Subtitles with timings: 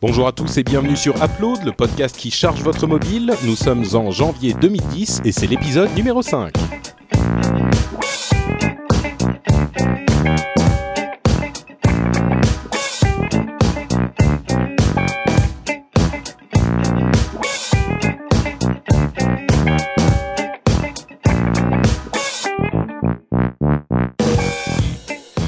[0.00, 3.34] Bonjour à tous et bienvenue sur Upload, le podcast qui charge votre mobile.
[3.44, 6.52] Nous sommes en janvier 2010 et c'est l'épisode numéro 5.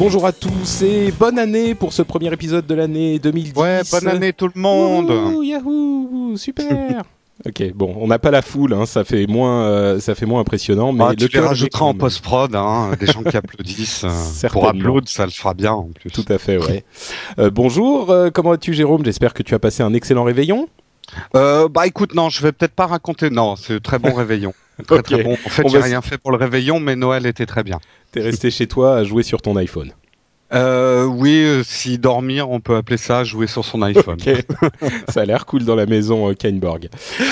[0.01, 3.53] Bonjour à tous et bonne année pour ce premier épisode de l'année 2010.
[3.55, 5.12] Ouais, bonne année tout le monde.
[5.45, 7.02] Yahoo, super.
[7.47, 10.41] ok, bon, on n'a pas la foule, hein, ça fait moins, euh, ça fait moins
[10.41, 14.05] impressionnant, mais Bah, le tu les rajouteras en même- post-prod, hein, des gens qui applaudissent.
[14.05, 16.11] euh, pour upload, ça le fera bien en plus.
[16.11, 16.83] Tout à fait, ouais.
[17.39, 19.05] Euh, bonjour, comment vas-tu Jérôme?
[19.05, 20.67] J'espère que tu as passé un excellent réveillon?
[21.34, 23.28] Bah écoute, non, je vais peut-être pas raconter.
[23.30, 24.55] Non, c'est un très bon réveillon.
[24.87, 25.33] Très très bon.
[25.33, 27.62] En fait, On j'ai va s- rien fait pour le réveillon, mais Noël était très
[27.65, 27.79] bien.
[28.12, 29.93] T'es resté chez toi à jouer sur ton iPhone.
[30.53, 34.19] Euh, oui, euh, si dormir, on peut appeler ça jouer sur son iPhone.
[35.09, 36.89] Ça a l'air cool dans la maison euh, Kainborg.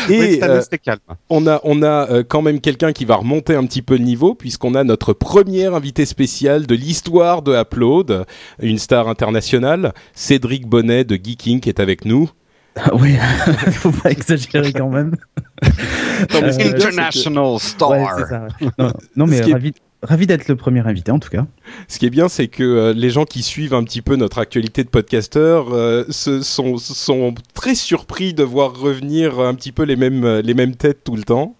[0.08, 1.00] Et Oui, euh, calme.
[1.28, 4.34] on a, on a quand même quelqu'un qui va remonter un petit peu le niveau
[4.36, 8.24] puisqu'on a notre premier invité spécial de l'histoire de Upload,
[8.62, 12.30] une star internationale, Cédric Bonnet de Geeking qui est avec nous.
[12.92, 13.16] Oui,
[13.72, 15.16] faut pas exagérer quand même.
[16.28, 17.91] Que- International star.
[17.91, 18.47] Ouais, c'est ça.
[18.60, 18.69] ouais.
[18.78, 21.47] Non, non, mais ravi, ravi d'être le premier invité en tout cas.
[21.86, 24.38] Ce qui est bien, c'est que euh, les gens qui suivent un petit peu notre
[24.38, 29.84] actualité de podcasteur euh, se sont, sont très surpris de voir revenir un petit peu
[29.84, 31.56] les mêmes, euh, les mêmes têtes tout le temps.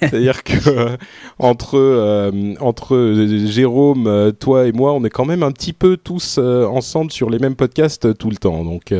[0.00, 0.96] C'est-à-dire que euh,
[1.38, 5.72] entre, euh, entre euh, Jérôme, euh, toi et moi, on est quand même un petit
[5.72, 8.64] peu tous euh, ensemble sur les mêmes podcasts euh, tout le temps.
[8.64, 8.92] Donc.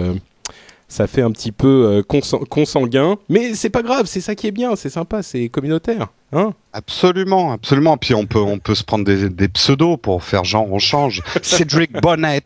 [0.90, 4.46] Ça fait un petit peu euh, consan- consanguin, mais c'est pas grave, c'est ça qui
[4.46, 7.96] est bien, c'est sympa, c'est communautaire, hein Absolument, absolument.
[7.96, 11.22] Puis on peut, on peut se prendre des, des pseudos pour faire genre on change.
[11.42, 12.42] Cedric Bonnet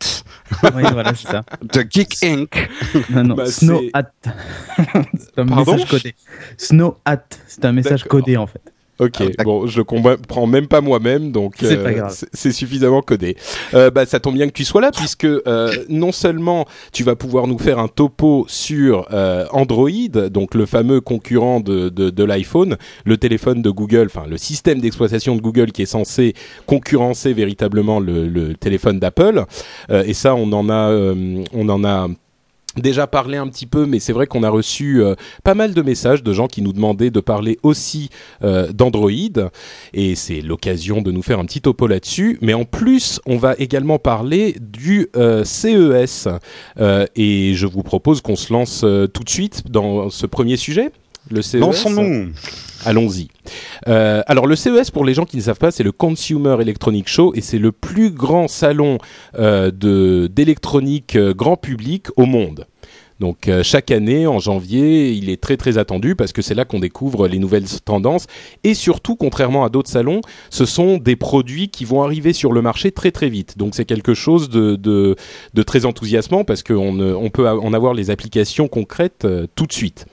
[0.63, 1.43] Oui, voilà, c'est ça.
[1.61, 2.69] de Geek Inc.
[3.11, 4.11] Non, non, Bah, Snow c'est- Hat.
[5.17, 5.73] c'est un Pardon?
[5.73, 6.15] message codé.
[6.57, 8.61] Snow Hat, c'est un message codé en fait.
[8.97, 13.35] Ok, Ah, bon, je le comprends même pas moi-même, donc C'est euh, c'est suffisamment codé.
[13.73, 17.15] Euh, bah, ça tombe bien que tu sois là, puisque euh, non seulement tu vas
[17.17, 19.89] pouvoir nous faire un topo sur euh, Android,
[20.31, 24.79] donc le fameux concurrent de, de, de l'iPhone, le téléphone de Google, enfin le système
[24.79, 26.33] d'exploitation de Google qui est censé
[26.65, 29.43] concurrencer véritablement le, le téléphone d'Apple.
[29.89, 32.07] Euh, et ça, on en a, euh, on en a
[32.81, 35.81] déjà parlé un petit peu, mais c'est vrai qu'on a reçu euh, pas mal de
[35.81, 38.09] messages de gens qui nous demandaient de parler aussi
[38.43, 39.11] euh, d'Android,
[39.93, 42.37] et c'est l'occasion de nous faire un petit topo là-dessus.
[42.41, 46.27] Mais en plus, on va également parler du euh, CES,
[47.15, 50.91] et je vous propose qu'on se lance tout de suite dans ce premier sujet.
[51.31, 51.59] Le CES.
[51.59, 52.31] Lançons-nous.
[52.85, 53.29] Allons-y.
[53.87, 57.07] Euh, alors le CES, pour les gens qui ne savent pas, c'est le Consumer Electronic
[57.07, 58.99] Show et c'est le plus grand salon
[59.39, 62.67] euh, de d'électronique euh, grand public au monde.
[63.21, 66.79] Donc chaque année, en janvier, il est très très attendu parce que c'est là qu'on
[66.79, 68.27] découvre les nouvelles tendances
[68.65, 70.19] et surtout, contrairement à d'autres salons,
[70.49, 73.57] ce sont des produits qui vont arriver sur le marché très très vite.
[73.57, 75.15] Donc c'est quelque chose de, de,
[75.53, 79.25] de très enthousiasmant parce qu'on on peut en avoir les applications concrètes
[79.55, 80.07] tout de suite.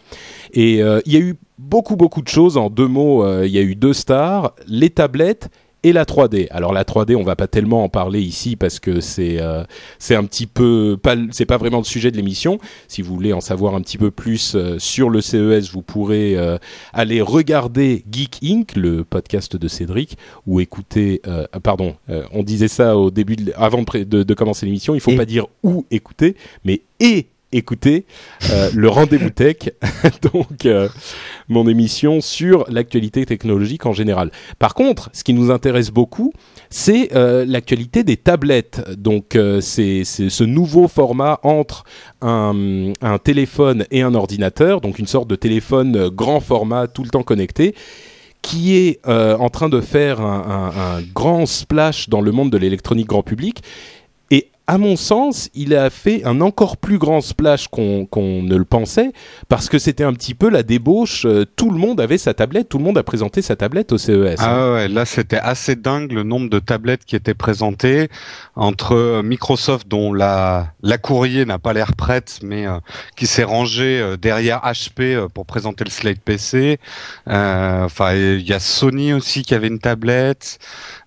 [0.52, 2.56] Et euh, il y a eu beaucoup beaucoup de choses.
[2.56, 5.48] En deux mots, euh, il y a eu deux stars, les tablettes
[5.84, 6.46] et la 3D.
[6.52, 9.64] Alors la 3D, on va pas tellement en parler ici parce que c'est euh,
[9.98, 12.58] c'est un petit peu pas c'est pas vraiment le sujet de l'émission.
[12.86, 16.36] Si vous voulez en savoir un petit peu plus euh, sur le CES, vous pourrez
[16.36, 16.56] euh,
[16.92, 21.20] aller regarder Geek Inc, le podcast de Cédric, ou écouter.
[21.64, 21.96] pardon,
[22.32, 24.94] on disait ça au début, de, avant de, pré- de- de commencer l'émission.
[24.94, 25.16] Il faut Et.
[25.16, 28.06] pas dire où écouter, mais et écouter
[28.50, 29.70] euh, le rendez-vous tech.
[30.32, 30.88] Donc euh,
[31.48, 34.30] mon émission sur l'actualité technologique en général.
[34.58, 36.32] Par contre, ce qui nous intéresse beaucoup,
[36.70, 38.82] c'est euh, l'actualité des tablettes.
[38.96, 41.84] Donc, euh, c'est ce nouveau format entre
[42.20, 42.92] un,
[43.22, 47.74] téléphone et un ordinateur, donc une sorte de téléphone grand format tout le temps connecté
[48.40, 53.22] qui est en train de faire un grand splash dans le monde de l'électronique grand
[53.22, 53.62] public.
[54.68, 59.10] À mon sens, il a fait un encore plus grand splash qu'on ne le pensait,
[59.48, 61.26] parce que c'était un petit peu la débauche.
[61.26, 63.98] euh, Tout le monde avait sa tablette, tout le monde a présenté sa tablette au
[63.98, 64.36] CES.
[64.38, 68.08] Ah ouais, là c'était assez dingue le nombre de tablettes qui étaient présentées
[68.54, 72.78] entre euh, Microsoft dont la la courrier n'a pas l'air prête mais euh,
[73.16, 76.78] qui s'est rangée derrière HP pour présenter le Slate PC.
[77.26, 80.58] Enfin il y a Sony aussi qui avait une tablette.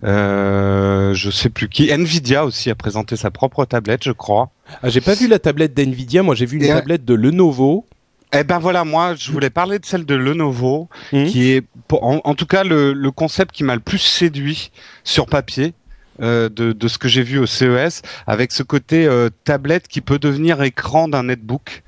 [0.02, 1.90] Je sais plus qui.
[1.90, 4.50] Nvidia aussi a présenté sa propre tablette, je crois.
[4.82, 7.14] Ah, j'ai pas vu la tablette d'Nvidia, moi j'ai vu une Et, euh, tablette de
[7.14, 7.84] Lenovo.
[8.32, 11.26] Eh ben voilà, moi je voulais parler de celle de Lenovo, Mhm.
[11.26, 14.70] qui est en, en tout cas le, le concept qui m'a le plus séduit
[15.04, 15.74] sur papier.
[16.22, 20.00] euh, de, de ce que j'ai vu au CES, avec ce côté euh, tablette qui
[20.00, 21.82] peut devenir écran d'un netbook.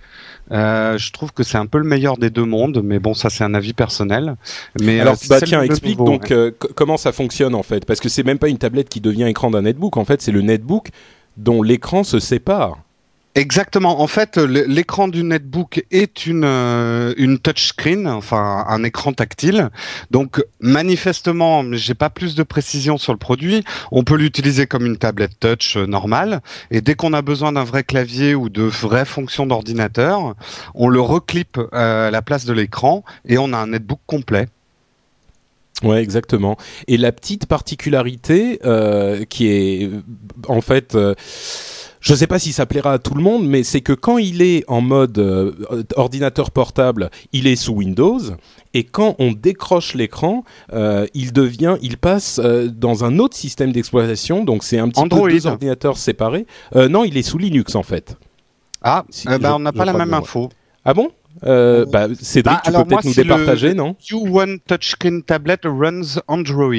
[0.52, 3.30] Euh, je trouve que c'est un peu le meilleur des deux mondes, mais bon, ça
[3.30, 4.36] c'est un avis personnel.
[4.82, 6.32] Mais Alors, euh, bah tiens, explique nouveau, donc ouais.
[6.36, 9.24] euh, comment ça fonctionne en fait, parce que c'est même pas une tablette qui devient
[9.24, 9.96] écran d'un netbook.
[9.96, 10.88] En fait, c'est le netbook
[11.38, 12.78] dont l'écran se sépare.
[13.38, 14.00] Exactement.
[14.00, 19.70] En fait, l'écran du netbook est une euh, une touchscreen, enfin un écran tactile.
[20.10, 23.62] Donc manifestement, j'ai pas plus de précision sur le produit.
[23.92, 26.40] On peut l'utiliser comme une tablette touch euh, normale.
[26.72, 30.34] Et dès qu'on a besoin d'un vrai clavier ou de vraies fonctions d'ordinateur,
[30.74, 34.48] on le reclipe euh, à la place de l'écran et on a un netbook complet.
[35.84, 36.56] Ouais, exactement.
[36.88, 40.00] Et la petite particularité euh, qui est euh,
[40.48, 41.14] en fait, euh,
[42.00, 44.42] je sais pas si ça plaira à tout le monde, mais c'est que quand il
[44.42, 45.52] est en mode euh,
[45.96, 48.18] ordinateur portable, il est sous Windows,
[48.74, 53.70] et quand on décroche l'écran, euh, il devient, il passe euh, dans un autre système
[53.72, 54.44] d'exploitation.
[54.44, 55.26] Donc c'est un petit Android.
[55.28, 56.46] peu deux ordinateurs séparés.
[56.74, 58.16] Euh, non, il est sous Linux en fait.
[58.82, 60.48] Ah, Si, bah, je- on n'a pas la même info.
[60.84, 61.10] Ah bon?
[61.44, 63.96] Euh, bah, Cédric, Bah, tu alors peux peut-être moi, nous c'est le- départager, non?
[64.02, 66.74] Q1 Touchscreen Tablet runs Android.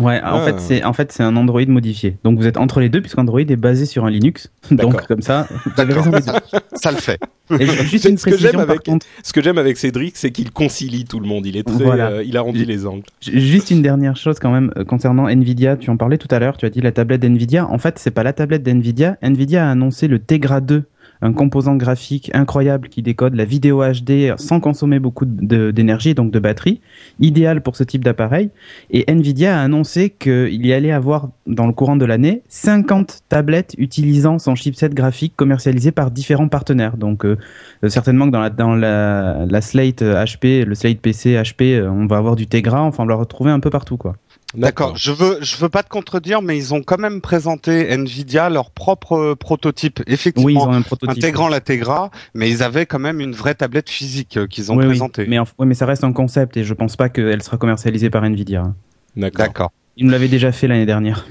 [0.00, 0.40] Ouais, en Ah.
[0.44, 2.16] fait, c'est en fait c'est un Android modifié.
[2.24, 4.50] Donc vous êtes entre les deux puisqu'Android est basé sur un Linux.
[4.72, 6.10] Donc comme ça, vous avez raison.
[6.74, 7.20] Ça le fait.
[7.60, 9.06] Et juste Ce une que j'aime avec- contre.
[9.22, 11.46] Ce que j'aime avec Cédric, c'est qu'il concilie tout le monde.
[11.46, 12.08] Il est très, Voilà.
[12.08, 13.04] euh, il arrondit les angles.
[13.20, 15.76] Juste une dernière chose quand même euh, concernant Nvidia.
[15.76, 16.56] Tu en parlais tout à l'heure.
[16.56, 17.64] Tu as dit la tablette d'Nvidia.
[17.70, 19.16] En fait, c'est pas la tablette d'Nvidia.
[19.22, 20.82] Nvidia a annoncé le Tegra 2,
[21.24, 26.38] un composant graphique incroyable qui décode la vidéo HD sans consommer beaucoup d'énergie donc de
[26.38, 26.82] batterie,
[27.18, 28.50] idéal pour ce type d'appareil.
[28.90, 33.74] Et Nvidia a annoncé qu'il y allait avoir dans le courant de l'année 50 tablettes
[33.78, 36.98] utilisant son chipset graphique commercialisé par différents partenaires.
[36.98, 37.38] Donc euh,
[37.82, 42.36] euh, certainement que dans la Slate HP, le Slate PC HP, euh, on va avoir
[42.36, 42.82] du Tegra.
[42.82, 44.16] Enfin, on va le retrouver un peu partout, quoi.
[44.54, 44.96] D'accord.
[44.96, 48.70] Je veux, je veux pas te contredire, mais ils ont quand même présenté Nvidia leur
[48.70, 51.18] propre euh, prototype, effectivement, Oui, ils ont un prototype.
[51.18, 54.76] intégrant la Tegra, mais ils avaient quand même une vraie tablette physique euh, qu'ils ont
[54.76, 54.90] Oui, oui.
[54.90, 55.26] présentée.
[55.28, 58.10] Mais, en- oui, mais ça reste un concept et je pense pas qu'elle sera commercialisée
[58.10, 58.72] par Nvidia.
[59.16, 59.72] D'accord.
[59.96, 61.26] Ils nous l'avaient déjà fait l'année dernière.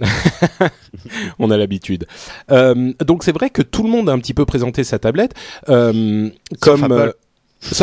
[1.38, 2.06] On a l'habitude.
[2.50, 5.32] Euh, donc c'est vrai que tout le monde a un petit peu présenté sa tablette.
[5.68, 6.28] Euh,
[6.60, 7.12] comme euh,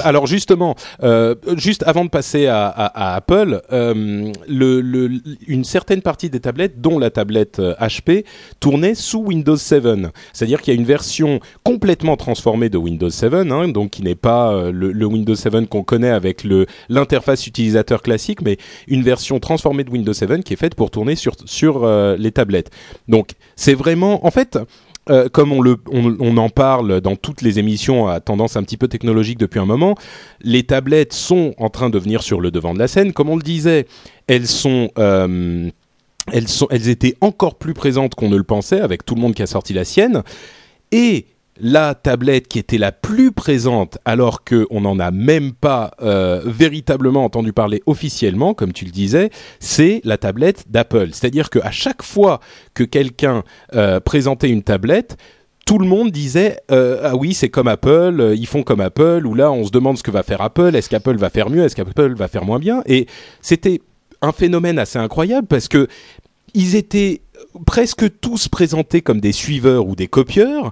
[0.03, 4.31] alors justement, euh, juste avant de passer à, Apple, euh,
[5.47, 8.25] une certaine partie des tablettes, dont la tablette euh, HP,
[8.59, 9.85] tournait sous Windows 7.
[10.33, 14.15] C'est-à-dire qu'il y a une version complètement transformée de Windows 7, hein, donc qui n'est
[14.15, 16.45] pas euh, le, Windows 7 qu'on connaît avec
[16.89, 18.57] l'interface utilisateur classique, mais
[18.87, 22.71] une version transformée de Windows 7 qui est faite pour tourner sur euh, les tablettes.
[23.07, 24.57] Donc c'est vraiment, en fait,
[25.09, 28.63] euh, comme on, le, on, on en parle dans toutes les émissions à tendance un
[28.63, 29.95] petit peu technologique depuis un moment,
[30.41, 33.13] les tablettes sont en train de venir sur le devant de la scène.
[33.13, 33.87] Comme on le disait,
[34.27, 34.89] elles sont...
[34.97, 35.69] euh,
[36.31, 39.35] elles, sont, elles étaient encore plus présentes qu'on ne le pensait, avec tout le monde
[39.35, 40.23] qui a sorti la sienne.
[40.91, 41.27] Et
[41.59, 47.23] la tablette qui était la plus présente, alors qu'on n'en a même pas euh, véritablement
[47.23, 49.29] entendu parler officiellement, comme tu le disais,
[49.59, 51.09] c'est la tablette d'Apple.
[51.13, 52.39] C'est-à-dire qu'à chaque fois
[52.73, 53.43] que quelqu'un
[53.73, 55.17] euh, présentait une tablette,
[55.65, 59.33] tout le monde disait euh, ah oui c'est comme Apple, ils font comme Apple, ou
[59.33, 61.75] là on se demande ce que va faire Apple, est-ce qu'Apple va faire mieux, est-ce
[61.75, 63.07] qu'Apple va faire moins bien, et
[63.41, 63.81] c'était
[64.21, 65.87] un phénomène assez incroyable parce que
[66.53, 67.21] ils étaient
[67.65, 70.71] presque tous présentés comme des suiveurs ou des copieurs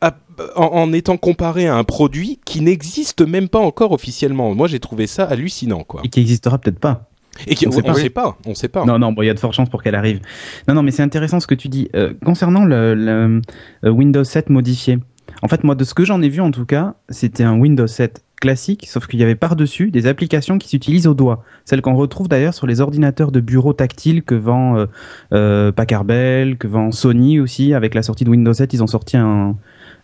[0.00, 0.16] à-
[0.56, 4.54] en, en étant comparés à un produit qui n'existe même pas encore officiellement.
[4.54, 6.00] Moi j'ai trouvé ça hallucinant quoi.
[6.04, 7.06] Et qui existera peut-être pas.
[7.46, 7.94] Et qui, On on, sait pas.
[7.94, 8.84] sait pas, on sait pas.
[8.84, 10.20] Non, non, bon, il y a de fortes chances pour qu'elle arrive.
[10.68, 11.88] Non, non, mais c'est intéressant ce que tu dis.
[11.94, 13.40] Euh, concernant le, le,
[13.84, 14.98] euh, Windows 7 modifié,
[15.42, 17.86] en fait, moi, de ce que j'en ai vu, en tout cas, c'était un Windows
[17.86, 21.44] 7 classique, sauf qu'il y avait par-dessus des applications qui s'utilisent au doigt.
[21.64, 24.86] Celles qu'on retrouve d'ailleurs sur les ordinateurs de bureau tactiles que vend euh,
[25.32, 27.74] euh, Packard Bell, que vend Sony aussi.
[27.74, 29.56] Avec la sortie de Windows 7, ils ont sorti un,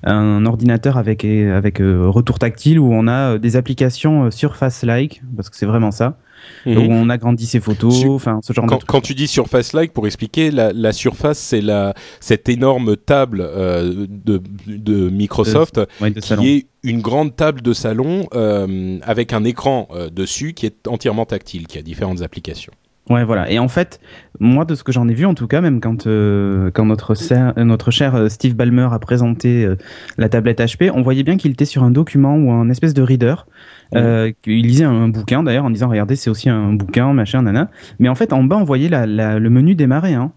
[0.02, 5.22] un ordinateur avec, avec euh, retour tactile où on a euh, des applications euh, Surface-like,
[5.36, 6.18] parce que c'est vraiment ça,
[6.64, 6.76] Mhm.
[6.78, 8.88] où on agrandit ses photos, enfin ce genre de Quand, trucs.
[8.88, 13.40] quand tu dis surface like, pour expliquer, la, la surface, c'est la, cette énorme table
[13.42, 16.42] euh, de, de Microsoft Ouais, de salon.
[16.42, 20.86] qui est une grande table de salon euh, avec un écran euh, dessus qui est
[20.86, 22.72] entièrement tactile, qui a différentes applications.
[23.08, 23.48] Ouais, voilà.
[23.50, 24.00] Et en fait,
[24.40, 27.14] moi, de ce que j'en ai vu, en tout cas, même quand, euh, quand notre,
[27.14, 29.76] cer- euh, notre cher euh, Steve Ballmer a présenté euh,
[30.18, 33.02] la tablette HP, on voyait bien qu'il était sur un document ou un espèce de
[33.02, 33.46] reader.
[33.94, 37.70] Euh, qu'il lisait un bouquin d'ailleurs en disant regardez c'est aussi un bouquin machin nana
[38.00, 40.32] mais en fait en bas on voyait la, la- le menu démarrer hein,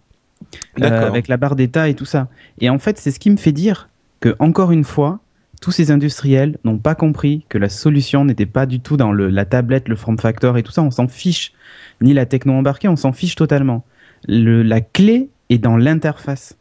[0.80, 2.28] Euh, avec la barre d'état et tout ça
[2.62, 5.20] et en fait c'est ce qui me fait dire que encore une fois
[5.62, 9.30] tous ces industriels n'ont pas compris que la solution n'était pas du tout dans le,
[9.30, 10.82] la tablette, le form factor et tout ça.
[10.82, 11.54] On s'en fiche.
[12.02, 13.84] Ni la techno embarquée, on s'en fiche totalement.
[14.28, 16.56] le, la clé est dans l'interface.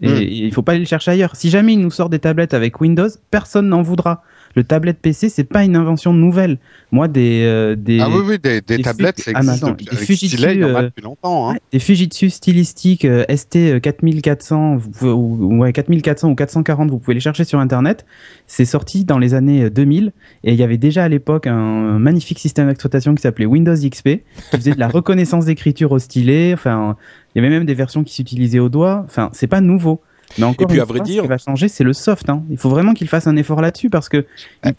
[0.00, 1.36] Et il faut pas aller le chercher ailleurs.
[1.36, 4.22] Si jamais il nous sort des tablettes avec Windows, personne n'en voudra.
[4.54, 6.58] Le tablette PC, c'est pas une invention nouvelle.
[6.90, 9.86] Moi, des, euh, des, Ah oui, oui, des, des des tablettes, ça Ah, existe depuis-
[9.86, 11.48] des Fujitsu, stylet, il y en a euh, depuis longtemps.
[11.48, 11.52] Hein.
[11.54, 16.98] Ouais, des Fujitsu stylistiques euh, ST 4400 vous pouvez- ou, ouais, 4400 ou 440, vous
[16.98, 18.04] pouvez les chercher sur internet.
[18.46, 20.12] C'est sorti dans les années euh, 2000
[20.44, 23.74] et il y avait déjà à l'époque un, un magnifique système d'exploitation qui s'appelait Windows
[23.74, 24.08] XP
[24.50, 26.52] qui faisait de la reconnaissance d'écriture au stylet.
[26.52, 26.96] Enfin,
[27.34, 29.02] il y avait même des versions qui s'utilisaient au doigt.
[29.06, 30.02] Enfin, c'est pas nouveau.
[30.38, 31.92] Mais encore Et puis, une à vrai fois, dire- ce qui va changer, c'est le
[31.92, 32.28] soft.
[32.30, 32.42] Hein.
[32.50, 34.24] Il faut vraiment qu'il fasse un effort là-dessus parce que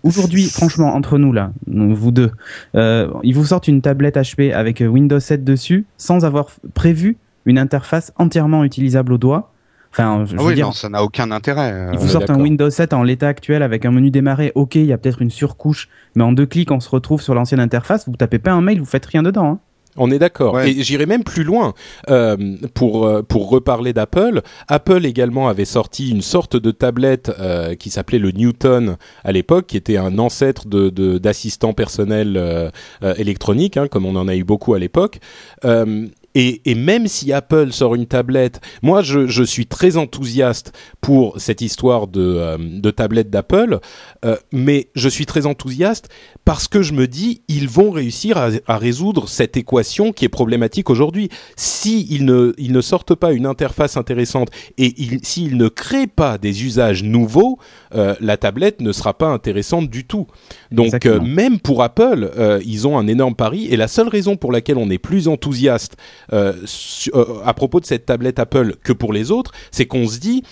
[0.04, 2.32] aujourd'hui, franchement, entre nous là, vous deux,
[2.76, 7.58] euh, ils vous sortent une tablette HP avec Windows 7 dessus sans avoir prévu une
[7.58, 9.52] interface entièrement utilisable au doigt.
[9.92, 11.72] Enfin, je Ah veux oui, dire, non, ça n'a aucun intérêt.
[11.72, 11.90] euh.
[11.94, 12.40] ils vous sortent un.
[12.40, 14.52] Windows 7 en l'état actuel avec un menu démarrer.
[14.56, 17.36] Ok, il y a peut-être une surcouche, mais en deux clics, on se retrouve sur
[17.36, 18.08] l'ancienne interface.
[18.10, 19.46] Vous tapez pas un mail, vous faites rien dedans.
[19.46, 19.60] hein.
[19.98, 20.56] On est d'accord.
[20.56, 20.72] Ouais.
[20.72, 21.74] Et j'irai même plus loin.
[22.10, 22.36] Euh,
[22.74, 27.90] pour, euh, pour reparler d'Apple, Apple également avait sorti une sorte de tablette euh, qui
[27.90, 32.70] s'appelait le Newton à l'époque, qui était un ancêtre de, de, d'assistant personnel euh,
[33.04, 35.20] euh, électronique, hein, comme on en a eu beaucoup à l'époque.
[35.66, 40.74] Euh, et, et même si Apple sort une tablette, moi je, je suis très enthousiaste
[41.00, 43.80] pour cette histoire de, euh, de tablette d'Apple,
[44.24, 46.10] euh, mais je suis très enthousiaste
[46.46, 50.30] parce que je me dis ils vont réussir à, à résoudre cette équation qui est
[50.30, 51.30] problématique aujourd'hui.
[51.56, 56.08] Si ils ne, ils ne sortent pas une interface intéressante et ils- s'ils ne créent
[56.08, 57.58] pas des usages nouveaux,
[57.96, 60.28] euh, la tablette ne sera pas intéressante du tout.
[60.72, 62.32] Donc euh, même pour Apple,
[62.66, 65.96] ils ont un énorme pari et la seule raison pour laquelle on est plus enthousiaste
[66.32, 70.44] à propos de cette tablette Apple que pour les autres, c'est qu'on se dit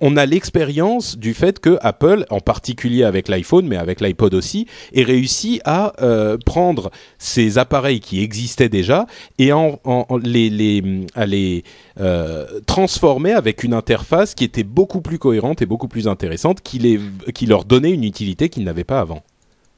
[0.00, 4.66] on, a l'expérience du fait que Apple, en particulier avec l'iPhone, mais avec l'iPod aussi,
[4.92, 9.06] ait réussi à euh, prendre ces appareils qui existaient déjà
[9.38, 11.64] et à les
[12.00, 17.00] euh, transformer avec une interface qui était beaucoup plus cohérente et beaucoup plus intéressante, les,
[17.34, 19.22] qui leur donnait une utilité qu'ils n'avaient pas avant.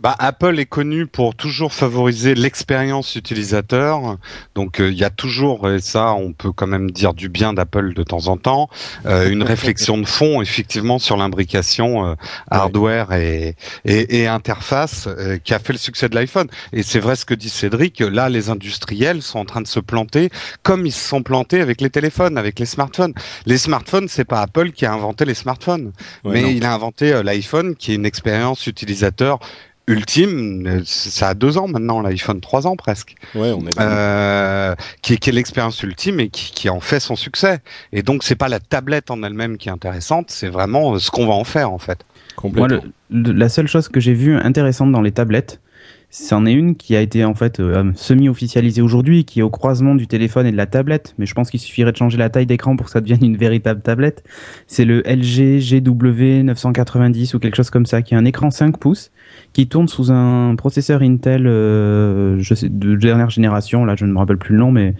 [0.00, 4.16] Bah, Apple est connu pour toujours favoriser l'expérience utilisateur.
[4.54, 7.52] Donc euh, il y a toujours, et ça on peut quand même dire du bien
[7.52, 8.68] d'Apple de temps en temps,
[9.06, 12.14] euh, une réflexion de fond effectivement sur l'imbrication euh,
[12.48, 15.08] hardware et, et, et interface
[15.42, 16.46] qui a fait le succès de l'iPhone.
[16.72, 19.80] Et c'est vrai ce que dit Cédric, là les industriels sont en train de se
[19.80, 20.30] planter
[20.62, 23.14] comme ils se sont plantés avec les téléphones, avec les smartphones.
[23.46, 25.92] Les smartphones, c'est pas Apple qui a inventé les smartphones,
[26.24, 26.48] Ouais, mais non.
[26.48, 29.40] il a inventé l'iPhone qui est une expérience utilisateur
[29.88, 35.14] ultime, ça a deux ans maintenant, l'iPhone trois ans presque, Ouais, on est euh, qui
[35.14, 37.58] est, qui est l'expérience ultime et qui, qui en fait son succès.
[37.92, 41.10] Et donc c'est pas la tablette en elle-même qui est intéressante, c'est vraiment euh, ce
[41.10, 41.98] qu'on va en faire en fait.
[42.36, 42.68] complètement.
[42.76, 45.60] Moi, le- le- la seule chose que j'ai vue intéressante dans les tablettes,
[46.10, 49.94] c'en est une qui a été en fait euh, semi-officialisée aujourd'hui, qui est au croisement
[49.94, 51.14] du téléphone et de la tablette.
[51.18, 53.36] Mais je pense qu'il suffirait de changer la taille d'écran pour que ça devienne une
[53.36, 54.24] véritable tablette.
[54.66, 58.78] C'est le LG GW 990 ou quelque chose comme ça, qui a un écran 5
[58.78, 59.10] pouces,
[59.52, 63.84] qui tourne sous un processeur Intel, euh, je sais, de dernière génération.
[63.84, 64.94] Là, je ne me rappelle plus le nom, mais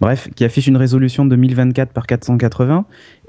[0.00, 2.84] bref, qui affiche une résolution de 1024 par 480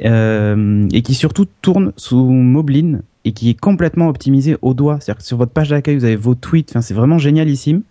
[0.06, 5.00] euh, et qui surtout tourne sous Moblin et qui est complètement optimisé au doigt.
[5.00, 6.72] C'est-à-dire que sur votre page d'accueil, vous avez vos tweets.
[6.72, 7.84] Enfin, c'est vraiment génialissime.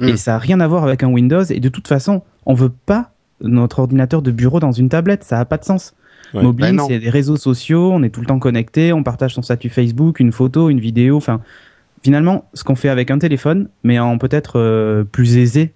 [0.00, 1.44] Et ça a rien à voir avec un Windows.
[1.44, 5.24] Et de toute façon, on veut pas notre ordinateur de bureau dans une tablette.
[5.24, 5.94] Ça a pas de sens.
[6.34, 6.42] Ouais.
[6.42, 7.92] Moblin, Ben c'est des réseaux sociaux.
[7.92, 8.92] On est tout le temps connecté.
[8.92, 11.16] On partage son statut Facebook, une photo, une vidéo.
[11.16, 11.40] Enfin,
[12.02, 15.72] finalement, ce qu'on fait avec un téléphone, mais en peut-être euh, plus aisé.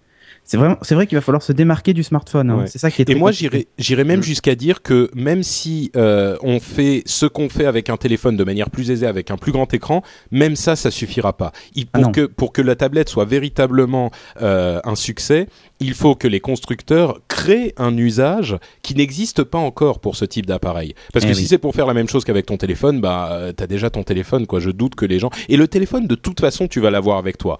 [0.50, 2.50] C'est vraiment, c'est vrai qu'il va falloir se démarquer du smartphone.
[2.50, 2.56] hein.
[2.60, 2.66] Ouais.
[2.66, 4.22] C'est ça qui est Et moi, j'irais, j'irais même Mm.
[4.22, 8.44] jusqu'à dire que même si euh, on fait ce qu'on fait avec un téléphone de
[8.44, 11.52] manière plus aisée, avec un plus grand écran, même ça, ça suffira pas.
[11.74, 15.48] Il, Ah pour que pour que la tablette soit véritablement euh, un succès,
[15.80, 20.46] il faut que les constructeurs créent un usage qui n'existe pas encore pour ce type
[20.46, 20.94] d'appareil.
[21.12, 21.40] Parce Eh que oui.
[21.42, 24.02] si c'est pour faire la même chose qu'avec ton téléphone, bah euh, t'as déjà ton
[24.02, 24.60] téléphone, quoi.
[24.60, 27.36] Je doute que les gens et le téléphone de toute façon, tu vas l'avoir avec
[27.36, 27.58] toi.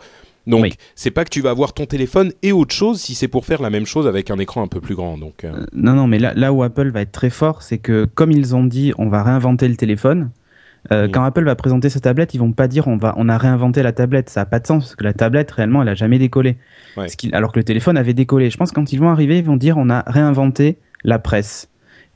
[0.48, 0.72] Donc, Oui.
[0.96, 3.62] c'est pas que tu vas avoir ton téléphone et autre chose si c'est pour faire
[3.62, 5.16] la même chose avec un écran un peu plus grand.
[5.18, 7.78] Donc, euh, Euh, Non, non, mais là, là où Apple va être très fort, c'est
[7.78, 10.30] que comme ils ont dit, on va réinventer le téléphone.
[10.92, 11.10] euh, Mm.
[11.10, 13.82] Quand Apple va présenter sa tablette, ils vont pas dire on va, on a réinventé
[13.82, 14.30] la tablette.
[14.30, 16.56] Ça a pas de sens parce que la tablette réellement, elle a jamais décollé.
[16.96, 17.08] Ouais.
[17.08, 18.48] Ce qui- alors que le téléphone avait décollé.
[18.48, 21.68] Je pense que quand ils vont arriver, ils vont dire on a réinventé la presse.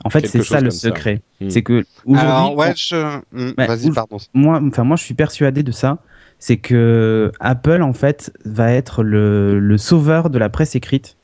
[0.05, 1.21] En fait, c'est ça le secret.
[1.39, 1.49] Mm.
[1.49, 3.89] C'est que aujourd'hui, ouais, on- je...
[3.89, 4.17] Ou- pardon.
[4.33, 5.99] moi, enfin moi, je suis persuadé de ça.
[6.45, 11.15] C'est que Apple en fait va être le, sauveur de la presse écrite.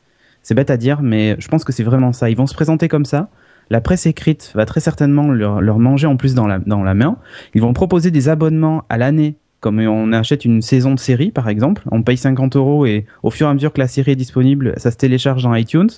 [0.44, 2.30] C'est bête à dire, mais je pense que c'est vraiment ça.
[2.30, 3.28] Ils vont se présenter comme ça.
[3.70, 7.18] La presse écrite va très certainement leur, manger en plus dans la, dans la main.
[7.54, 11.50] Ils vont proposer des abonnements à l'année comme on achète une saison de série par
[11.50, 14.16] exemple, on paye 50 euros et au fur et à mesure que la série est
[14.16, 15.90] disponible, ça se télécharge dans iTunes.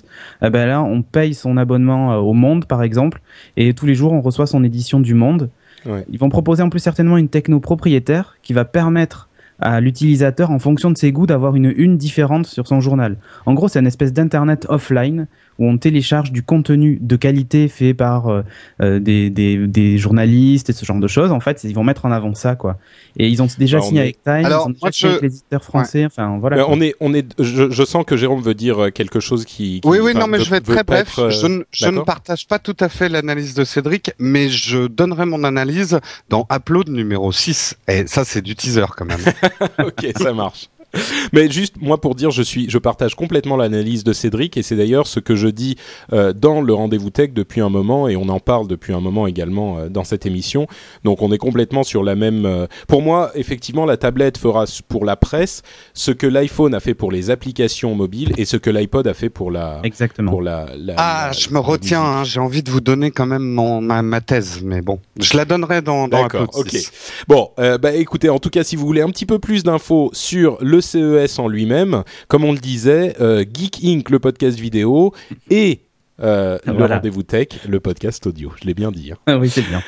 [0.44, 3.20] Eh ben là, on paye son abonnement euh, au Monde par exemple
[3.56, 5.48] et tous les jours on reçoit son édition du Monde.
[5.86, 10.58] Ils vont proposer en plus certainement une techno propriétaire qui va permettre à l'utilisateur, en
[10.58, 13.16] fonction de ses goûts, d'avoir une une différente sur son journal.
[13.46, 15.28] En gros, c'est une espèce d'internet offline
[15.62, 18.42] où on télécharge du contenu de qualité fait par euh,
[18.80, 21.30] euh, des, des, des journalistes et ce genre de choses.
[21.30, 22.78] En fait, ils vont mettre en avant ça, quoi.
[23.16, 24.92] Et ils ont déjà Bah, on signé est- avec Time, Alors, ils ont déjà moi,
[24.92, 26.04] signé je- avec les éditeurs français.
[26.04, 26.68] Enfin, voilà.
[26.68, 27.26] On est, on est.
[27.38, 29.80] Je, je sens que Jérôme veut dire euh, quelque chose qui.
[29.80, 31.02] qui Oui, oui, non, mais je vais être très bref.
[31.12, 34.48] être, euh, je ne, je ne partage pas tout à fait l'analyse de Cédric, mais
[34.48, 37.76] je donnerai mon analyse dans Upload numéro 6.
[37.86, 39.20] Et ça, c'est du teaser quand même.
[39.78, 40.68] ok, ça marche.
[41.32, 44.76] Mais juste moi pour dire, je suis, je partage complètement l'analyse de Cédric et c'est
[44.76, 45.76] d'ailleurs ce que je dis
[46.12, 49.26] euh, dans le rendez-vous tech depuis un moment et on en parle depuis un moment
[49.26, 50.66] également euh, dans cette émission.
[51.04, 52.44] Donc on est complètement sur la même.
[52.46, 55.62] euh, Pour moi, effectivement, la tablette fera pour la presse
[55.94, 59.30] ce que l'iPhone a fait pour les applications mobiles et ce que l'iPod a fait
[59.30, 59.80] pour la.
[59.84, 60.30] Exactement.
[60.30, 63.10] Pour la, la- Ah, la- je me la retiens, hein, j'ai envie de vous donner
[63.10, 66.68] quand même mon, ma, ma thèse, mais bon, je la donnerai dans, dans D'accord, ok.
[66.70, 66.92] 6.
[67.28, 70.10] Bon, euh, bah écoutez, en tout cas, si vous voulez un petit peu plus d'infos
[70.12, 75.12] sur le CES en lui-même, comme on le disait, euh, Geek Inc, le podcast vidéo,
[75.50, 75.80] et
[76.20, 76.96] euh, le Voilà.
[76.96, 78.52] rendez-vous tech, le podcast audio.
[78.60, 79.12] Je l'ai bien dit.
[79.12, 79.16] hein.
[79.26, 79.82] Ah oui, c'est bien.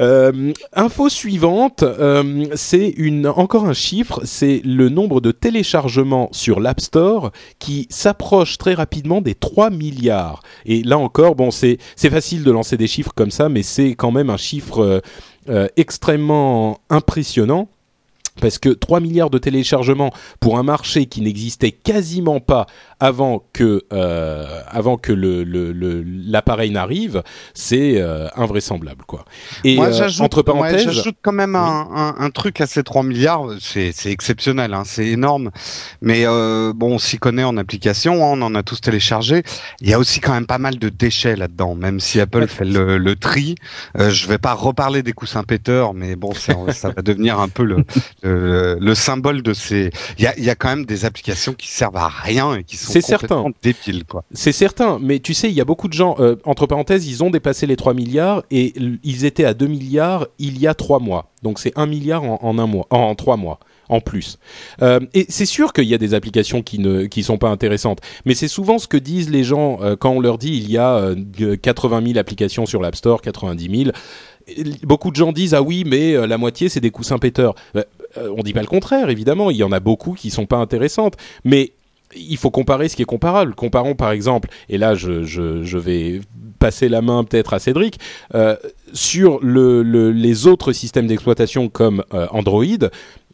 [0.00, 6.60] Euh, info suivante, euh, c'est une encore un chiffre, c'est le nombre de téléchargements sur
[6.60, 10.40] l'App Store qui s'approche très rapidement des 3 milliards.
[10.66, 13.96] Et là encore, bon, c'est c'est facile de lancer des chiffres comme ça, mais c'est
[13.96, 15.02] quand même un chiffre
[15.48, 17.68] euh, extrêmement impressionnant.
[18.40, 22.66] Parce que 3 milliards de téléchargements pour un marché qui n'existait quasiment pas
[23.00, 27.22] avant que, euh, avant que le, le, le- l'appareil n'arrive,
[27.54, 29.04] c'est euh, invraisemblable.
[29.06, 29.24] Quoi.
[29.64, 32.66] Et Moi, euh, j'ajoute, entre ouais, parenthèses, j'ajoute quand même un, un, un truc à
[32.66, 35.50] ces 3 milliards, c'est, c'est exceptionnel, hein, c'est énorme.
[36.02, 39.42] Mais euh, bon, on s'y connaît en application, hein, on en a tous téléchargé.
[39.80, 42.64] Il y a aussi quand même pas mal de déchets là-dedans, même si Apple fait
[42.64, 43.54] le, le tri.
[43.98, 47.48] Euh, je vais pas reparler des coussins péteurs, mais bon, ça, ça va devenir un
[47.48, 47.84] peu le,
[48.22, 49.90] le, le symbole de ces.
[50.18, 52.64] Il y a, il y a quand même des applications qui servent à rien et
[52.64, 53.44] qui sont C'est certain.
[53.62, 54.24] débiles, quoi.
[54.32, 57.22] C'est certain, mais tu sais, il y a beaucoup de gens, euh, entre parenthèses, ils
[57.22, 58.74] ont dépassé les 3 milliards et
[59.04, 61.30] ils étaient à 2 milliards il y a 3 mois.
[61.42, 64.38] Donc c'est 1 milliard en, en un mois, en, en 3 mois en plus.
[64.82, 68.00] Euh, et c'est sûr qu'il y a des applications qui ne qui sont pas intéressantes,
[68.24, 70.76] mais c'est souvent ce que disent les gens euh, quand on leur dit il y
[70.76, 73.90] a euh, 80 000 applications sur l'App Store, 90 000.
[74.48, 77.54] Et Beaucoup de gens disent ah oui mais la moitié c'est des coussins péteurs.
[78.16, 80.56] Euh, on dit pas le contraire évidemment, il y en a beaucoup qui sont pas
[80.56, 81.72] intéressantes, mais
[82.16, 83.54] il faut comparer ce qui est comparable.
[83.54, 86.20] Comparons par exemple, et là je, vais
[86.58, 87.98] passer la main peut-être à Cédric,
[88.34, 88.56] euh,
[88.92, 92.64] sur le, le, les autres systèmes d'exploitation comme euh, Android.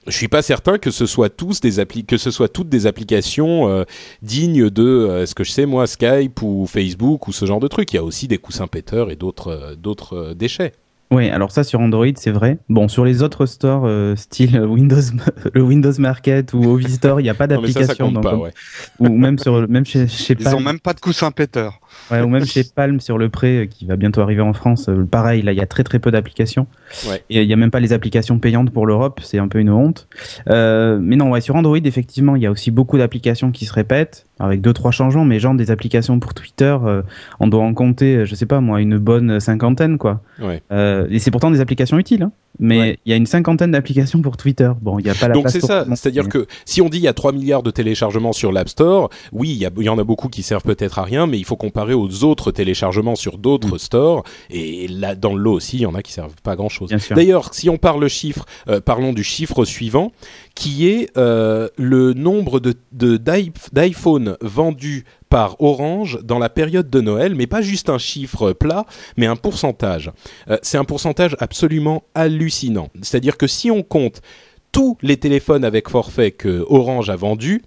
[0.06, 3.84] Je suis pas certain que ce soit tous des que ce toutes des applications euh,
[4.20, 7.90] dignes de ce que je sais moi Skype ou Facebook ou ce genre de trucs.
[7.94, 10.72] Il y a aussi des coussins péteurs et d'autres d'autres déchets.
[11.10, 12.58] Oui, alors ça sur Android, c'est vrai.
[12.68, 14.96] Bon, sur les autres stores, euh, style Windows,
[15.54, 18.12] le Windows Market ou Ovi Store, il n'y a pas Non mais ça ça d'application.
[18.40, 18.50] Ouais.
[18.98, 21.78] Ou même sur, même chez, chez Ils Palm, ont même pas de coussins péteurs.
[22.10, 24.88] ouais, ou même chez Palm sur le prêt euh, qui va bientôt arriver en France.
[24.88, 26.66] euh, pareil, là, il y a très très peu d'applications.
[27.08, 27.22] Ouais.
[27.30, 29.70] Et il n'y a même pas les applications payantes pour l'Europe, c'est un peu une
[29.70, 30.08] honte.
[30.48, 33.72] Euh, mais non, ouais, sur Android, effectivement, il y a aussi beaucoup d'applications qui se
[33.72, 37.02] répètent, avec deux trois changements, mais genre des applications pour Twitter, euh,
[37.38, 40.22] on doit en compter, euh, je sais pas moi, une bonne cinquantaine, quoi.
[40.40, 40.60] Ouais.
[40.94, 42.32] Euh, et c'est pourtant des applications utiles, hein.
[42.58, 42.98] mais il Ouais.
[43.06, 44.70] y a une cinquantaine d'applications pour Twitter.
[44.80, 47.02] Bon, il n'y a pas la Donc c'est ça, c'est-à-dire que si on dit il
[47.04, 50.28] y a 3 milliards de téléchargements sur l'App Store, oui, il y, en a beaucoup
[50.28, 54.24] qui servent peut-être à rien, mais il faut comparer aux autres téléchargements sur d'autres stores,
[54.50, 56.90] et là, dans le lot aussi, il y en a qui servent pas à grand-chose.
[57.10, 60.12] D'ailleurs, si on parle chiffre, euh, parlons du chiffre suivant,
[60.54, 66.88] qui est euh, le nombre de de- d'i- d'iPhone vendus par Orange dans la période
[66.88, 70.12] de Noël, mais pas juste un chiffre plat, mais un pourcentage.
[70.48, 72.88] Euh, c'est un pourcentage absolument hallucinant.
[73.02, 74.22] C'est-à-dire que si on compte
[74.70, 77.62] tous les téléphones avec forfait que Orange a vendus,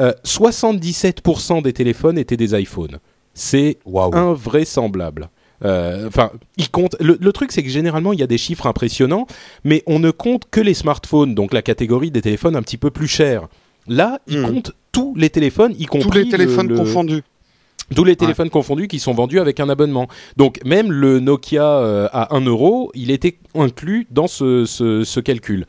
[0.00, 2.98] euh, 77% des téléphones étaient des iPhones.
[3.32, 4.16] C'est Waouh.
[4.16, 5.28] invraisemblable.
[5.64, 6.96] Euh, Enfin, il compte.
[6.98, 9.28] Le, le truc, c'est que généralement, il y a des chiffres impressionnants,
[9.62, 12.90] mais on ne compte que les smartphones, donc la catégorie des téléphones un petit peu
[12.90, 13.46] plus chers.
[13.86, 14.46] Là, il Hmm.
[14.52, 17.22] compte tous les téléphones, y compris Tous les le- téléphones le- confondus.
[17.94, 20.08] tous les téléphones confondus qui sont vendus avec un abonnement.
[20.36, 25.20] Donc même le Nokia euh, à 1 euro, il était inclus dans ce, ce, ce
[25.20, 25.66] calcul.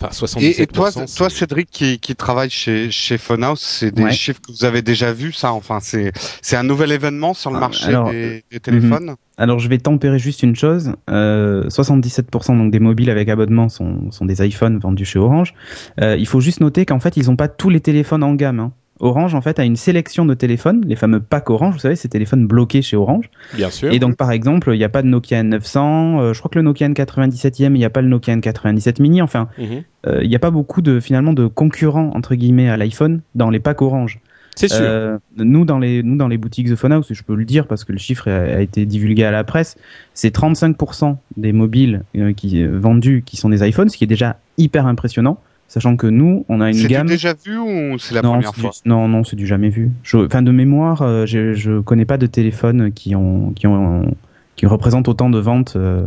[0.00, 0.62] Enfin, 77%.
[0.62, 4.64] Et, toi, toi, Cédric, qui, qui travaille chez chez Phonehouse, c'est des chiffres que vous
[4.64, 5.52] avez déjà vus, ça.
[5.52, 9.10] Enfin, c'est c'est un nouvel événement sur le ah, marché des, des, téléphones.
[9.10, 9.16] Mhm.
[9.36, 10.92] Alors, je vais tempérer juste une chose.
[11.10, 15.54] Euh, 77% donc des mobiles avec abonnement sont sont des iPhones vendus chez Orange.
[16.00, 18.60] Euh, il faut juste noter qu'en fait, ils n'ont pas tous les téléphones en gamme.
[18.60, 18.72] Hein.
[19.00, 22.08] Orange en fait a une sélection de téléphones, les fameux packs Orange, vous savez, ces
[22.08, 23.30] téléphones bloqués chez Orange.
[23.54, 23.92] Bien sûr.
[23.92, 26.58] Et donc par exemple, il n'y a pas de Nokia N900, euh, je crois que
[26.58, 29.82] le Nokia N97e, il n'y a pas le Nokia N97 mini, enfin, mhm.
[30.06, 33.50] euh, il n'y a pas beaucoup de finalement de concurrents entre guillemets à l'iPhone dans
[33.50, 34.20] les packs Orange.
[34.56, 34.78] C'est sûr.
[34.82, 37.68] Euh, nous dans les nous dans les boutiques The Phone House, je peux le dire
[37.68, 39.76] parce que le chiffre a, été divulgué à la presse,
[40.14, 42.02] c'est 35% des mobiles
[42.36, 45.38] qui vendus qui sont des iPhones, ce qui est déjà hyper impressionnant.
[45.68, 47.06] Sachant que nous, on a une gamme.
[47.08, 49.90] C'est déjà vu ou c'est la première fois Non, non, c'est du jamais vu.
[50.14, 54.16] Enfin, de mémoire, euh, je, je connais pas de téléphone qui ont qui ont
[54.56, 55.74] qui représentent autant de ventes.
[55.76, 56.06] Euh,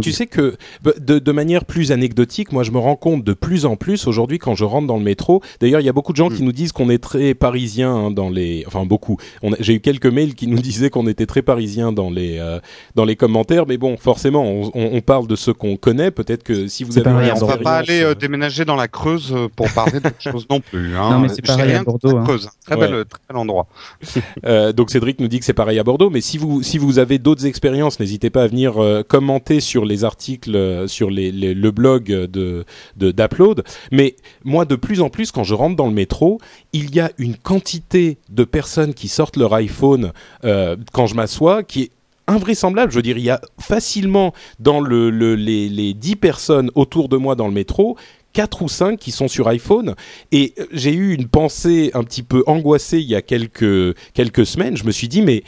[0.00, 3.32] tu sais que bah, de, de, manière plus anecdotique, moi je me rends compte de
[3.32, 5.42] plus en plus aujourd'hui quand je rentre dans le métro.
[5.60, 6.46] D'ailleurs, il y a beaucoup de gens qui hmm.
[6.46, 9.16] nous disent qu'on est très parisien hein, dans les, enfin beaucoup.
[9.60, 12.58] J'ai eu quelques mails qui nous disaient qu'on était très parisien dans les euh,
[12.94, 16.10] dans les commentaires, mais bon, forcément, on, on parle de ce qu'on connaît.
[16.10, 19.48] Peut-être que si vous avez, on va pas aller euh, déménager dans la Creuse euh,
[19.54, 20.96] pour parler d'autre chose non plus.
[20.96, 21.10] Hein.
[21.10, 22.16] Non, mais c'est pareil à Bordeaux.
[22.16, 22.24] Hein.
[22.24, 23.66] Creuse, très bel, très bel endroit.
[24.46, 26.98] euh, donc Cédric nous dit que c'est pareil à Bordeaux, mais si vous si vous
[26.98, 28.74] avez d'autres expériences, n'hésitez pas à venir
[29.08, 32.64] commenter sur les articles euh, sur le blog de
[32.96, 33.64] d'Upload.
[33.90, 36.38] Mais moi, de plus en plus, quand je rentre dans le métro,
[36.72, 40.12] il y a une quantité de personnes qui sortent leur iPhone
[40.44, 41.90] euh, quand je m'assois qui est
[42.28, 42.92] invraisemblable.
[42.92, 47.16] Je veux dire, il y a facilement dans le, les, les 10 personnes autour de
[47.16, 47.96] moi dans le métro
[48.32, 49.94] quatre ou cinq qui sont sur iPhone
[50.32, 54.76] et j'ai eu une pensée un petit peu angoissée il y a quelques quelques semaines.
[54.76, 55.42] Je me suis dit mais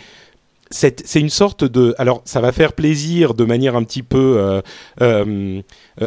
[0.72, 4.60] c'est une sorte de alors ça va faire plaisir de manière un petit peu euh,
[5.00, 5.62] euh,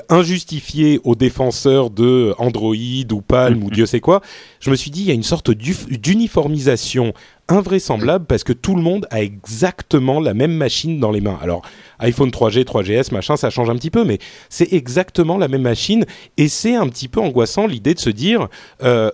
[0.09, 2.75] injustifiée aux défenseurs de Android
[3.11, 3.69] ou Palm ou.
[3.69, 4.21] Dieu sait quoi.
[4.59, 7.13] Je me suis dit il y a une sorte d'uniformisation
[7.47, 11.37] invraisemblable parce que tout le monde a exactement la même machine dans les mains.
[11.41, 11.61] Alors
[11.99, 16.05] iPhone 3G, 3GS, machin, ça change un petit peu, mais c'est exactement la même machine
[16.37, 18.47] et c'est un petit peu angoissant l'idée de se dire
[18.83, 19.11] euh,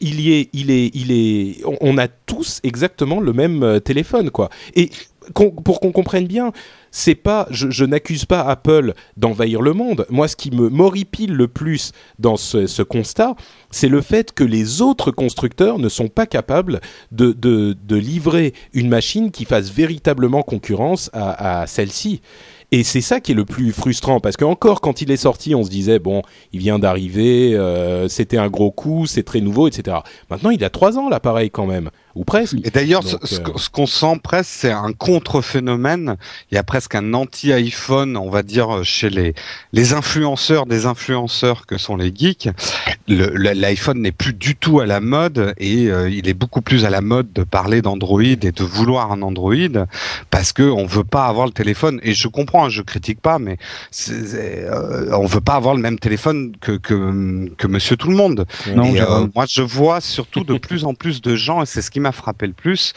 [0.00, 4.30] il y est, il est, il est, on a tous exactement le même euh, téléphone,
[4.30, 4.50] quoi.
[4.74, 4.90] Et
[5.34, 6.52] pour qu'on comprenne bien,
[6.90, 10.06] c'est pas, je, n'accuse pas Apple d'envahir le monde.
[10.08, 13.34] Moi, ce qui me m'horripile le plus dans ce, constat,
[13.70, 16.80] c'est le fait que les autres constructeurs ne sont pas capables
[17.10, 22.20] de, livrer une machine qui fasse véritablement concurrence à celle-ci.
[22.72, 25.54] Et c'est ça qui est le plus frustrant parce que encore quand il est sorti,
[25.54, 29.68] on se disait bon, il vient d'arriver, euh, c'était un gros coup, c'est très nouveau,
[29.68, 29.98] etc.
[30.30, 32.56] Maintenant, il a trois ans l'appareil quand même ou presque.
[32.64, 36.16] Et d'ailleurs, ce, euh, ce qu'on sent presque, c'est un contre-phénomène.
[36.50, 39.34] Il y a presque un anti-iPhone, on va dire, chez les
[39.72, 42.48] les influenceurs des influenceurs que sont les geeks.
[43.06, 46.90] L'iPhone n'est plus du tout à la mode et euh, il est beaucoup plus à
[46.90, 49.54] la mode de parler d'Android et de vouloir un Android
[50.30, 52.00] parce que on veut pas avoir le téléphone.
[52.02, 53.58] Et je comprends, hein, je critique pas, mais
[54.08, 58.46] euh, on veut pas avoir le même téléphone que que, que Monsieur Tout le Monde.
[58.74, 61.90] Non, euh, moi, je vois surtout de plus en plus de gens et c'est ce
[61.90, 62.92] qui m'a frappé le plus,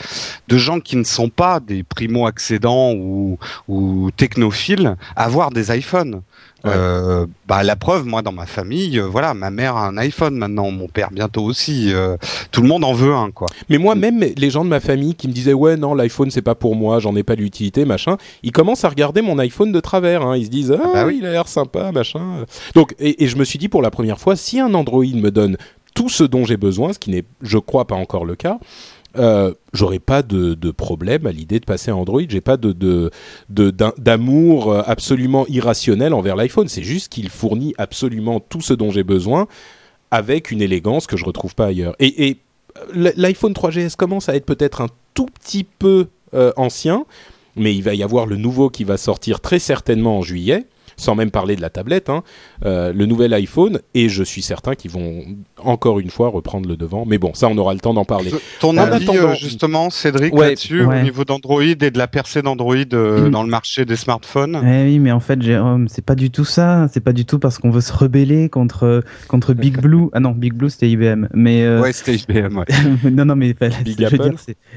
[0.48, 6.22] de gens qui ne sont pas des primo-accédants ou, ou technophiles, avoir des iPhones.
[6.66, 10.36] Euh, bah la preuve, moi dans ma famille, euh, voilà, ma mère a un iPhone
[10.36, 11.94] maintenant, mon père bientôt aussi.
[11.94, 12.18] Euh,
[12.52, 13.48] tout le monde en veut un, quoi.
[13.70, 16.42] Mais moi même les gens de ma famille qui me disaient ouais non l'iPhone c'est
[16.42, 19.80] pas pour moi, j'en ai pas l'utilité, machin, ils commencent à regarder mon iPhone de
[19.80, 20.22] travers.
[20.22, 20.36] Hein.
[20.36, 21.20] Ils se disent ah, ah bah oui.
[21.20, 22.44] il a l'air sympa, machin.
[22.76, 25.32] Donc et, et je me suis dit pour la première fois, si un Android me
[25.32, 25.56] donne
[25.96, 28.58] tout ce dont j'ai besoin, ce qui n'est, je crois, pas encore le cas,
[29.18, 32.22] euh, j'aurais pas de, de, problème à l'idée de passer à Android.
[32.28, 33.10] J'ai pas de,
[33.50, 36.68] d'amour euh, absolument irrationnel envers l'iPhone.
[36.68, 39.48] C'est juste qu'il fournit absolument tout ce dont j'ai besoin
[40.12, 41.96] avec une élégance que je retrouve pas ailleurs.
[42.00, 42.38] Et,
[42.96, 46.08] euh, l'iPhone 3GS commence à être peut-être un tout petit peu
[46.58, 47.06] ancien,
[47.56, 50.68] mais il va y avoir le nouveau qui va sortir très certainement en juillet
[51.00, 52.24] sans même parler de la tablette, hein,
[52.66, 55.24] euh, le nouvel iPhone, et je suis certain qu'ils vont
[55.58, 57.06] encore une fois reprendre le devant.
[57.06, 58.32] Mais bon, ça, on aura le temps d'en parler.
[58.60, 63.28] Ton avis, euh, justement, Cédric, là-dessus, au niveau d'Android et de la percée d'Android euh,
[63.28, 63.32] mm.
[63.32, 64.62] dans le marché des smartphones?
[64.64, 66.88] Eh Oui, mais en fait, Jérôme, c'est pas du tout ça.
[66.92, 70.10] C'est pas du tout parce qu'on veut se rebeller contre contre Big Blue.
[70.12, 71.28] Ah non, Big Blue, c'était IBM.
[71.34, 72.58] Mais ouais, c'était IBM.
[72.58, 72.66] Ouais.
[73.12, 74.34] non, non, mais Big je veux dire,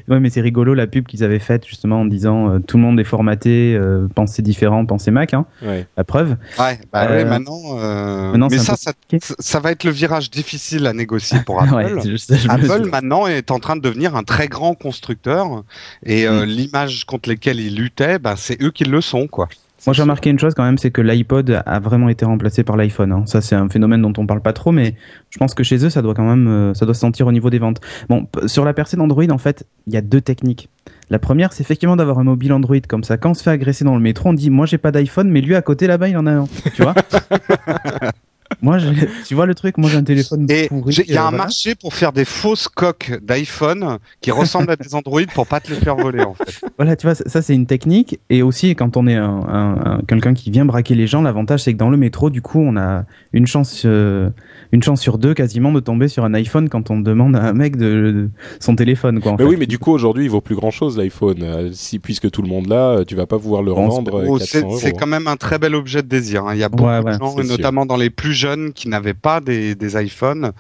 [0.08, 3.00] ouais, mais c'est rigolo la pub qu'ils avaient faite justement en disant tout le monde
[3.00, 3.78] est formaté,
[4.14, 5.35] pensez différent, pensez Mac.
[5.35, 5.46] Hein.
[5.62, 6.37] Ouais preuve.
[6.59, 8.92] Ouais, bah euh, maintenant, euh, mais ça, ça,
[9.38, 12.03] ça, va être le virage difficile à négocier pour Apple.
[12.51, 15.64] Apple maintenant est en train de devenir un très grand constructeur
[16.05, 16.48] et euh, mm.
[16.48, 19.48] l'image contre lesquelles ils luttaient, bah, c'est eux qui le sont, quoi.
[19.87, 22.77] Moi, j'ai remarqué une chose quand même, c'est que l'iPod a vraiment été remplacé par
[22.77, 23.11] l'iPhone.
[23.11, 23.25] Hein.
[23.27, 24.94] Ça, c'est un phénomène dont on parle pas trop, mais
[25.31, 27.33] je pense que chez eux, ça doit quand même, euh, ça doit se sentir au
[27.33, 27.81] niveau des ventes.
[28.09, 30.68] Bon, sur la percée d'Android, en fait, il y a deux techniques.
[31.12, 33.18] La première, c'est effectivement d'avoir un mobile Android comme ça.
[33.18, 35.42] Quand on se fait agresser dans le métro, on dit, moi, j'ai pas d'iPhone, mais
[35.42, 36.46] lui à côté là-bas, il en a un.
[36.75, 36.94] Tu vois?
[38.62, 38.79] Moi,
[39.27, 41.94] tu vois le truc, moi j'ai un téléphone Et il y a un marché pour
[41.94, 45.96] faire des fausses coques d'iPhone qui ressemblent à des Android pour pas te les faire
[45.96, 46.64] voler en fait.
[46.79, 48.20] Voilà, tu vois, ça c'est une technique.
[48.31, 51.79] Et aussi, quand on est un, quelqu'un qui vient braquer les gens, l'avantage c'est que
[51.79, 54.31] dans le métro, du coup, on a une chance, euh,
[54.70, 57.53] une chance sur deux quasiment de tomber sur un iPhone quand on demande à un
[57.53, 59.20] mec de, son téléphone.
[59.20, 61.42] Quoi, mais oui, mais du coup aujourd'hui, il vaut plus grand chose l'iPhone.
[61.42, 64.22] Euh, si puisque tout le monde l'a, tu vas pas pouvoir le revendre.
[64.29, 66.46] Oh, c'est quand même un très bel objet de désir.
[66.46, 66.55] Hein.
[66.55, 69.74] Il y a beaucoup de gens, notamment dans les plus jeunes qui n'avaient pas des,
[69.74, 70.52] des iPhones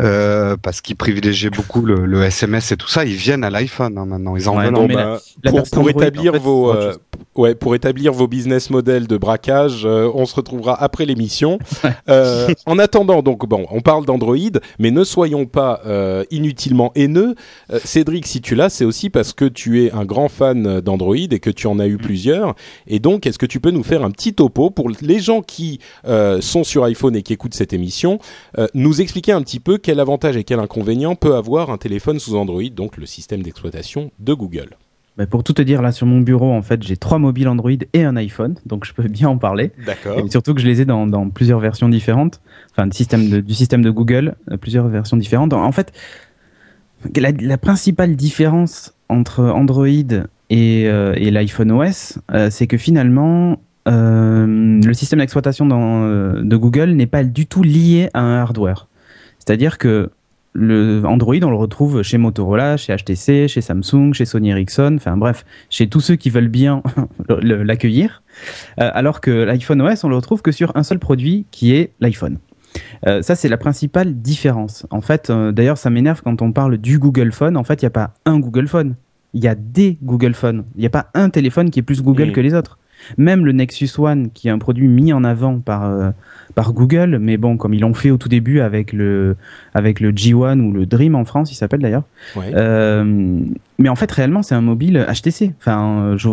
[0.00, 3.96] euh, parce qu'ils privilégiaient beaucoup le, le, SMS et tout ça, ils viennent à l'iPhone
[3.98, 4.36] hein, maintenant.
[4.36, 4.88] Ils en veulent.
[5.42, 6.94] Bah, pour, pour établir vos euh,
[7.36, 11.58] ouais pour établir vos business models de braquage, euh, on se retrouvera après l'émission.
[12.08, 14.36] Euh, en attendant, donc bon, on parle d'Android,
[14.78, 15.82] mais ne soyons pas
[16.30, 17.34] inutilement haineux.
[17.84, 21.38] Cédric, si tu l'as, c'est aussi parce que tu es un grand fan d'Android et
[21.38, 21.98] que tu en as eu mm.
[21.98, 22.54] plusieurs.
[22.86, 25.80] Et donc, est-ce que tu peux nous faire un petit topo pour les gens qui
[26.40, 28.18] sont sur iPhone et qui écoutent cette émission,
[28.56, 32.18] euh, nous expliquer un petit peu quel avantage et quel inconvénient peut avoir un téléphone
[32.18, 34.70] sous Android, donc le système d'exploitation de Google.
[35.18, 37.70] Bah, pour tout te dire, là sur mon bureau, en fait, j'ai trois mobiles Android
[37.92, 39.72] et un iPhone, donc je peux bien en parler.
[39.84, 40.18] D'accord.
[40.18, 43.52] Et surtout que je les ai dans, plusieurs versions différentes, enfin du système de, du
[43.52, 45.52] système de Google, euh, plusieurs versions différentes.
[45.52, 45.92] En fait,
[47.14, 53.60] la, principale différence entre Android et, euh, et l'iPhone OS, c'est que finalement,
[53.90, 58.88] le système d'exploitation euh, de Google n'est pas du tout lié à un hardware.
[59.38, 60.10] C'est-à-dire que
[60.54, 65.16] le Android, on le retrouve chez Motorola, chez HTC, chez Samsung, chez Sony Ericsson, enfin
[65.16, 66.82] bref, chez tous ceux qui veulent bien
[67.28, 68.22] l'accueillir.
[68.80, 71.92] Euh, alors que l'iPhone OS, on le retrouve que sur un seul produit qui est
[72.00, 72.38] l'iPhone.
[73.04, 74.86] ça, c'est la principale différence.
[74.90, 77.56] En fait, d'ailleurs, ça m'énerve quand on parle du Google Phone.
[77.56, 78.96] En fait, il n'y a pas un Google Phone.
[79.34, 80.64] Il y a des Google Phone.
[80.76, 82.78] Il n'y a pas un téléphone qui est plus Google que les autres.
[83.16, 86.10] Même le Nexus One, qui est un produit mis en avant par, euh,
[86.54, 89.36] par Google, mais bon, comme ils l'ont fait au tout début avec le,
[89.74, 92.04] avec le G1 ou le Dream en France, il s'appelle d'ailleurs.
[92.36, 93.40] Euh,
[93.78, 95.52] mais en fait, réellement, c'est un mobile HTC.
[95.58, 96.28] Enfin, je...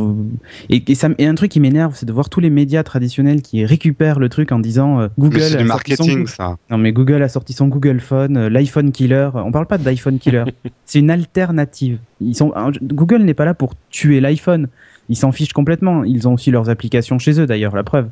[0.70, 3.66] et, ça, et un truc qui m'énerve, c'est de voir tous les médias traditionnels qui
[3.66, 5.42] récupèrent le truc en disant euh, Google.
[5.42, 6.58] C'est du marketing, ça.
[6.70, 9.30] Non, mais Google a sorti son Google Phone, l'iPhone Killer.
[9.34, 10.46] On parle pas d'iPhone Killer.
[10.86, 12.00] c'est une alternative.
[12.22, 14.68] Ils sont, Google n'est pas là pour tuer l'iPhone
[15.10, 16.04] ils s'en fichent complètement.
[16.04, 18.08] Ils ont aussi leurs applications chez eux d'ailleurs, la preuve.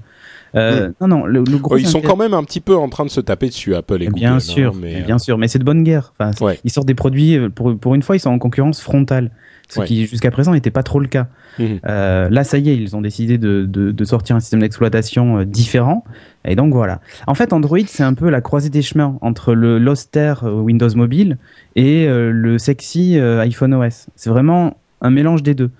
[0.55, 1.77] Euh, Non, non, le, gros.
[1.77, 4.05] ils sont quand même un petit peu en train de se taper dessus, Apple et
[4.05, 4.19] Google.
[4.19, 5.01] Bien hein, sûr, mais...
[5.01, 6.13] bien sûr, mais c'est de bonne guerre.
[6.19, 9.31] Enfin, Ils sortent des produits euh, pour pour une fois, ils sont en concurrence frontale,
[9.69, 11.27] ce qui jusqu'à présent n'était pas trop le cas.
[11.59, 11.79] Mhm.
[11.85, 15.39] Euh, là, ça y est, ils ont décidé de, de, de sortir un système d'exploitation
[15.39, 16.03] euh, différent.
[16.45, 16.99] Et donc voilà.
[17.27, 20.89] En fait, Android, c'est un peu la croisée des chemins entre le l'austère euh, Windows
[20.95, 21.37] Mobile
[21.75, 24.07] et le sexy iPhone OS.
[24.15, 25.71] C'est vraiment un mélange des deux.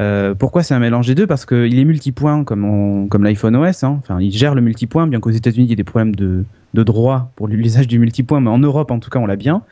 [0.00, 1.26] Euh, pourquoi c'est un mélange des deux?
[1.26, 3.82] Parce qu'il est multipoint comme, comme l'iPhone OS.
[3.82, 3.98] Hein.
[4.00, 6.82] Enfin, il gère le multipoint, bien qu'aux États-Unis il y ait des problèmes de, de
[6.82, 9.62] droit pour l'usage du multipoint, mais en Europe en tout cas on l'a bien.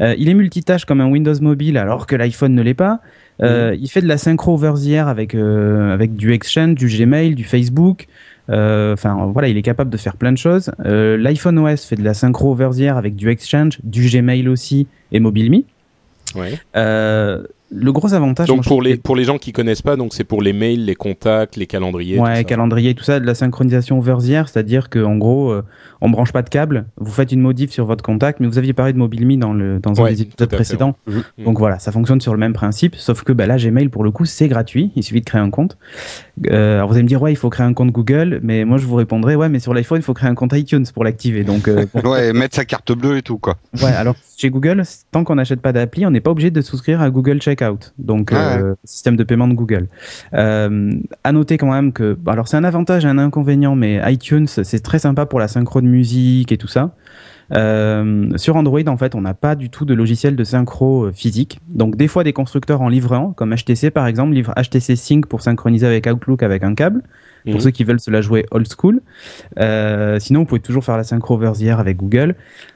[0.00, 3.00] Euh, il est multitâche comme un Windows mobile alors que l'iPhone ne l'est pas.
[3.42, 3.78] Euh, mmh.
[3.80, 7.44] Il fait de la synchro over the air avec avec du Exchange, du Gmail, du
[7.44, 8.06] Facebook.
[8.48, 10.70] Enfin voilà, il est capable de faire plein de choses.
[10.84, 14.86] L'iPhone OS fait de la synchro over the air avec du Exchange, du Gmail aussi
[15.12, 15.62] et MobileMe.
[16.34, 16.58] Ouais.
[16.76, 18.48] Euh, le gros avantage.
[18.48, 20.94] Donc pour les pour les gens qui connaissent pas, donc c'est pour les mails, les
[20.94, 22.18] contacts, les calendriers.
[22.18, 25.64] Ouais, calendrier, tout ça, de la synchronisation air, c'est-à-dire que en gros, euh,
[26.00, 28.72] on branche pas de câble, vous faites une modif sur votre contact, mais vous aviez
[28.72, 30.96] parlé de MobileMe dans le dans un des épisodes précédents.
[31.06, 31.44] Mhm.
[31.44, 34.10] Donc voilà, ça fonctionne sur le même principe, sauf que bah, là Gmail pour le
[34.10, 35.76] coup c'est gratuit, il suffit de créer un compte.
[36.50, 38.78] Euh, alors vous allez me dire ouais, il faut créer un compte Google, mais moi
[38.78, 41.44] je vous répondrai ouais, mais sur l'iPhone il faut créer un compte iTunes pour l'activer.
[41.44, 43.56] Donc euh, ouais, mettre sa carte bleue et tout quoi.
[43.82, 47.02] Ouais, alors chez Google, tant qu'on n'achète pas d'appli, on n'est pas obligé de souscrire
[47.02, 49.88] à Google Checkout, donc ah euh, système de paiement de Google.
[50.34, 50.92] Euh,
[51.24, 54.82] à noter quand même que, alors c'est un avantage et un inconvénient, mais iTunes c'est
[54.82, 56.94] très sympa pour la synchro de musique et tout ça.
[57.54, 61.12] Euh, sur Android, en fait, on n'a pas du tout de logiciel de synchro euh,
[61.12, 61.60] physique.
[61.68, 65.26] Donc, des fois, des constructeurs en livrent un, comme HTC par exemple, livrent HTC Sync
[65.26, 67.02] pour synchroniser avec Outlook avec un câble
[67.44, 67.60] pour mhm.
[67.60, 69.00] ceux qui veulent se la jouer old school.
[69.58, 72.34] Euh, sinon, vous pouvez toujours faire la synchro air avec Google.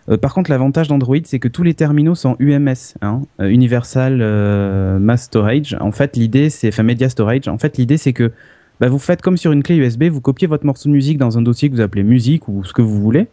[0.08, 4.18] Euh, par contre, l'avantage d'Android, c'est que tous les terminaux sont UMS, hein, euh, Universal
[4.20, 5.76] euh, Mass Storage.
[5.80, 7.48] En fait, l'idée, c'est, enfin, Media Storage.
[7.48, 8.32] En fait, l'idée, c'est que
[8.80, 11.38] bah, vous faites comme sur une clé USB, vous copiez votre morceau de musique dans
[11.38, 13.28] un dossier que vous appelez musique ou ce que vous voulez,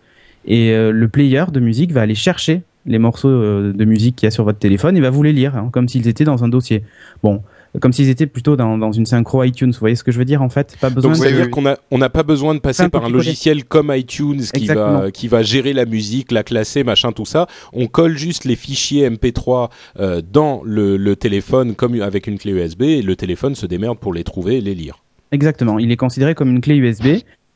[0.45, 4.31] et le player de musique va aller chercher les morceaux de musique qu'il y a
[4.31, 6.83] sur votre téléphone et va vous les lire, hein, comme s'ils étaient dans un dossier.
[7.23, 7.41] Bon,
[7.79, 9.71] comme s'ils étaient plutôt dans, dans une synchro iTunes.
[9.71, 10.75] Vous voyez ce que je veux dire en fait?
[10.81, 11.11] Pas besoin.
[11.11, 13.09] Donc de- c'est à dire qu'on a on n'a pas besoin de passer par un
[13.09, 14.99] logiciel comme iTunes qui Exactement.
[15.01, 17.47] va qui va gérer la musique, la classer, machin tout ça.
[17.73, 22.51] On colle juste les fichiers MP3 euh, dans le, le téléphone comme avec une clé
[22.53, 24.99] USB et le téléphone se démerde pour les trouver et les lire.
[25.31, 25.77] Exactement.
[25.77, 27.05] Il est considéré comme une clé USB.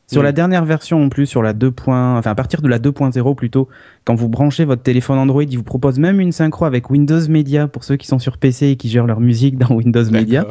[0.06, 0.24] Sur Mm.
[0.24, 1.70] la dernière version en plus, sur la 2.
[1.70, 3.68] point- Enfin, à partir de la 2.0 plutôt,
[4.04, 7.68] quand vous branchez votre téléphone Android, il vous propose même une synchro avec Windows Media
[7.68, 10.44] pour ceux qui sont sur PC et qui gèrent leur musique dans Windows Media.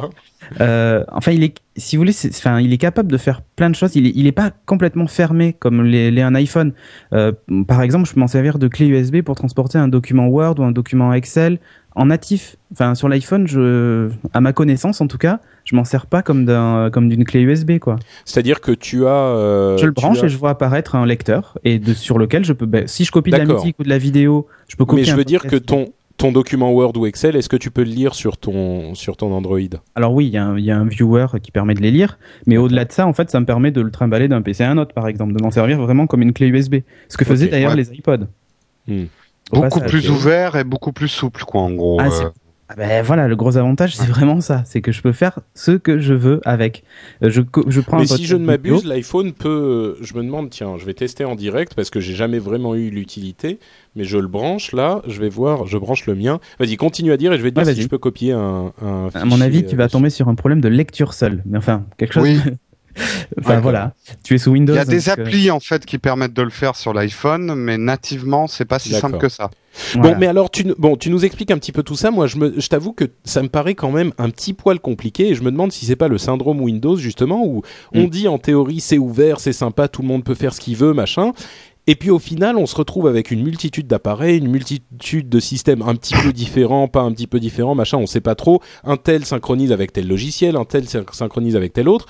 [0.60, 3.74] Euh, enfin, il est, si vous voulez, enfin, il est capable de faire plein de
[3.76, 3.94] choses.
[3.96, 6.72] Il est, il est pas complètement fermé comme les, les un iPhone.
[7.12, 7.32] Euh,
[7.66, 10.64] par exemple, je peux m'en servir de clé USB pour transporter un document Word ou
[10.64, 11.58] un document Excel
[11.94, 12.56] en natif.
[12.72, 16.44] Enfin, sur l'iPhone, je, à ma connaissance en tout cas, je m'en sers pas comme
[16.44, 17.96] d'un, comme d'une clé USB quoi.
[18.24, 21.56] C'est-à-dire que tu as euh, je le branche as- et je vois apparaître un lecteur
[21.64, 23.88] et de, sur lequel je peux, ben, si je copie de la musique ou de
[23.88, 25.02] la vidéo, je peux copier.
[25.04, 27.82] Mais je veux dire que ton ton document Word ou Excel, est-ce que tu peux
[27.82, 29.58] le lire sur ton sur ton Android?
[29.96, 31.90] Alors oui, il y, a un- il y a un viewer qui permet de les
[31.90, 34.62] lire, mais au-delà de ça, en fait, ça me permet de le trimballer d'un PC
[34.62, 36.76] à un autre, par exemple, de m'en servir vraiment comme une clé USB.
[37.08, 37.76] Ce que faisaient d'ailleurs ouais.
[37.78, 38.28] les iPods.
[38.86, 39.04] Hmm.
[39.50, 39.90] Au Beaucoup passage.
[39.90, 41.98] plus ouvert et beaucoup plus souple, quoi, en gros.
[42.00, 42.30] Ah, euh.
[42.68, 45.72] Ah ben voilà, le gros avantage, c'est vraiment ça, c'est que je peux faire ce
[45.72, 46.82] que je veux avec.
[47.22, 49.98] Euh, Je, je prends Mais un si je ne m'abuse, l'iPhone peut.
[50.00, 52.88] Je me demande, tiens, je vais tester en direct parce que j'ai jamais vraiment eu
[52.88, 53.58] l'utilité.
[53.96, 56.40] Mais je le branche là, je vais voir, je branche le mien.
[56.58, 58.72] Vas-y, continue à dire et je vais te dire Ouais, si je peux copier un.
[58.80, 59.92] un À mon avis, tu euh, vas dessus.
[59.92, 61.42] tomber sur un problème de lecture seule.
[61.44, 62.24] Mais enfin, quelque chose.
[62.24, 62.40] Oui.
[63.40, 64.72] enfin voilà, tu es sous Windows.
[64.72, 67.54] Il y a des euh, applis en fait qui permettent de le faire sur l'iPhone,
[67.54, 69.50] mais nativement, c'est pas si simple que ça.
[69.94, 70.10] Voilà.
[70.12, 72.10] Bon, mais alors, tu, nous- bon, tu nous expliques un petit peu tout ça.
[72.10, 75.28] Moi, je, me, je t'avoue que ça me paraît quand même un petit poil compliqué
[75.28, 77.62] et je me demande si c'est pas le syndrome Windows, justement, où
[77.94, 78.08] on Mm.
[78.10, 80.92] dit en théorie c'est ouvert, c'est sympa, tout le monde peut faire ce qu'il veut,
[80.92, 81.32] machin.
[81.86, 85.82] Et puis au final, on se retrouve avec une multitude d'appareils, une multitude de systèmes
[85.82, 88.62] un petit peu différents, pas un petit peu différents, machin, on sait pas trop.
[88.84, 92.06] Un tel synchronise avec tel logiciel, un tel syn- synchronise avec tel autre.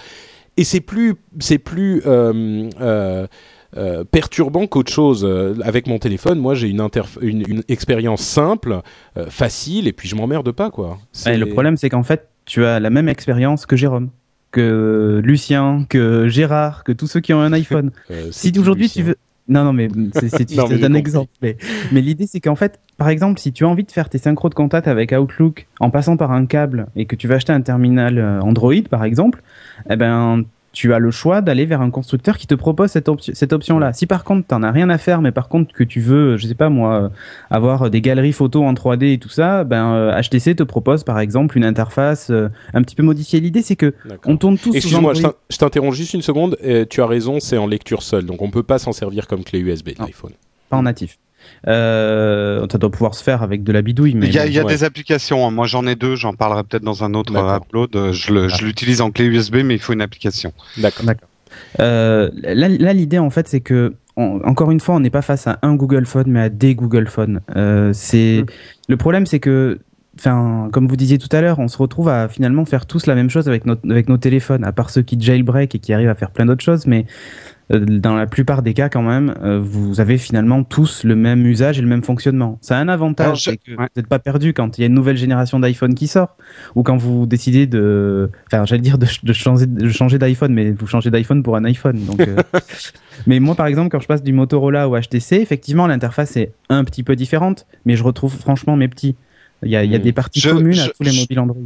[0.57, 3.27] Et c'est plus, c'est plus euh, euh,
[3.76, 5.24] euh, perturbant qu'autre chose.
[5.24, 8.80] Euh, Avec mon téléphone, moi, j'ai une, interf- une, une expérience simple,
[9.16, 10.98] euh, facile, et puis je m'emmerde pas, quoi.
[11.26, 14.10] Le problème, c'est qu'en fait, tu as la même expérience que Jérôme,
[14.50, 17.90] que Lucien, que Gérard, que tous ceux qui ont un iPhone.
[18.10, 21.58] euh, si aujourd'hui tu veux non non mais c'est j'ai un exemple mais,
[21.92, 24.48] mais l'idée c'est qu'en fait par exemple si tu as envie de faire tes synchros
[24.48, 27.60] de contact avec Outlook en passant par un câble et que tu vas acheter un
[27.60, 29.42] terminal Android par exemple
[29.90, 33.32] eh ben tu as le choix d'aller vers un constructeur qui te propose cette, option
[33.34, 35.84] cette option là si par contre t'en as rien à faire mais par contre que
[35.84, 37.08] tu veux je sais pas moi euh,
[37.50, 41.18] avoir des galeries photos en 3D et tout ça ben euh, HTC te propose par
[41.18, 43.62] exemple une interface euh, un petit peu modifiée l'idée.
[43.62, 43.94] C'est que
[44.26, 46.56] on tourne tous Excuse-moi, je t'interromps juste une seconde.
[46.64, 49.44] Euh, tu as raison, c'est en lecture seule, donc on peut pas s'en servir comme
[49.44, 50.32] clé USB de l'iPhone.
[50.68, 51.18] pas en natif
[51.68, 54.48] euh, ça doit pouvoir se faire avec de la bidouille mais Il y a, bon.
[54.48, 54.72] il y a ouais.
[54.72, 55.46] des applications.
[55.46, 55.50] hein.
[55.50, 56.16] Moi, j'en ai deux.
[56.16, 57.94] J'en parlerai peut-être dans un autre euh, upload.
[57.96, 60.52] Euh, Je l'utilise en clé USB, mais il faut une application.
[60.78, 61.04] D'accord.
[61.80, 65.46] Euh, là, l'idée en fait, c'est que on- encore une fois, on n'est pas face
[65.46, 67.40] à un Google Phone, mais à des Google Phone.
[67.57, 68.46] Euh, c'est Mm.
[68.88, 69.80] le problème, c'est que,
[70.18, 73.14] enfin, comme vous disiez tout à l'heure, on se retrouve à finalement faire tous la
[73.16, 76.09] même chose avec notre, avec nos téléphones, à part ceux qui jailbreak et qui arrivent
[76.11, 77.07] à faire plein d'autres choses, mais
[77.70, 81.79] dans la plupart des cas, quand même, euh, vous avez finalement tous le même usage
[81.79, 82.59] et le même fonctionnement.
[82.61, 83.77] Ça a un avantage, Alors, je- c'est que ouais.
[83.79, 86.37] vous n'êtes pas perdu quand il y a une nouvelle génération d'iPhone qui sort,
[86.74, 90.72] ou quand vous décidez de, enfin, j'allais dire de, de changer, de changer d'iPhone, mais
[90.72, 92.05] vous changez d'iPhone pour un iPhone.
[92.05, 92.37] Donc, euh,
[93.27, 96.85] mais moi, par exemple, quand je passe du Motorola au HTC, effectivement, l'interface est un
[96.85, 99.16] petit peu différente, mais je retrouve franchement mes petits.
[99.62, 100.03] Il y a, il y a Mm.
[100.03, 101.57] des parties Je- communes je- à tous les mobiles Android.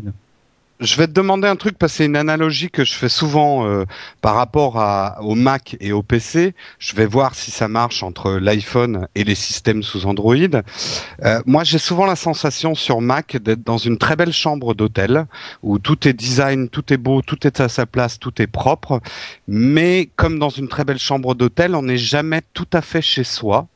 [0.81, 3.67] Je vais te demander un truc parce que c'est une analogie que je fais souvent
[3.67, 3.85] euh,
[4.21, 6.55] par rapport à, au Mac et au PC.
[6.79, 10.37] Je vais voir si ça marche entre l'iPhone et les systèmes sous Android.
[10.37, 15.27] Euh, moi, j'ai souvent la sensation sur Mac d'être dans une très belle chambre d'hôtel
[15.65, 19.01] où tout est design, tout est beau, tout est à sa place, tout est propre.
[19.49, 23.25] Mais comme dans une très belle chambre d'hôtel, on n'est jamais tout à fait chez
[23.25, 23.67] soi.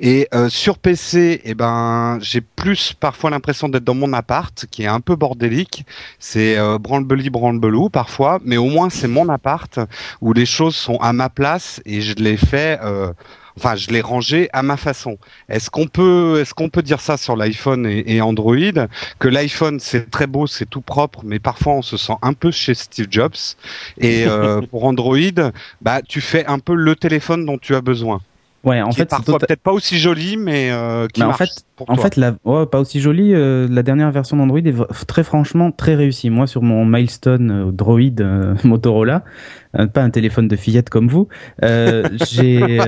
[0.00, 4.84] Et euh, sur PC, eh ben, j'ai plus parfois l'impression d'être dans mon appart, qui
[4.84, 5.84] est un peu bordélique.
[6.20, 9.80] C'est euh, branle-beli, branle-belou parfois, mais au moins c'est mon appart
[10.20, 12.78] où les choses sont à ma place et je les fais.
[12.82, 13.12] Euh,
[13.58, 15.18] Enfin, je l'ai rangé à ma façon.
[15.48, 18.54] Est-ce qu'on peut, est-ce qu'on peut dire ça sur l'iPhone et, et Android?
[19.18, 22.52] Que l'iPhone c'est très beau, c'est tout propre, mais parfois on se sent un peu
[22.52, 23.34] chez Steve Jobs.
[24.00, 25.16] Et euh, pour Android,
[25.82, 28.20] bah tu fais un peu le téléphone dont tu as besoin
[28.64, 31.20] Ouais, en qui est fait, c'est parfois tota- peut-être pas aussi joli, mais euh, qui
[31.20, 32.04] Mais en fait- pour En toi.
[32.04, 33.32] fait, la, ouais, pas aussi jolie.
[33.34, 34.74] euh, la dernière version d'Android est
[35.06, 36.28] très franchement très réussie.
[36.28, 38.20] Moi, sur mon milestone euh, Droid
[38.64, 39.22] Motorola,
[39.94, 41.28] pas un téléphone de fillette comme vous,
[41.62, 42.80] j'ai,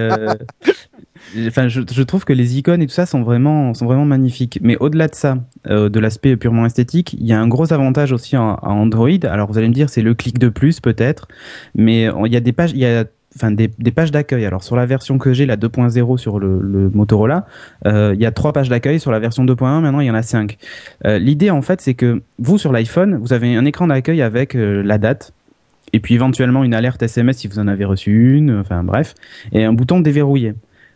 [1.46, 4.58] enfin, je, je, trouve que les icônes et tout ça sont vraiment, sont vraiment magnifiques.
[4.62, 5.36] Mais au-delà de ça,
[5.68, 9.08] euh, de l'aspect purement esthétique, il y a un gros avantage aussi en, en Android.
[9.24, 11.28] Alors vous allez me dire, c'est le clic de plus peut-être,
[11.74, 13.04] mais il y a des pages, il y a
[13.36, 14.44] enfin des, pages d'accueil.
[14.44, 17.46] Alors sur la version que j'ai, la 2.0 sur le, le Motorola,
[17.86, 19.00] euh, il y a trois pages d'accueil.
[19.00, 20.58] Sur la version 2.1, maintenant il y en a cinq.
[21.06, 24.54] Euh, L'idée en fait, c'est que vous sur l'iPhone, vous avez un écran d'accueil avec
[24.54, 25.32] euh, la date.
[25.92, 29.14] Et puis éventuellement une alerte SMS si vous en avez reçu une, enfin bref,
[29.52, 30.54] et un bouton déverrouiller.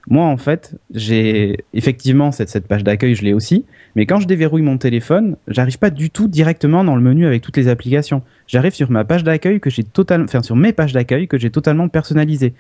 [0.09, 3.65] Moi, en fait, j'ai effectivement cette, page d'accueil, je l'ai aussi,
[3.97, 7.43] mais quand je déverrouille mon téléphone, j'arrive pas du tout directement dans le menu avec
[7.43, 8.23] toutes les applications.
[8.47, 11.51] J'arrive sur ma page d'accueil que j'ai totalement, enfin sur mes pages d'accueil que j'ai
[11.51, 12.53] totalement personnalisées.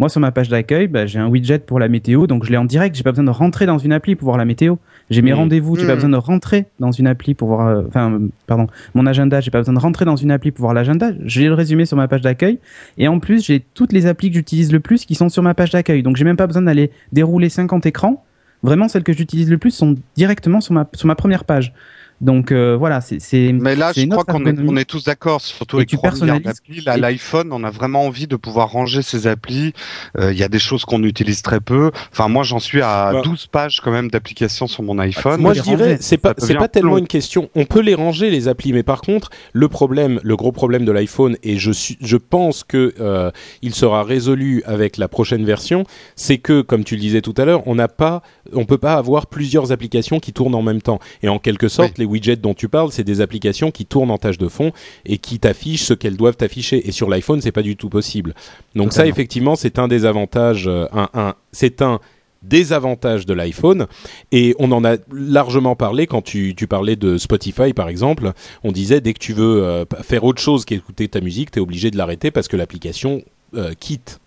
[0.00, 2.56] Moi, sur ma page d'accueil, bah, j'ai un widget pour la météo, donc je l'ai
[2.56, 2.96] en direct.
[2.96, 4.76] J'ai pas besoin de rentrer dans une appli pour voir la météo.
[5.10, 5.34] J'ai mes Mmh.
[5.34, 5.94] rendez-vous, j'ai pas Mmh.
[5.96, 9.42] besoin de rentrer dans une appli pour voir, euh, enfin, euh, pardon, mon agenda.
[9.42, 11.10] J'ai pas besoin de rentrer dans une appli pour voir l'agenda.
[11.26, 12.60] J'ai le résumé sur ma page d'accueil.
[12.96, 15.52] Et en plus, j'ai toutes les applis que j'utilise le plus qui sont sur ma
[15.52, 16.02] page d'accueil.
[16.02, 18.24] Donc, j'ai même pas besoin d'aller dérouler 50 écrans.
[18.62, 21.74] Vraiment, celles que j'utilise le plus sont directement sur ma, sur ma première page.
[22.20, 23.18] Donc, euh, voilà, c'est,
[23.52, 24.68] Mais là, je crois qu'on est, ergonomie.
[24.70, 26.60] on est tous d'accord, surtout Et avec tu 3 milliards personnalises.
[26.66, 26.84] d'applis.
[26.84, 29.72] Là, Et- l'iPhone, on a vraiment envie de pouvoir ranger ses applis.
[30.18, 31.90] Euh, Il y a des choses qu'on utilise très peu.
[32.12, 33.22] Enfin, moi, j'en suis à Bah.
[33.24, 35.40] 12 pages quand même d'applications sur mon iPhone.
[35.40, 36.98] Moi, les je dirais, c'est pas, c'est pas tellement long.
[36.98, 37.48] une question.
[37.54, 40.92] On peut les ranger les applis, mais par contre, le problème, le gros problème de
[40.92, 43.30] l'iPhone, et je suis, je pense que euh,
[43.62, 45.84] il sera résolu avec la prochaine version,
[46.16, 48.94] c'est que, comme tu le disais tout à l'heure, on n'a pas, on peut pas
[48.94, 50.98] avoir plusieurs applications qui tournent en même temps.
[51.22, 54.18] Et en quelque sorte, les widgets dont tu parles, c'est des applications qui tournent en
[54.18, 54.72] tâche de fond
[55.06, 56.88] et qui t'affichent ce qu'elles doivent afficher.
[56.88, 58.34] Et sur l'iPhone, c'est pas du tout possible.
[58.74, 62.00] Donc ça, effectivement, c'est un des avantages, euh, un, un, c'est un
[62.42, 63.86] désavantage de l'iPhone
[64.32, 68.32] et on en a largement parlé quand tu, tu parlais de Spotify par exemple
[68.64, 71.90] on disait dès que tu veux euh, faire autre chose qu'écouter ta musique t'es obligé
[71.90, 73.22] de l'arrêter parce que l'application
[73.56, 74.20] euh, quitte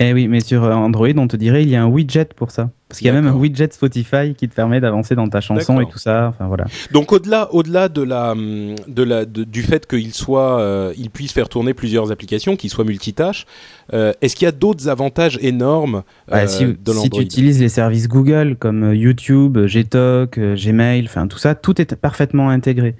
[0.00, 2.50] Eh oui, mais sur euh, Android, on te dirait il y a un widget pour
[2.50, 2.70] ça.
[2.88, 5.78] Parce qu'il y a même un widget Spotify qui te permet d'avancer dans ta chanson
[5.80, 6.28] et tout ça.
[6.28, 6.64] Enfin voilà.
[6.90, 11.10] donc au-delà au-delà de la hum, de la de- du fait qu'il soit euh, il
[11.10, 13.44] puisse faire tourner plusieurs applications qu'il soit multitâche
[13.92, 17.60] euh, est-ce qu'il y a d'autres avantages énormes euh, Ouais, si, de si tu utilises
[17.60, 22.94] les services Google comme YouTube, Gtalk, Gmail, enfin tout ça, tout est parfaitement intégré.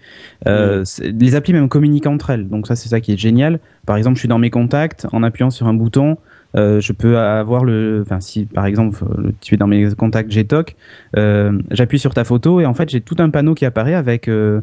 [0.84, 3.59] C'est- Les applis même communiquent entre elles, donc ça c'est ça qui est génial.
[3.86, 6.18] Par exemple, je suis dans mes contacts, en appuyant sur un bouton,
[6.57, 9.05] euh, je peux avoir le, enfin si par exemple
[9.41, 10.77] tu es dans mes contacts Gtalk,
[11.17, 14.29] euh, j'appuie sur ta photo et en fait j'ai tout un panneau qui apparaît avec
[14.29, 14.61] euh,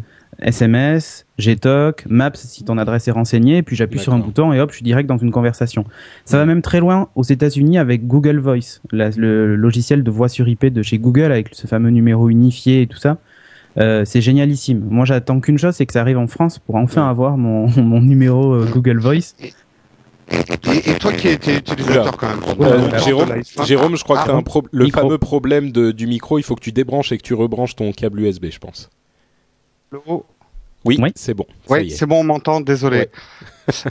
[0.50, 4.72] SMS, Gtalk, Maps si ton adresse est renseignée, puis j'appuie sur un bouton et hop
[4.72, 5.86] je suis direct dans une conversation.
[6.26, 10.28] Ça va même très loin aux États-Unis avec Google Voice, la- le logiciel de voix
[10.30, 13.18] sur IP de chez Google avec ce fameux numéro unifié et tout ça.
[13.78, 14.86] Euh, c'est génialissime.
[14.90, 18.00] Moi, j'attends qu'une chose, c'est que ça arrive en France pour enfin avoir mon, mon
[18.02, 19.36] numéro euh, Google Voice.
[20.32, 22.39] Et, et toi qui étais utilisateur quand même.
[22.61, 25.01] Euh, Jérôme, Jérôme, je crois Ah que t'as bon un pro- le Micro.
[25.01, 26.39] fameux problème de, du micro.
[26.39, 28.89] Il faut que tu débranches et que tu rebranches ton câble USB, je pense.
[30.84, 31.11] Oui, Oui.
[31.15, 31.45] c'est bon.
[31.69, 33.09] Oui, c'est bon, on m'entend, désolé.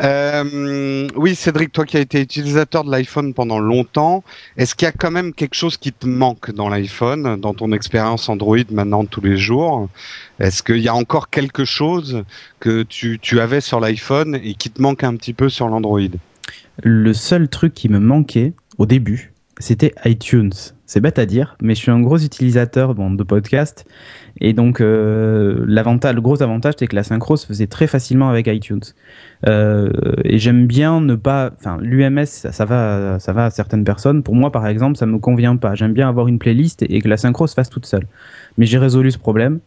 [0.02, 4.22] Euh, oui, Cédric, toi qui as été utilisateur de l'iPhone pendant longtemps,
[4.56, 7.72] est-ce qu'il y a quand même quelque chose qui te manque dans l'iPhone, dans ton
[7.72, 9.88] expérience Android maintenant tous les jours?
[10.38, 12.24] Est-ce qu'il y a encore quelque chose
[12.60, 16.00] que tu, tu avais sur l'iPhone et qui te manque un petit peu sur l'Android?
[16.82, 20.52] Le seul truc qui me manquait au début, c'était iTunes.
[20.86, 23.86] C'est bête à dire, mais je suis un gros utilisateur de podcasts.
[24.40, 28.46] Et donc, euh, le gros avantage, c'est que la synchro se faisait très facilement avec
[28.48, 28.82] iTunes.
[29.46, 29.90] Euh,
[30.24, 34.22] et j'aime bien ne pas, enfin, l'UMS, ça, va, ça va à certaines personnes.
[34.22, 35.74] Pour moi, par exemple, ça me convient pas.
[35.74, 38.06] J'aime bien avoir une playlist et que la synchro se fasse toute seule.
[38.58, 39.60] Mais j'ai résolu ce problème.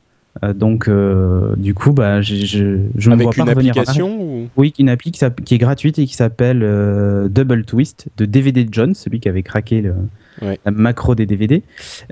[0.44, 3.72] Euh, donc, euh, du coup, bah, j'ai- je, je ne vois Avec pas une revenir
[3.72, 4.48] application ou...
[4.58, 5.24] Oui, une appli qui,
[5.56, 9.82] est gratuite et qui s'appelle euh, Double Twist de DVD John, celui qui avait craqué
[9.82, 9.94] le,
[10.40, 10.60] Ouais.
[10.66, 11.64] la macro des DVD,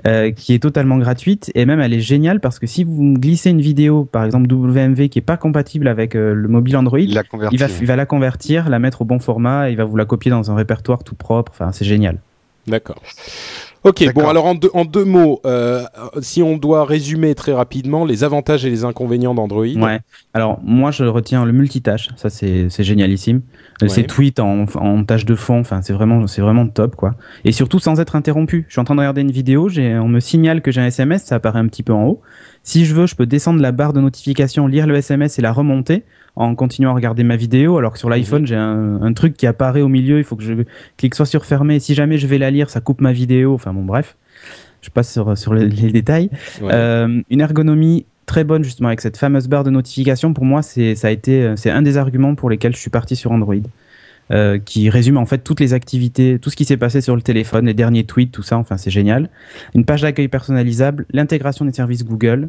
[0.08, 3.50] euh, qui est totalement gratuite et même elle est géniale parce que si vous glissez
[3.50, 7.14] une vidéo, par exemple WMV, qui est pas compatible avec euh, le mobile Android, Il
[7.14, 7.54] l'a converti.
[7.54, 9.96] il va, il va la convertir, la mettre au bon format, et il va vous
[9.96, 11.52] la copier dans un répertoire tout propre.
[11.54, 12.18] Enfin, c'est génial.
[12.66, 13.00] D'accord.
[13.86, 15.84] Ok, bon alors en deux, en deux mots, euh,
[16.20, 19.64] si on doit résumer très rapidement les avantages et les inconvénients d'Android.
[19.64, 20.00] Ouais.
[20.34, 23.42] Alors moi je retiens le multitâche, ça c'est c'est génialissime.
[23.82, 23.88] Euh, Ouais.
[23.90, 27.14] Ces tweets en, en tâche de fond, enfin c'est vraiment c'est vraiment top quoi.
[27.44, 28.64] Et surtout sans être interrompu.
[28.68, 30.86] Je suis en train de regarder une vidéo, j'ai on me signale que j'ai un
[30.86, 32.22] SMS, ça apparaît un petit peu en haut.
[32.62, 35.52] Si je veux, je peux descendre la barre de notification, lire le SMS et la
[35.52, 36.04] remonter
[36.36, 37.78] en continuant à regarder ma vidéo.
[37.78, 40.42] Alors que sur l'iPhone, j'ai un, un truc qui apparaît au milieu, il faut que
[40.44, 40.52] je
[40.96, 41.80] clique soit sur fermer.
[41.80, 43.54] Si jamais je vais la lire, ça coupe ma vidéo.
[43.54, 44.16] Enfin bon bref,
[44.82, 46.30] je passe sur sur les- les détails.
[46.60, 46.70] Ouais.
[46.72, 50.34] Euh, une ergonomie très bonne justement avec cette fameuse barre de notification.
[50.34, 53.16] Pour moi, c'est ça a été c'est un des arguments pour lesquels je suis parti
[53.16, 53.54] sur Android.
[54.32, 57.22] euh, qui résume en fait toutes les activités, tout ce qui s'est passé sur le
[57.22, 58.58] téléphone, les derniers tweets, tout ça.
[58.58, 59.30] Enfin, c'est génial.
[59.72, 62.48] Une page d'accueil personnalisable, l'intégration des services Google,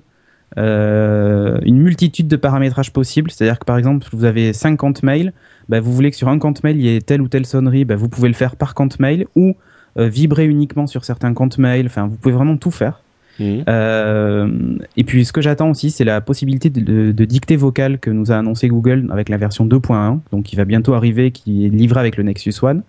[0.55, 3.31] une multitude de paramétrages possibles.
[3.31, 5.33] C'est-à-dire que par exemple, vous avez 5 comptes mail,
[5.69, 7.85] bah, vous voulez que sur un compte mail il y ait telle ou telle sonnerie,
[7.85, 9.55] bah, vous pouvez le faire par compte mail ou
[9.97, 11.87] euh, vibrer uniquement sur certains comptes mail.
[11.87, 13.01] Enfin, vous pouvez vraiment tout faire.
[13.39, 13.63] Mhm.
[13.67, 17.99] Euh, et puis ce que j'attends aussi, c'est la possibilité de, de, de dictée vocale
[17.99, 21.65] que nous a annoncé Google avec la version 2.1, donc qui va bientôt arriver, qui
[21.65, 22.83] est livré avec le Nexus One.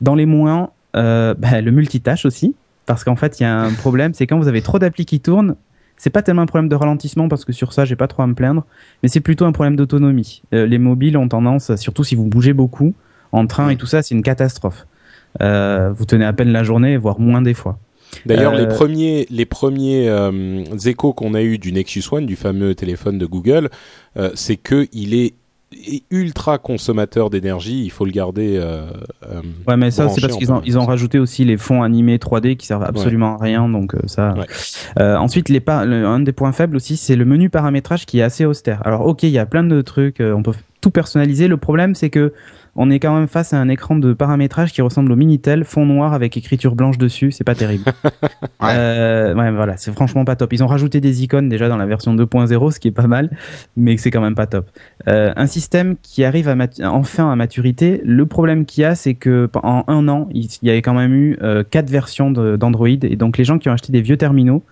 [0.00, 2.54] Dans les moins, euh, bah, le multitâche aussi,
[2.86, 5.20] parce qu'en fait il y a un problème, c'est quand vous avez trop d'applis qui
[5.20, 5.54] tournent,
[6.00, 8.26] c'est pas tellement un problème de ralentissement parce que sur ça j'ai pas trop à
[8.26, 8.64] me plaindre,
[9.02, 10.42] mais c'est plutôt un problème d'autonomie.
[10.54, 12.94] Euh, les mobiles ont tendance, surtout si vous bougez beaucoup
[13.32, 14.86] en train et tout ça, c'est une catastrophe.
[15.42, 17.78] Euh, vous tenez à peine la journée, voire moins des fois.
[18.26, 22.34] D'ailleurs, les Euh, premiers, les premiers euh, échos qu'on a eu du Nexus One, du
[22.34, 23.68] fameux téléphone de Google,
[24.16, 25.34] euh, c'est que il est
[26.10, 27.82] ultra consommateur d'énergie.
[27.84, 28.56] Il faut le garder.
[28.56, 28.86] Euh,
[29.26, 30.88] euh, Ouais, mais ça, c'est parce qu'ils ont, ils ont permanence.
[30.88, 34.34] rajouté aussi les fonds animés 3D qui servent absolument à rien, donc euh, ça.
[34.34, 34.46] Ouais.
[34.98, 38.22] Euh, ensuite, les le- un des points faibles aussi, c'est le menu paramétrage qui est
[38.22, 38.84] assez austère.
[38.86, 41.46] Alors, ok, il y a plein de trucs, on peut tout personnaliser.
[41.48, 42.32] Le problème, c'est que
[42.76, 45.86] on est quand même face à un écran de paramétrage qui ressemble au Minitel, fond
[45.86, 47.32] noir avec écriture blanche dessus.
[47.32, 47.84] C'est pas terrible.
[48.62, 48.74] Ouais.
[48.74, 50.52] Euh, ouais, voilà, c'est franchement pas top.
[50.52, 53.30] Ils ont rajouté des icônes déjà dans la version 2.0, ce qui est pas mal,
[53.74, 54.68] mais c'est quand même pas top.
[55.08, 58.02] Euh, un système qui arrive à enfin à maturité.
[58.04, 61.14] Le problème qu'il y a, c'est que en un an, il y avait quand même
[61.14, 64.62] eu euh, quatre versions d'Android, et donc les gens qui ont acheté des vieux terminaux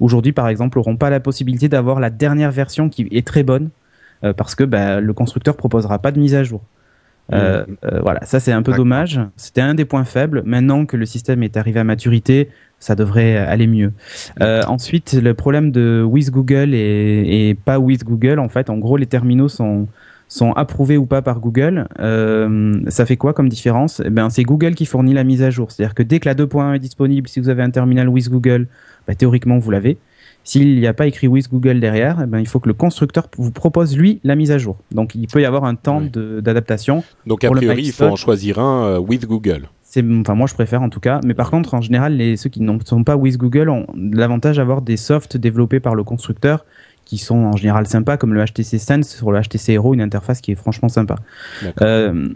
[0.00, 3.70] aujourd'hui, par exemple, auront pas la possibilité d'avoir la dernière version qui est très bonne,
[4.24, 6.62] euh, parce que bah, le constructeur proposera pas de mise à jour.
[7.32, 9.20] Euh, euh, voilà, ça c'est un peu dommage.
[9.36, 10.42] C'était un des points faibles.
[10.44, 12.48] Maintenant que le système est arrivé à maturité,
[12.78, 13.92] ça devrait aller mieux.
[14.40, 18.78] Euh, ensuite, le problème de with Google et, et pas with Google, en fait, en
[18.78, 19.88] gros, les terminaux sont
[20.30, 21.86] sont approuvés ou pas par Google.
[22.88, 24.02] Ça fait quoi comme différence?
[24.04, 25.70] Eh ben, c'est Google qui fournit la mise à jour.
[25.70, 28.66] C'est-à-dire que dès que la 2.1 est disponible, si vous avez un terminal with Google,
[29.06, 29.96] bah, théoriquement vous l'avez.
[30.48, 33.28] S'il n'y a pas écrit with Google derrière, eh ben, il faut que le constructeur
[33.36, 34.78] vous propose lui la mise à jour.
[34.92, 37.04] Donc il peut y avoir un temps d'adaptation.
[37.26, 39.68] Donc a priori, il faut en choisir un euh, with Google.
[39.82, 41.20] C'est, enfin, moi je préfère en tout cas.
[41.22, 44.56] Mais par contre, en général, les, ceux qui ne sont pas with Google ont l'avantage
[44.56, 46.64] d'avoir des softs développés par le constructeur
[47.04, 50.40] qui sont en général sympas, comme le HTC Sense sur le HTC Hero, une interface
[50.40, 51.16] qui est franchement sympa.
[51.82, 52.28] Euh,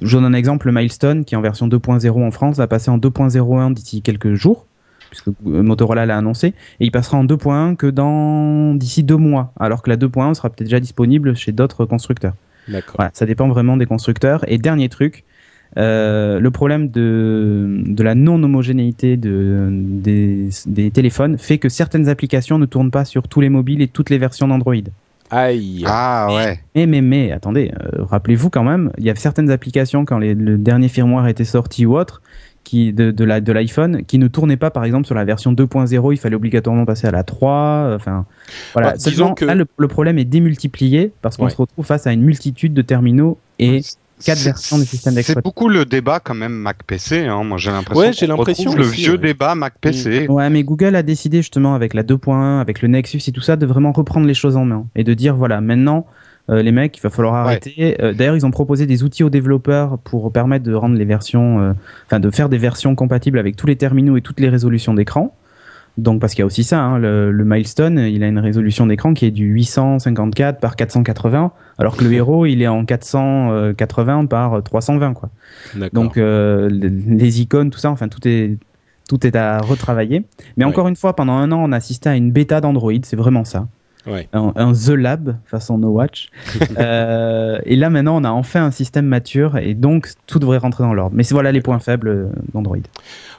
[0.00, 2.90] je donne un exemple, le Milestone, qui est en version 2.0 en France, va passer
[2.90, 4.66] en 2.01 d'ici quelques jours,
[5.10, 5.32] puisque euh,
[5.62, 6.54] Motorola l'a annoncé, et
[6.86, 10.66] il passera en 2.1 que dans d'ici deux mois, alors que la 2.1 sera peut-être
[10.68, 12.34] déjà disponible chez d'autres constructeurs.
[12.68, 12.94] D'accord.
[12.96, 14.44] Voilà, ça dépend vraiment des constructeurs.
[14.46, 15.24] Et dernier truc,
[15.76, 22.58] euh, le problème de, de la non-homogénéité de, des, des téléphones fait que certaines applications
[22.58, 24.74] ne tournent pas sur tous les mobiles et toutes les versions d'Android.
[25.32, 25.84] Aïe.
[25.86, 26.58] Ah ouais.
[26.74, 30.34] Mais, mais, mais, attendez, euh, rappelez-vous quand même, il y a certaines applications quand les-
[30.34, 32.20] le dernier firmware était sorti ou autre,
[32.70, 35.52] qui, de, de la- de l'iPhone, qui ne tournaient pas, par exemple, sur la version
[35.52, 38.26] 2.0, il fallait obligatoirement passer à la 3, euh, enfin,
[38.74, 38.90] voilà.
[38.90, 41.50] Bah, disons Seulement, que- là, le, le problème est démultiplié, parce qu'on Ouais.
[41.50, 43.80] se retrouve face à une multitude de terminaux et
[44.24, 45.42] quatre C'est- versions du système C'est d'exploitation.
[45.42, 47.24] beaucoup le débat quand même Mac PC.
[47.26, 47.42] Hein.
[47.42, 48.00] Moi j'ai l'impression.
[48.00, 49.18] Ouais, j'ai l'impression le vieux ouais.
[49.18, 50.28] débat Mac PC.
[50.28, 53.56] Ouais, mais Google a décidé justement avec la 2.1, avec le Nexus et tout ça,
[53.56, 56.06] de vraiment reprendre les choses en main et de dire voilà, maintenant,
[56.48, 57.40] euh, les mecs, il va falloir Ouais.
[57.52, 57.96] arrêter.
[58.02, 61.60] Euh, D'ailleurs, ils ont proposé des outils aux développeurs pour permettre de rendre les versions,
[61.60, 61.72] euh,
[62.06, 65.36] enfin, de faire des versions compatibles avec tous les terminaux et toutes les résolutions d'écran.
[65.98, 68.86] Donc, parce qu'il y a aussi ça, hein, le, le Milestone, il a une résolution
[68.86, 74.26] d'écran qui est du 854 par 480, alors que le Hero, il est en 480
[74.26, 75.30] par 320, quoi.
[75.92, 78.56] Donc euh, les, les icônes, tout ça, enfin tout est
[79.08, 80.24] tout est à retravailler.
[80.56, 80.70] Mais Ouais.
[80.70, 83.44] encore une fois, pendant un an, on a assisté à une bêta d'Android, c'est vraiment
[83.44, 83.66] ça.
[84.06, 84.28] Ouais.
[84.32, 86.30] Un, un The Lab façon No Watch.
[86.78, 90.84] Euh, et là maintenant, on a enfin un système mature et donc tout devrait rentrer
[90.84, 91.14] dans l'ordre.
[91.16, 92.76] Mais c'est voilà les points faibles euh, d'Android.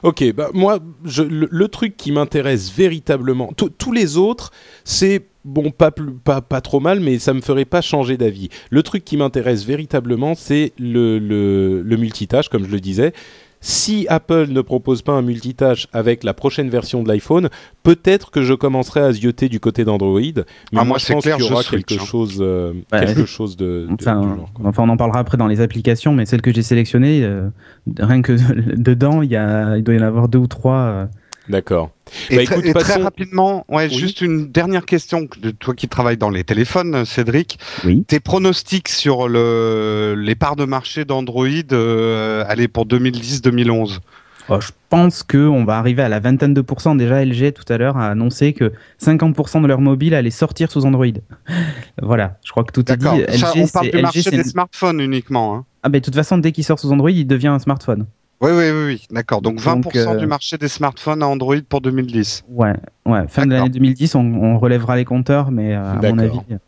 [0.02, 4.50] Ok, bah moi, je, le, le truc qui m'intéresse véritablement, tous- tous les autres,
[4.84, 8.48] c'est bon, pas, plus, pas pas trop mal, mais ça me ferait pas changer d'avis.
[8.70, 13.12] Le truc qui m'intéresse véritablement, c'est le, le, le multitâche, comme je le disais.
[13.64, 17.48] Si Apple ne propose pas un multitâche avec la prochaine version de l'iPhone,
[17.84, 20.20] peut-être que je commencerai à zioter du côté d'Android.
[20.20, 22.04] Mais Ah, moi, moi, je pense clair, qu'il y aura switch, quelque hein.
[22.04, 23.04] chose, euh, Ouais.
[23.06, 24.52] quelque chose de, de- Enfin, du genre.
[24.52, 24.66] quoi.
[24.68, 27.48] enfin, on en parlera après dans les applications, mais celles que j'ai sélectionnées, euh,
[28.00, 28.32] rien que
[28.76, 31.08] dedans, il y a, il doit y en avoir deux ou trois.
[31.48, 31.90] Euh, D'accord.
[32.30, 33.98] Et, Bah, très, écoute, et très rapidement, ouais, Oui.
[33.98, 37.58] juste une dernière question de toi qui travailles dans les téléphones, Cédric.
[37.84, 38.04] Oui.
[38.06, 43.98] Tes pronostics sur le les parts de marché d'Android, euh, allez pour 2010-2011.
[44.48, 46.96] Oh, je pense qu'on va arriver à la vingtaine de pourcents.
[46.96, 50.84] Déjà, LG tout à l'heure a annoncé que 50% de leur mobile allait sortir sous
[50.84, 51.06] Android.
[52.02, 53.04] voilà, je crois que tout est dit.
[53.04, 53.18] D'accord.
[53.38, 55.54] Ça, LG, on parle du LG, marché c'est des une- smartphones uniquement.
[55.54, 55.64] Hein.
[55.84, 58.06] Ah, ben de toute façon, dès qu'il sort sous Android, il devient un smartphone.
[58.42, 59.06] Oui, oui, oui, oui.
[59.10, 59.40] D'accord.
[59.40, 62.44] Donc 20% Donc, euh, du marché des smartphones à Android pour 2010.
[62.48, 62.72] Ouais,
[63.06, 63.20] ouais.
[63.28, 66.38] Fin de l'année 2010, on, on relèvera les compteurs, mais euh, à mon avis.
[66.38, 66.58] D'accord.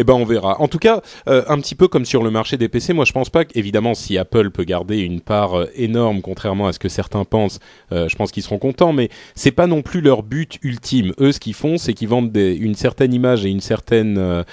[0.00, 0.60] Eh ben on verra.
[0.60, 3.10] En tout cas, euh, un petit peu comme sur le marché des PC, moi je
[3.12, 6.88] pense pas qu'évidemment si Apple peut garder une part euh, énorme, contrairement à ce que
[6.88, 7.58] certains pensent,
[7.90, 8.92] euh, je pense qu'ils seront contents.
[8.92, 11.14] Mais c'est pas non plus leur but ultime.
[11.18, 14.44] Eux, ce qu'ils font, c'est qu'ils vendent des- une certaine image et une certaine euh,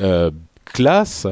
[0.00, 0.30] euh,
[0.64, 1.26] classe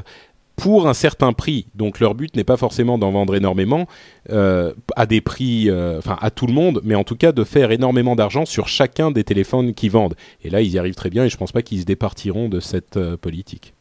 [0.57, 1.67] pour un certain prix.
[1.75, 3.87] Donc leur but n'est pas forcément d'en vendre énormément
[4.31, 7.45] euh, à des prix, euh, enfin à tout le monde, mais en tout cas de
[7.45, 10.15] faire énormément d'argent sur chacun des téléphones qu'ils vendent.
[10.43, 12.61] Et là, ils y arrivent très bien et je pense pas qu'ils se départiront de
[12.61, 13.75] cette euh, politique.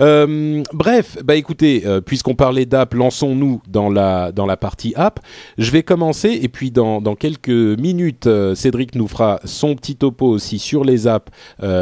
[0.00, 5.20] Euh, bref, bah écoutez, euh, puisqu'on parlait d'app, lançons-nous dans la dans la partie app.
[5.58, 9.96] Je vais commencer et puis dans dans quelques minutes, euh, Cédric nous fera son petit
[9.96, 11.30] topo aussi sur les apps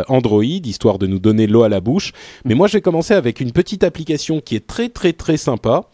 [0.08, 2.12] Android, histoire de nous donner l'eau à la bouche.
[2.44, 5.84] Mais moi, je vais commencer avec une petite application qui est très très très sympa,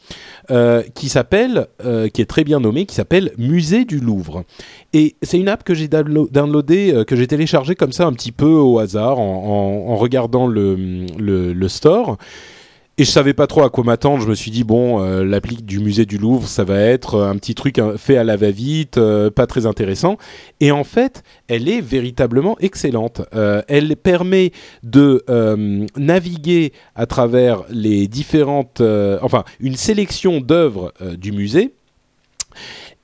[0.95, 1.67] qui s'appelle,
[2.12, 4.45] qui est très bien nommée, qui s'appelle Musée du Louvre.
[4.99, 8.15] Et c'est une app que j'ai downlo- downloadée, euh, que j'ai téléchargée comme ça un
[8.15, 12.17] petit peu au hasard en, regardant le, store.
[12.97, 14.23] Et je savais pas trop à quoi m'attendre.
[14.23, 17.37] Je me suis dit bon, euh, l'appli du musée du Louvre, ça va être un
[17.37, 20.17] petit truc fait à la va-vite, euh, pas très intéressant.
[20.61, 23.21] Et en fait, elle est véritablement excellente.
[23.35, 30.95] Euh, elle permet de euh, naviguer à travers les différentes, euh, enfin, une sélection d'œuvres
[31.03, 31.75] euh, du musée.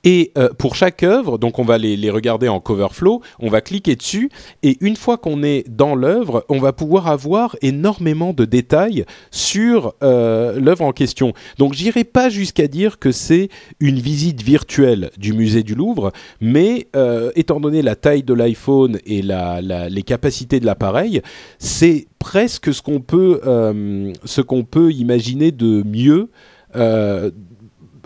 [0.05, 3.49] Et euh, pour chaque œuvre, donc on va les, les regarder en cover flow, on
[3.49, 4.29] va cliquer dessus
[4.61, 9.93] et une fois qu'on est dans l'œuvre, on va pouvoir avoir énormément de détails sur
[10.03, 11.31] euh, l'œuvre en question.
[11.57, 13.47] Donc j'irai pas jusqu'à dire que c'est
[13.79, 18.99] une visite virtuelle du musée du Louvre, mais euh, étant donné la taille de l'iPhone
[19.05, 21.21] et la, la- les capacités de l'appareil,
[21.59, 26.29] c'est presque ce qu'on peut, euh, ce qu'on peut imaginer de mieux.
[26.75, 27.31] euh,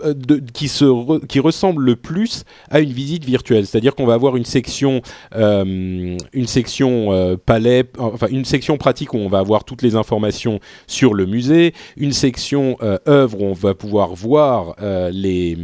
[0.04, 4.36] de, qui se qui ressemble le plus à une visite virtuelle, c'est-à-dire qu'on va avoir
[4.36, 5.02] une section
[5.34, 9.96] euh, une section euh, palais, enfin une section pratique où on va avoir toutes les
[9.96, 15.56] informations sur le musée, une section euh, œuvre où on va pouvoir voir euh, les,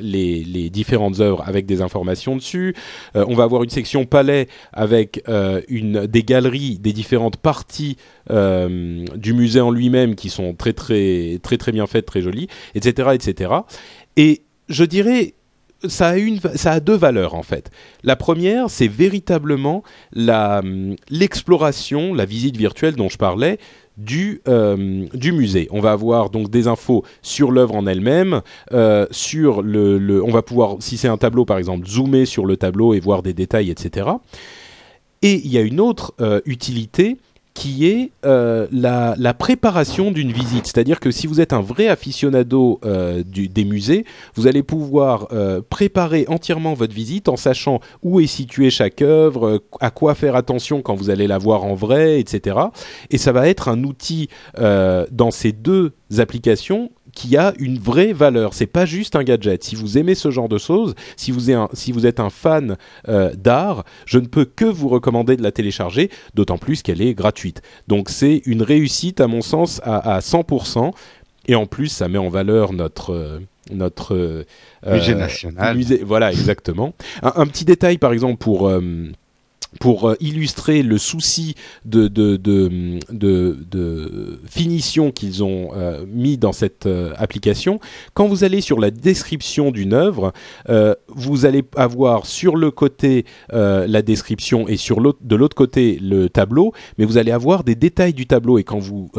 [0.00, 2.74] les les différentes œuvres avec des informations dessus.
[3.16, 7.96] Euh, on va avoir une section palais avec euh, une des galeries des différentes parties
[8.30, 12.48] euh, du musée en lui-même qui sont très très très très bien faites, très jolies,
[12.74, 13.50] etc., etc.
[14.16, 15.34] Et je dirais,
[15.88, 17.70] ça a une, ça a deux valeurs en fait.
[18.02, 19.82] La première, c'est véritablement
[20.16, 23.58] hum, l'exploration, la visite virtuelle dont je parlais
[23.96, 25.68] du euh, du musée.
[25.70, 28.42] On va avoir donc des infos sur l'œuvre en elle-même,
[28.72, 32.46] euh, sur le, le, on va pouvoir, si c'est un tableau par exemple, zoomer sur
[32.46, 34.08] le tableau et voir des détails, etc.
[35.22, 37.16] Et il y a une autre euh, utilité
[37.54, 40.66] qui est euh, la, préparation d'une visite.
[40.66, 45.62] C'est-à-dire que si vous êtes un vrai aficionado euh, des musées, vous allez pouvoir euh,
[45.68, 50.82] préparer entièrement votre visite en sachant où est située chaque œuvre, à quoi faire attention
[50.82, 52.58] quand vous allez la voir en vrai, etc.
[53.10, 58.54] Et ça va être un outil dans ces deux applications qui a une vraie valeur.
[58.54, 59.62] C'est pas juste un gadget.
[59.64, 62.30] Si vous aimez ce genre de choses, si vous êtes un, si vous êtes un
[62.30, 62.76] fan
[63.08, 67.14] euh, d'art, je ne peux que vous recommander de la télécharger, d'autant plus qu'elle est
[67.14, 67.62] gratuite.
[67.88, 70.92] Donc c'est une réussite à mon sens à, à 100%.
[71.46, 73.38] Et en plus, ça met en valeur notre euh,
[73.70, 74.44] notre euh,
[74.86, 75.76] Musée national.
[75.76, 76.94] musée- voilà, exactement.
[77.22, 78.68] Un, un petit détail, par exemple, pour
[79.80, 81.54] pour euh, illustrer le souci
[81.84, 82.10] de,
[84.46, 87.80] finition qu'ils ont euh, mis dans cette euh, application,
[88.14, 90.32] quand vous allez sur la description d'une œuvre,
[91.08, 96.72] vous allez avoir sur le côté la description et sur de l'autre côté le tableau,
[96.98, 98.58] mais vous allez avoir des détails du tableau.
[98.58, 99.10] Et quand vous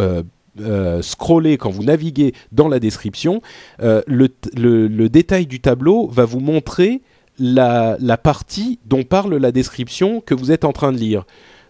[0.62, 3.42] euh, scrollez, quand vous naviguez dans la description,
[3.80, 7.02] le détail du tableau va vous montrer
[7.40, 11.26] la, la partie dont parle la description que vous êtes en train de lire.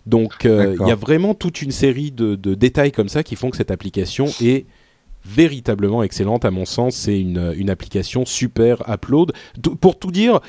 [0.05, 3.35] Donc euh, il y a vraiment toute une série de, de détails comme ça qui
[3.35, 4.65] font que cette application est
[5.25, 6.95] véritablement excellente à mon sens.
[6.95, 9.33] C'est une, une application super upload.
[9.81, 10.41] Pour tout dire,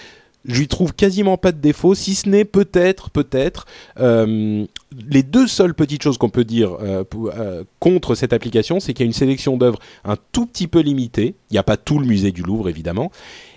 [0.45, 3.65] je lui trouve quasiment pas de défaut, si ce n'est peut-être, peut-être,
[3.99, 4.65] euh,
[5.09, 8.93] les deux seules petites choses qu'on peut dire euh, pour- euh, contre cette application, c'est
[8.93, 11.35] qu'il y a une sélection d'œuvres un tout petit peu limitée.
[11.51, 13.11] Il n'y a pas tout le musée du Louvre, évidemment.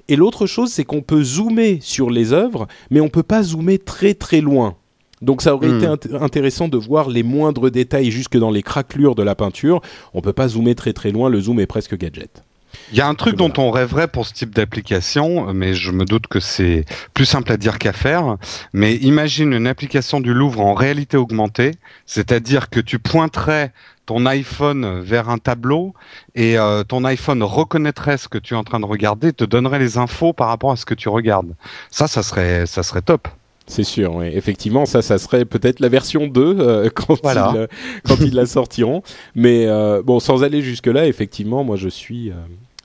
[0.10, 3.78] Et l'autre chose, c'est qu'on peut zoomer sur les œuvres, mais on peut pas zoomer
[3.80, 4.76] très très loin.
[5.22, 5.78] Donc ça aurait Hmm.
[5.78, 9.82] été int- intéressant de voir les moindres détails jusque dans les craquelures de la peinture.
[10.14, 12.43] On peut pas zoomer très très loin, le zoom est presque gadget.
[12.92, 16.06] Il y a un truc dont on rêverait pour ce type d'application, mais je me
[16.06, 18.38] doute que c'est plus simple à dire qu'à faire.
[18.74, 23.72] Mais imagine une application du Louvre en réalité augmentée, c'est-à-dire que tu pointerais
[24.06, 25.94] ton iPhone vers un tableau
[26.34, 29.78] et euh, ton iPhone reconnaîtrait ce que tu es en train de regarder, te donnerait
[29.78, 31.54] les infos par rapport à ce que tu regardes.
[31.92, 33.28] Ça, ça serait, ça serait top.
[33.70, 34.26] C'est sûr, oui.
[34.34, 37.68] effectivement, ça, ça serait peut-être la version 2 euh, quand, ils, euh,
[38.04, 39.04] quand ils la sortiront.
[39.36, 39.68] Mais
[40.04, 42.32] bon, sans aller jusque-là, effectivement, moi je suis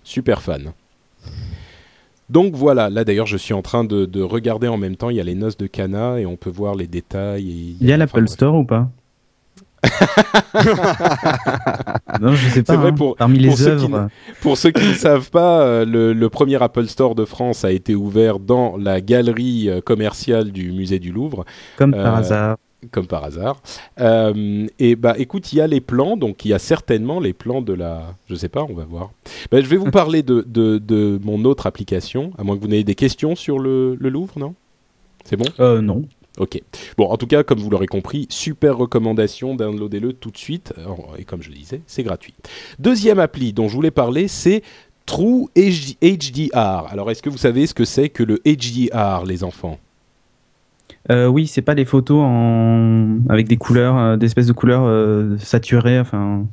[0.04, 0.72] super fan.
[2.30, 5.20] Donc voilà, là d'ailleurs je suis en train de, regarder en même temps, il y
[5.20, 7.48] a les noces de Cana et on peut voir les détails.
[7.48, 8.88] Et, il y a l'Apple Store ou pas?
[12.20, 12.76] non, je sais pas.
[12.76, 12.94] Vrai, hein.
[12.94, 14.08] pour, Parmi les œuvres.
[14.40, 17.94] pour ceux qui ne savent pas, euh, le, premier Apple Store de France a été
[17.94, 21.44] ouvert dans la galerie euh, commerciale du musée du Louvre.
[21.76, 22.56] Comme par euh, hasard.
[22.90, 23.62] Comme par hasard.
[23.98, 27.62] et bah, écoute, il y a les plans, donc il y a certainement les plans
[27.62, 28.14] de la.
[28.28, 29.10] Je sais pas, on va voir.
[29.50, 32.68] Bah, je vais vous parler de, de, de, mon autre application, à moins que vous
[32.68, 34.54] n'ayez des questions sur le, le Louvre, non?
[35.24, 35.46] C'est bon?
[35.60, 36.02] Euh, Non.
[36.38, 36.60] Ok.
[36.96, 40.72] Bon, en tout cas, comme vous l'aurez compris, super recommandation, downloadez-le tout de suite.
[41.18, 42.34] Et comme je le disais, c'est gratuit.
[42.78, 44.62] Deuxième appli dont je voulais parler, c'est
[45.06, 46.86] True HDR.
[46.90, 49.78] Alors, est-ce que vous savez ce que c'est que le HDR, les enfants?
[51.10, 53.18] Euh, oui, c'est pas des photos en...
[53.28, 56.46] avec des couleurs, euh, des espèces de couleurs euh, saturées, enfin.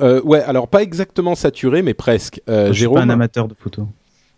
[0.00, 2.40] Euh, ouais, alors pas exactement saturées, mais presque.
[2.48, 3.84] Euh, je suis pas un amateur de photos.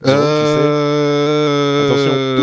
[0.06, 0.89] Euh...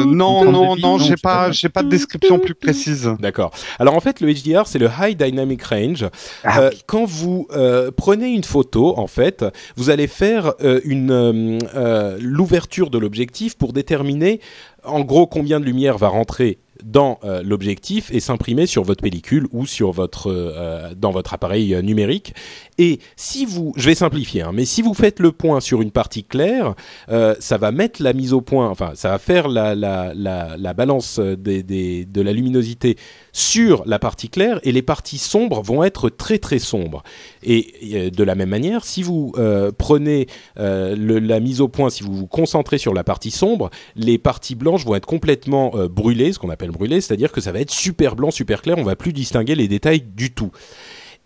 [0.05, 3.09] non, non, non, j'ai pas, j'ai pas de description plus précise.
[3.19, 3.51] D'accord.
[3.79, 6.05] Alors en fait, le HDR, c'est le High Dynamic Range.
[6.43, 9.45] Ah euh, quand vous euh, prenez une photo, en fait,
[9.75, 14.39] vous allez faire euh, une euh, l'ouverture de l'objectif pour déterminer,
[14.83, 19.47] en gros, combien de lumière va rentrer dans euh, l'objectif et s'imprimer sur votre pellicule
[19.51, 22.33] ou sur votre euh, dans votre appareil euh, numérique.
[22.77, 25.91] Et si vous, je vais simplifier, hein, mais si vous faites le point sur une
[25.91, 26.75] partie claire,
[27.07, 30.73] ça va mettre la mise au point, enfin ça va faire la, la, la, la
[30.73, 32.97] balance des, des, de la luminosité
[33.31, 37.03] sur la partie claire et les parties sombres vont être très très sombres.
[37.43, 39.33] Et de la même manière, si vous
[39.77, 44.17] prenez le, la mise au point, si vous vous concentrez sur la partie sombre, les
[44.17, 47.71] parties blanches vont être complètement brûlées, ce qu'on appelle brûler, c'est-à-dire que ça va être
[47.71, 50.51] super blanc, super clair, on va plus distinguer les détails du tout.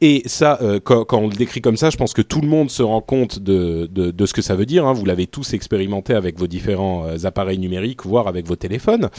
[0.02, 2.72] Et ça, euh, quand, on le décrit comme ça, je pense que tout le monde
[2.72, 4.88] se rend compte de, de, ce que ça veut dire.
[4.88, 4.94] Hein.
[4.94, 9.10] Vous l'avez tous expérimenté avec vos différents euh, appareils numériques, voire avec vos téléphones.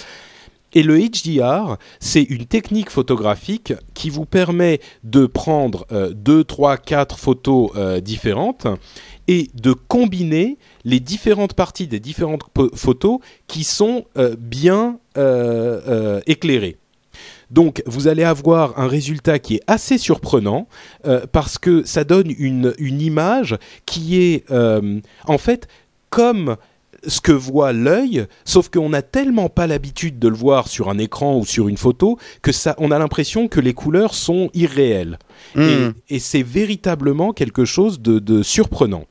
[0.74, 6.78] Et le HDR, c'est une technique photographique qui vous permet de prendre euh, deux, trois,
[6.78, 7.70] quatre photos
[8.02, 8.66] différentes
[9.28, 12.42] et de combiner les différentes parties des différentes
[12.74, 16.76] photos qui sont euh, bien euh, euh, éclairées.
[17.52, 20.66] Donc vous allez avoir un résultat qui est assez surprenant
[21.32, 25.68] parce que ça donne une, une image qui est en fait
[26.10, 26.56] comme
[27.06, 30.98] ce que voit l'œil, sauf qu'on n'a tellement pas l'habitude de le voir sur un
[30.98, 35.18] écran ou sur une photo que ça, on a l'impression que les couleurs sont irréelles.
[35.54, 35.90] Hmm.
[36.08, 39.06] Et, c'est véritablement quelque chose de surprenant.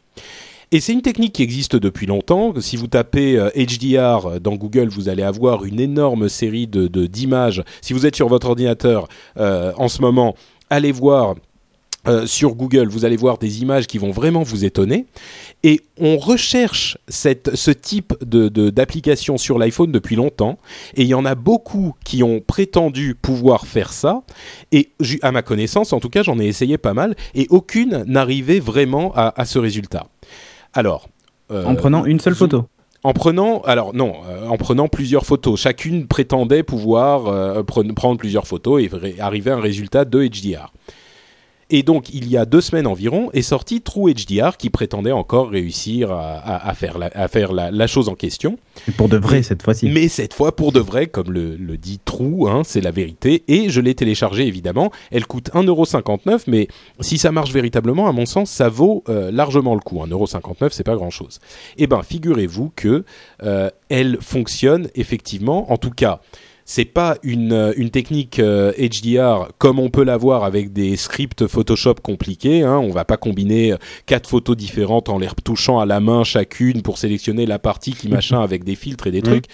[0.73, 2.53] Et c'est une technique qui existe depuis longtemps.
[2.61, 7.61] Si vous tapez HDR euh, dans Google, vous allez avoir une énorme série de d'images.
[7.81, 10.33] Si vous êtes sur votre ordinateur euh, en ce moment,
[10.69, 11.35] allez voir
[12.07, 15.07] euh, sur Google, vous allez voir des images qui vont vraiment vous étonner.
[15.63, 20.57] Et on recherche ce type de, d'application sur l'iPhone depuis longtemps.
[20.95, 24.23] Et il y en a beaucoup qui ont prétendu pouvoir faire ça.
[24.71, 24.91] Et
[25.21, 27.13] à ma connaissance, en tout cas, j'en ai essayé pas mal.
[27.35, 30.07] Et aucune n'arrivait vraiment à ce résultat.
[30.73, 31.09] Alors.
[31.51, 32.65] Euh, en prenant une seule photo
[33.03, 35.59] en prenant, alors non, euh, en prenant plusieurs photos.
[35.59, 40.71] Chacune prétendait pouvoir euh, prendre plusieurs photos et arriver à un résultat de HDR.
[41.73, 45.49] Et donc, il y a deux semaines environ, est sorti True HDR qui prétendait encore
[45.49, 48.57] réussir à, faire, la, à faire la, chose en question.
[48.97, 49.89] pour de vrai cette fois-ci.
[49.89, 53.43] Mais cette fois pour de vrai, comme le, dit True, hein, c'est la vérité.
[53.47, 54.91] Et je l'ai téléchargé évidemment.
[55.11, 56.67] Elle coûte 1,59€, mais
[56.99, 60.03] si ça marche véritablement, à mon sens, ça vaut euh, largement le coup.
[60.05, 61.39] 1,59€, c'est pas grand-chose.
[61.77, 63.05] Eh ben, figurez-vous que
[63.43, 66.19] euh, elle fonctionne effectivement, en tout cas
[66.71, 71.45] c'est pas une, euh, une technique HDR euh, comme on peut l'avoir avec des scripts
[71.45, 72.63] Photoshop compliqués.
[72.63, 72.77] Hein.
[72.77, 76.81] On va pas combiner euh, quatre photos différentes en les retouchant à la main chacune
[76.81, 79.47] pour sélectionner la partie qui machin avec des filtres et des trucs.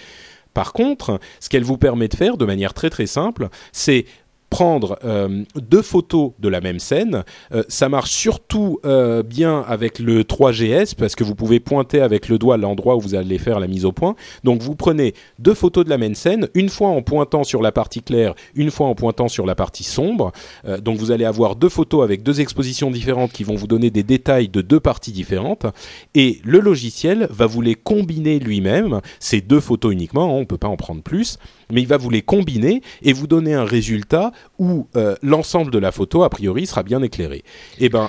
[0.54, 4.04] Par contre, ce qu'elle vous permet de faire de manière très très simple, c'est
[4.50, 7.24] prendre euh, deux photos de la même scène.
[7.52, 12.28] Euh, ça marche surtout euh, bien avec le 3GS parce que vous pouvez pointer avec
[12.28, 14.16] le doigt l'endroit où vous allez faire la mise au point.
[14.44, 17.72] Donc vous prenez deux photos de la même scène, une fois en pointant sur la
[17.72, 20.32] partie claire, une fois en pointant sur la partie sombre.
[20.80, 24.02] donc vous allez avoir deux photos avec deux expositions différentes qui vont vous donner des
[24.02, 25.66] détails de deux parties différentes.
[26.14, 30.58] Et le logiciel va vous les combiner lui-même, ces deux photos uniquement, on ne peut
[30.58, 31.38] pas en prendre plus,
[31.72, 35.78] mais il va vous les combiner et vous donner un résultat où euh, l'ensemble de
[35.78, 37.44] la photo, a priori, sera bien éclairé.
[37.78, 38.08] Eh ben,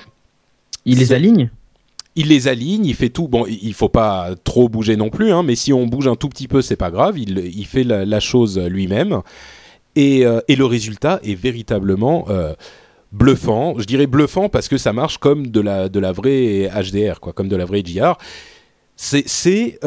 [0.84, 1.50] il les aligne?
[2.16, 3.28] Il les aligne, il fait tout.
[3.28, 6.28] Bon, il faut pas trop bouger non plus, hein, mais si on bouge un tout
[6.28, 7.18] petit peu, c'est pas grave.
[7.18, 9.20] Il, fait la, chose lui-même,
[9.94, 12.54] et, euh, et, le résultat est véritablement euh,
[13.12, 13.74] bluffant.
[13.78, 17.32] Je dirais bluffant parce que ça marche comme de la de la vraie HDR, quoi,
[17.32, 18.16] comme de la vraie JR.
[18.96, 19.78] C'est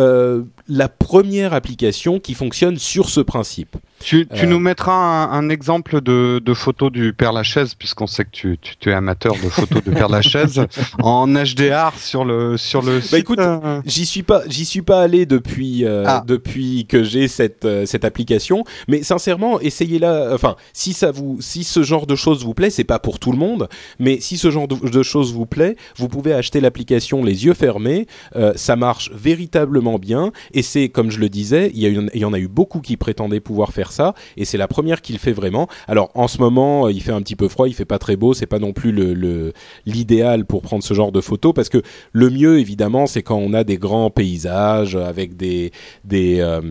[0.67, 3.77] la première application qui fonctionne sur ce principe.
[4.03, 4.47] Tu, tu euh.
[4.47, 8.89] nous mettras un, exemple de, de, photo du Père Lachaise, puisqu'on sait que tu, tu,
[8.89, 10.65] es amateur de photos de Père Lachaise,
[11.01, 12.99] en HDR sur le sur le.
[13.11, 13.81] Bah écoute, euh.
[13.85, 16.23] j'y suis pas j'y suis pas allé depuis euh, ah.
[16.27, 20.31] depuis que j'ai cette cette application, mais sincèrement, essayez-la.
[20.33, 23.31] Enfin, si ça vous si ce genre de choses vous plaît, c'est pas pour tout
[23.31, 27.23] le monde, mais si ce genre de, de choses vous plaît, vous pouvez acheter l'application
[27.23, 28.07] les yeux fermés.
[28.55, 32.25] ça marche véritablement bien et c'est, comme je le disais, il y, a il y
[32.25, 33.92] en a eu beaucoup qui prétendaient pouvoir faire
[34.37, 35.67] et c'est la première qu'il fait vraiment.
[35.87, 38.33] Alors en ce moment, il fait un petit peu froid, il fait pas très beau,
[38.33, 39.53] c'est pas non plus le
[39.85, 41.81] l'idéal pour prendre ce genre de photos, parce que
[42.11, 45.71] le mieux évidemment, c'est quand on a des grands paysages avec des
[46.03, 46.61] des euh,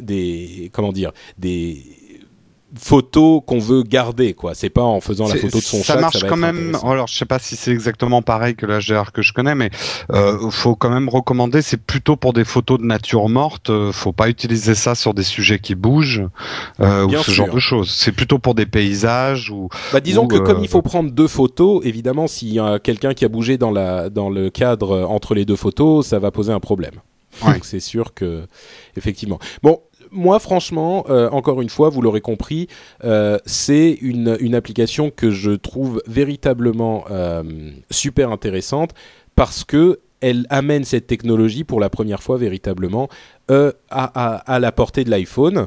[0.00, 1.82] des comment dire des
[2.78, 4.54] photo qu'on veut garder quoi.
[4.54, 6.76] C'est pas en faisant la photo de son ça chat marche quand même.
[6.84, 9.70] alors je sais pas si c'est exactement pareil que l'HDR que je connais mais
[10.12, 14.12] euh, faut quand même recommander c'est plutôt pour des photos de nature morte euh, faut
[14.12, 16.28] pas utiliser ça sur des sujets qui bougent
[16.80, 17.90] euh, ou ce genre de choses.
[17.90, 21.84] C'est plutôt pour des paysages ou bah disons que comme il faut prendre deux photos
[21.84, 25.44] évidemment s'il y a quelqu'un qui a bougé dans la dans le cadre entre les
[25.44, 26.94] deux photos ça va poser un problème.
[27.42, 28.46] Donc c'est sûr que
[28.96, 29.38] effectivement.
[29.62, 29.80] Bon
[30.14, 32.68] moi, franchement, euh, encore une fois, vous l'aurez compris,
[33.04, 37.42] euh, c'est une, application que je trouve véritablement euh,
[37.90, 38.90] super intéressante
[39.34, 43.08] parce que elle amène cette technologie pour la première fois véritablement
[43.48, 45.66] à, la portée de l'iPhone.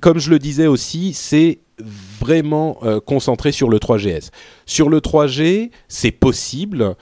[0.00, 4.30] comme je le disais aussi, c'est vraiment concentré sur le 3GS.
[4.64, 6.94] Sur le 3G, c'est possible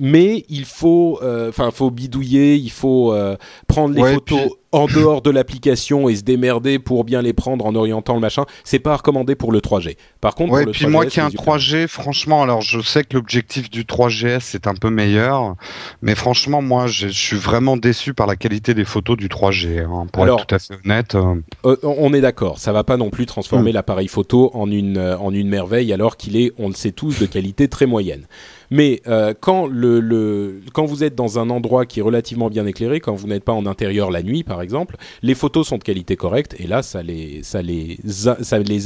[0.00, 3.36] mais il faut, euh, enfin, faut bidouiller, il faut euh,
[3.68, 7.74] prendre les photos en dehors de l'application et se démerder pour bien les prendre en
[7.74, 8.44] orientant le machin.
[8.64, 9.96] C'est pas recommandé pour le 3G.
[10.20, 13.04] Par contre, ouais, pour le puis moi qui ai un 3G, franchement, alors je sais
[13.04, 15.56] que l'objectif du 3GS est un peu meilleur,
[16.02, 19.84] mais franchement, moi, je suis vraiment déçu par la qualité des photos du 3G.
[19.84, 21.14] Hein, pour être tout à fait honnête.
[21.14, 22.58] Euh, on est d'accord.
[22.58, 23.74] Ça va pas non plus transformer hmm.
[23.74, 27.26] l'appareil photo en une en une merveille, alors qu'il est, on le sait tous, de
[27.26, 28.26] qualité très moyenne.
[28.70, 32.66] Mais euh, quand, le, le, quand vous êtes dans un endroit qui est relativement bien
[32.66, 35.84] éclairé, quand vous n'êtes pas en intérieur la nuit par exemple, les photos sont de
[35.84, 37.60] qualité correcte et là ça les, ça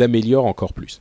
[0.04, 1.00] améliore encore plus.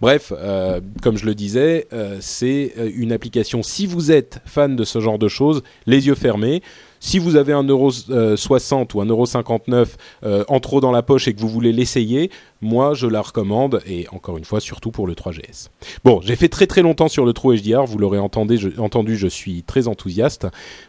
[0.00, 3.62] Bref, euh, comme je le disais, euh, c'est euh, une application.
[3.62, 6.62] Si vous êtes fan de ce genre de choses, les yeux fermés,
[7.04, 11.02] si vous avez un euro 60 ou un euro 59 euh, en trop dans la
[11.02, 12.30] poche et que vous voulez l'essayer,
[12.62, 15.68] moi je la recommande et encore une fois surtout pour le 3GS.
[16.02, 19.18] Bon, j'ai fait très très longtemps sur le True HDR, vous l'aurez entendu je, entendu,
[19.18, 20.46] je suis très enthousiaste,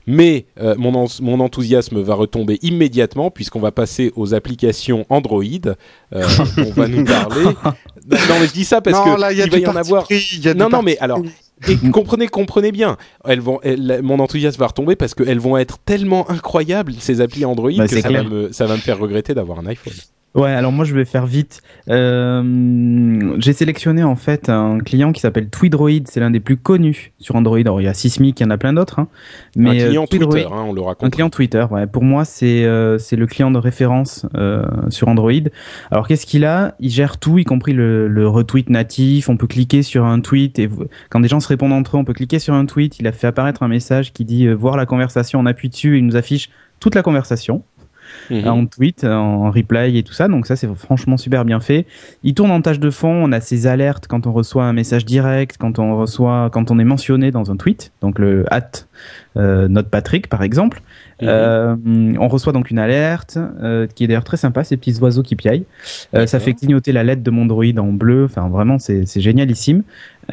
[0.07, 5.43] mais euh, mon, mon enthousiasme va retomber immédiatement puisqu'on va passer aux applications Android.
[6.13, 6.25] Euh,
[6.57, 7.43] on va nous parler.
[7.43, 10.07] non mais je dis ça parce que là, il va y en avoir.
[10.55, 11.19] non non mais alors
[11.67, 13.59] et comprenez, comprenez bien, elles vont,
[14.03, 17.99] mon enthousiasme va retomber parce qu'elles vont être tellement incroyables ces applis Android bah, que
[17.99, 19.93] ça va, me, ça va me faire regretter d'avoir un iPhone.
[20.35, 21.61] Ouais, alors moi je vais faire vite.
[21.89, 27.13] Euh, j'ai sélectionné en fait un client qui s'appelle Tweedroid, c'est l'un des plus connus
[27.19, 27.57] sur Android.
[27.59, 28.99] Alors il y a Sysmic, il y en a plein d'autres.
[28.99, 29.07] Hein.
[29.55, 31.07] Mais un client euh, Twitter, hein, on le raconte.
[31.07, 31.87] Un client Twitter, ouais.
[31.87, 35.31] Pour moi c'est euh, c'est le client de référence euh, sur Android.
[35.89, 36.75] Alors qu'est-ce qu'il a?
[36.81, 39.29] Il gère tout, y compris le, le, retweet natif.
[39.29, 40.69] On peut cliquer sur un tweet et
[41.09, 42.99] quand des gens se répondent entre eux, on peut cliquer sur un tweet.
[42.99, 45.39] Il a fait apparaître un message qui dit voir la conversation.
[45.39, 46.49] On appuie dessus et il nous affiche
[46.81, 47.63] toute la conversation.
[48.29, 48.47] Mhm.
[48.47, 50.27] en tweet, en reply et tout ça.
[50.27, 51.85] Donc ça, c'est franchement super bien fait.
[52.23, 53.09] Il tourne en tâche de fond.
[53.09, 56.79] On a ses alertes quand on reçoit un message direct, quand on reçoit, quand on
[56.79, 57.91] est mentionné dans un tweet.
[58.01, 58.85] Donc le at
[59.37, 60.81] euh, notre Patrick par exemple.
[61.21, 61.27] Mhm.
[61.29, 61.75] Euh,
[62.19, 65.35] on reçoit donc une alerte euh, qui est d'ailleurs très sympa, ces petits oiseaux qui
[65.35, 65.65] piaillent.
[65.83, 68.25] Ça fait clignoter la lettre de mon droïde en bleu.
[68.25, 69.83] Enfin vraiment, c'est génialissime.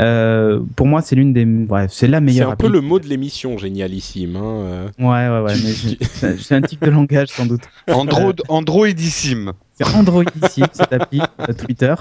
[0.00, 2.48] Euh, pour moi, c'est l'une des, bref, c'est la meilleure.
[2.48, 4.36] C'est un peu le mot de l'émission, génialissime.
[4.36, 6.36] Hein, ouais, ouais, ouais.
[6.38, 7.62] c'est un type de langage sans doute.
[7.90, 9.52] Android, Androidissime.
[9.74, 11.94] C'est Android ici, cette appli euh, Twitter.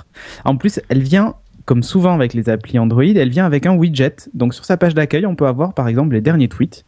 [0.46, 1.36] En plus, elle vient
[1.66, 4.16] comme souvent avec les applis Android, elle vient avec un widget.
[4.34, 6.86] Donc sur sa page d'accueil, on peut avoir par exemple les derniers tweets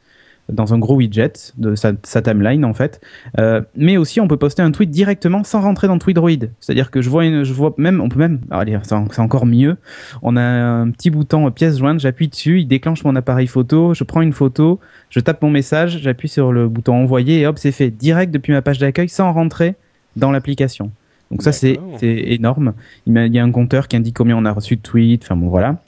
[0.49, 3.01] dans un gros widget de sa, timeline en fait.
[3.39, 6.47] Euh, mais aussi, on peut poster un tweet directement sans rentrer dans Tweedroid.
[6.59, 9.77] C'est-à-dire que je vois, une, je vois même, on peut même, allez, c'est encore mieux.
[10.21, 14.03] On a un petit bouton pièce jointe, j'appuie dessus, il déclenche mon appareil photo, je
[14.03, 14.79] prends une photo,
[15.09, 18.51] je tape mon message, j'appuie sur le bouton envoyer et hop, c'est fait direct depuis
[18.53, 19.75] ma page d'accueil sans rentrer
[20.15, 20.91] dans l'application.
[21.31, 22.73] Donc ça c'est énorme.
[23.07, 25.23] Il y a un compteur qui indique combien on a reçu de tweets.
[25.23, 25.81] Enfin bon voilà,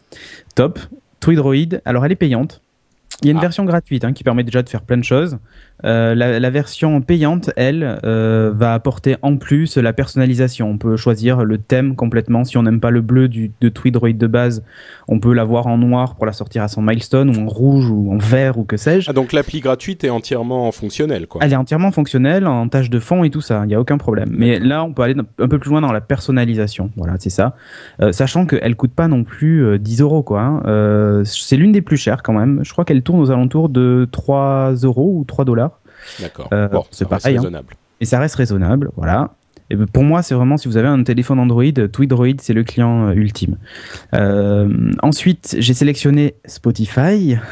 [0.56, 0.80] top.
[1.20, 2.62] Tweedroid, alors elle est payante.
[3.22, 3.42] Il y a une ah.
[3.42, 5.38] version gratuite hein, qui permet déjà de faire plein de choses.
[5.84, 10.70] Euh, la, version payante, elle, euh, va apporter en plus la personnalisation.
[10.70, 12.44] On peut choisir le thème complètement.
[12.44, 14.64] Si on n'aime pas le bleu du, de Tweedroid de base,
[15.08, 18.14] on peut l'avoir en noir pour la sortir à son milestone, ou en rouge, ou
[18.14, 19.10] en vert, ou que sais-je.
[19.10, 21.42] Ah, donc l'appli gratuite est entièrement fonctionnelle, quoi.
[21.44, 23.62] Elle est entièrement fonctionnelle, en tâche de fond et tout ça.
[23.64, 24.30] Il n'y a aucun problème.
[24.32, 26.92] Mais là, on peut aller un peu plus loin dans la personnalisation.
[26.96, 27.56] Voilà, c'est ça.
[28.02, 30.42] Euh, sachant qu'elle coûte pas non plus 10 euros, quoi.
[30.42, 31.24] Hein.
[31.26, 32.62] c'est l'une des plus chères quand même.
[32.64, 35.75] Je crois qu'elle tourne aux alentours de 3 euros ou 3 dollars.
[36.20, 36.50] D'accord.
[36.54, 37.36] Euh, c'est pareil.
[37.36, 37.40] Hein.
[37.40, 37.76] raisonnable.
[38.02, 39.32] Et ça reste raisonnable, voilà.
[39.70, 43.08] Et pour moi, c'est vraiment si vous avez un téléphone Android, Tweedroid, c'est le client
[43.08, 43.58] euh, ultime.
[44.14, 44.70] Euh,
[45.02, 47.38] ensuite, j'ai sélectionné Spotify.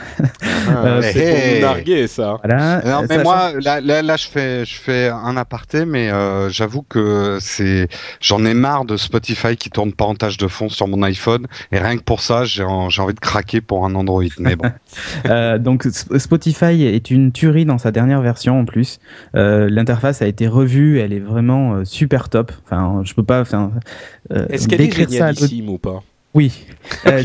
[0.65, 2.37] Ah, euh, c'est pour narguer ça.
[2.41, 3.03] Voilà.
[3.09, 7.89] mais moi, là, là, je fais, je fais un aparté, mais euh, j'avoue que c'est,
[8.21, 11.47] j'en ai marre de Spotify qui tourne pas en tâche de fond sur mon iPhone,
[11.73, 14.23] et rien que pour ça, j'ai, envie de craquer pour un Android.
[14.39, 14.69] Mais bon.
[15.25, 18.99] euh, donc Spotify est une tuerie dans sa dernière version en plus.
[19.35, 22.51] Euh, l'interface a été revue, elle est vraiment super super top.
[22.65, 23.39] Enfin, je peux pas.
[23.41, 23.71] Enfin,
[24.31, 26.03] euh, Est-ce qu'elle est génialissime ou pas?
[26.33, 26.65] Oui.
[27.05, 27.21] Euh,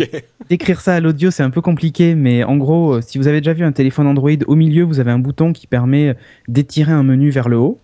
[0.49, 3.41] décrire ça à l'audio, c'est un peu compliqué, mais en gros, euh, si vous avez
[3.41, 6.16] déjà vu un téléphone Android, au milieu, vous avez un bouton qui permet
[6.49, 7.79] d'étirer un menu vers le haut.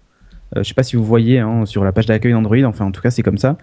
[0.56, 2.90] Euh, je sais pas si vous voyez hein, sur la page d'accueil d'Android, enfin en
[2.90, 3.56] tout cas c'est comme ça.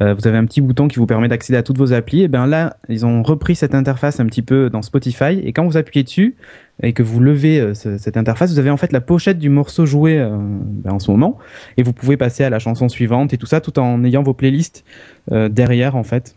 [0.00, 2.22] Euh, vous avez un petit bouton qui vous permet d'accéder à toutes vos applis.
[2.22, 5.40] Et bien là, ils ont repris cette interface un petit peu dans Spotify.
[5.42, 6.34] Et quand vous appuyez dessus
[6.82, 9.86] et que vous levez euh, cette interface, vous avez en fait la pochette du morceau
[9.86, 11.38] joué ben, en ce moment.
[11.76, 14.34] Et vous pouvez passer à la chanson suivante et tout ça tout en ayant vos
[14.34, 14.84] playlists
[15.30, 16.34] derrière en fait.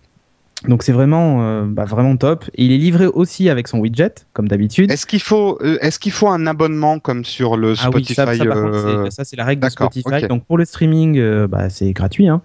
[0.63, 2.45] Donc c'est vraiment, euh, bah, vraiment top.
[2.55, 4.91] Et il est livré aussi avec son widget, comme d'habitude.
[4.91, 8.37] Est-ce qu'il faut, euh, est-ce qu'il faut un abonnement comme sur le Spotify ah oui,
[8.37, 10.27] ça, euh, ça c'est la règle de Spotify.
[10.27, 12.27] Donc pour le streaming, bah, c'est gratuit.
[12.27, 12.41] Hein.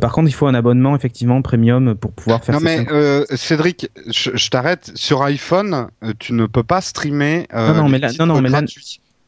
[0.00, 2.54] par contre, il faut un abonnement effectivement premium pour pouvoir faire.
[2.54, 2.86] Non mais
[3.34, 4.92] Cédric, je, t'arrête.
[4.94, 5.88] Sur iPhone,
[6.18, 7.46] tu ne peux pas streamer.
[7.54, 8.62] non non mais là, non non mais là,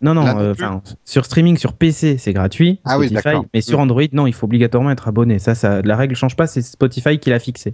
[0.03, 0.55] non, non, euh,
[1.07, 2.81] sur streaming, sur PC, c'est gratuit.
[2.85, 3.11] Ah oui,
[3.55, 3.83] Mais sur mm.
[3.83, 5.39] Android, non, il faut obligatoirement être abonné.
[5.39, 7.73] Ça, ça, la règle change pas, c'est Spotify qui l'a fixé.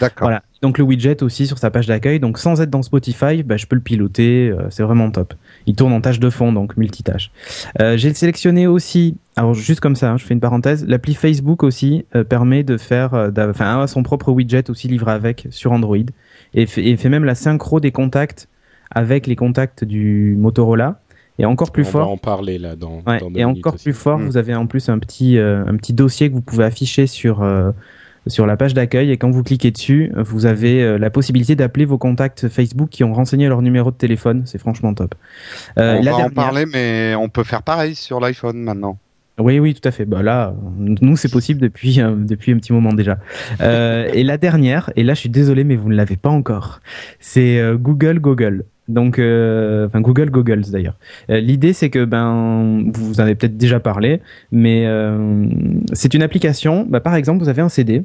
[0.00, 0.26] D'accord.
[0.26, 0.42] Voilà.
[0.62, 2.18] Donc le widget aussi sur sa page d'accueil.
[2.18, 4.48] Donc sans être dans Spotify, bah, je peux le piloter.
[4.48, 5.34] Euh, c'est vraiment top.
[5.66, 7.30] Il tourne en tâche de fond, donc multitâche.
[7.78, 11.62] Euh, J'ai sélectionné aussi, alors juste comme ça, hein, je fais une parenthèse, l'appli Facebook
[11.62, 15.96] aussi permet de faire, enfin, son propre widget aussi livré avec sur Android
[16.54, 18.48] et fait, et fait même la synchro des contacts
[18.90, 21.00] avec les contacts du Motorola
[21.40, 22.02] et encore plus fort.
[22.02, 23.02] On va en parler là dans.
[23.34, 24.26] et encore plus fort, mm.
[24.26, 27.42] vous avez en plus un petit euh, un petit dossier que vous pouvez afficher sur
[27.42, 27.70] euh,
[28.26, 31.86] sur la page d'accueil et quand vous cliquez dessus, vous avez euh, la possibilité d'appeler
[31.86, 34.42] vos contacts Facebook qui ont renseigné leur numéro de téléphone.
[34.44, 35.14] C'est franchement top.
[35.76, 38.98] on va en parler, mais on peut faire pareil sur l'iPhone maintenant.
[39.38, 40.04] Oui, oui, tout à fait.
[40.04, 43.16] Bah là, nous, c'est possible depuis depuis un petit moment déjà.
[43.60, 46.80] et la dernière, et là, je suis désolé, mais vous ne l'avez pas encore.
[47.20, 48.66] C'est Google Google.
[48.90, 50.96] Donc, euh, Google Googles d'ailleurs.
[51.30, 54.20] Euh, l'idée c'est que ben vous en avez peut-être déjà parlé,
[54.50, 55.46] mais euh,
[55.92, 56.86] c'est une application.
[56.88, 58.02] Bah, par exemple, vous avez un CD,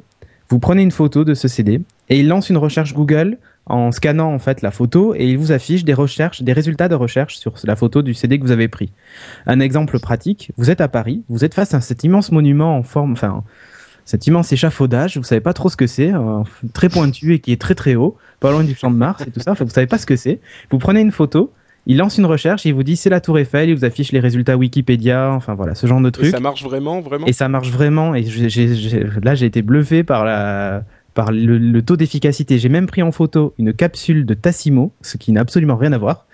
[0.48, 4.32] vous prenez une photo de ce CD et il lance une recherche Google en scannant
[4.32, 7.54] en fait la photo et il vous affiche des recherches, des résultats de recherche sur
[7.64, 8.92] la photo du CD que vous avez pris.
[9.46, 12.84] Un exemple pratique, vous êtes à Paris, vous êtes face à cet immense monument en
[12.84, 13.42] forme, enfin
[14.06, 16.12] cet immense échafaudage, vous savez pas trop ce que c'est,
[16.72, 19.30] très pointu et qui est très très haut pas loin du champ de Mars et
[19.30, 19.52] tout ça.
[19.52, 20.40] Enfin, vous savez pas ce que c'est.
[20.70, 21.52] Vous prenez une photo,
[21.86, 24.20] il lance une recherche, il vous dit c'est la Tour Eiffel, il vous affiche les
[24.20, 26.26] résultats Wikipédia, enfin voilà, ce genre de truc.
[26.26, 27.26] Et ça marche vraiment, vraiment?
[27.26, 28.14] Et ça marche vraiment.
[28.14, 28.22] Et
[29.22, 30.84] là, j'ai été bluffé par la
[31.16, 32.58] par le, taux d'efficacité.
[32.58, 35.98] J'ai même pris en photo une capsule de Tassimo, ce qui n'a absolument rien à
[35.98, 36.26] voir.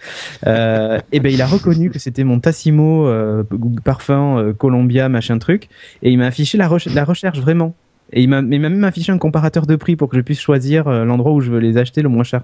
[0.46, 3.44] Euh, et ben il a reconnu que c'était mon Tassimo euh,
[3.84, 5.68] parfum euh, Columbia machin truc,
[6.02, 7.74] et il m'a affiché la, recherche vraiment.
[8.12, 11.32] Et il m'a même affiché un comparateur de prix pour que je puisse choisir l'endroit
[11.32, 12.42] où je veux les acheter le moins cher.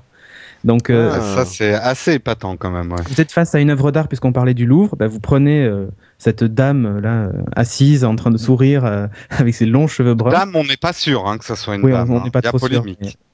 [0.64, 2.92] Donc euh, ah, ça c'est assez épatant quand même.
[2.92, 3.02] Ouais.
[3.08, 5.86] Vous êtes face à une œuvre d'art puisqu'on parlait du Louvre, bah, vous prenez euh,
[6.18, 10.30] cette dame là assise en train de sourire avec ses longs cheveux bruns.
[10.30, 12.10] Dame, on n'est pas sûr hein, que ça soit une dame.
[12.10, 12.30] on n'est hein.
[12.30, 12.84] pas trop sûr.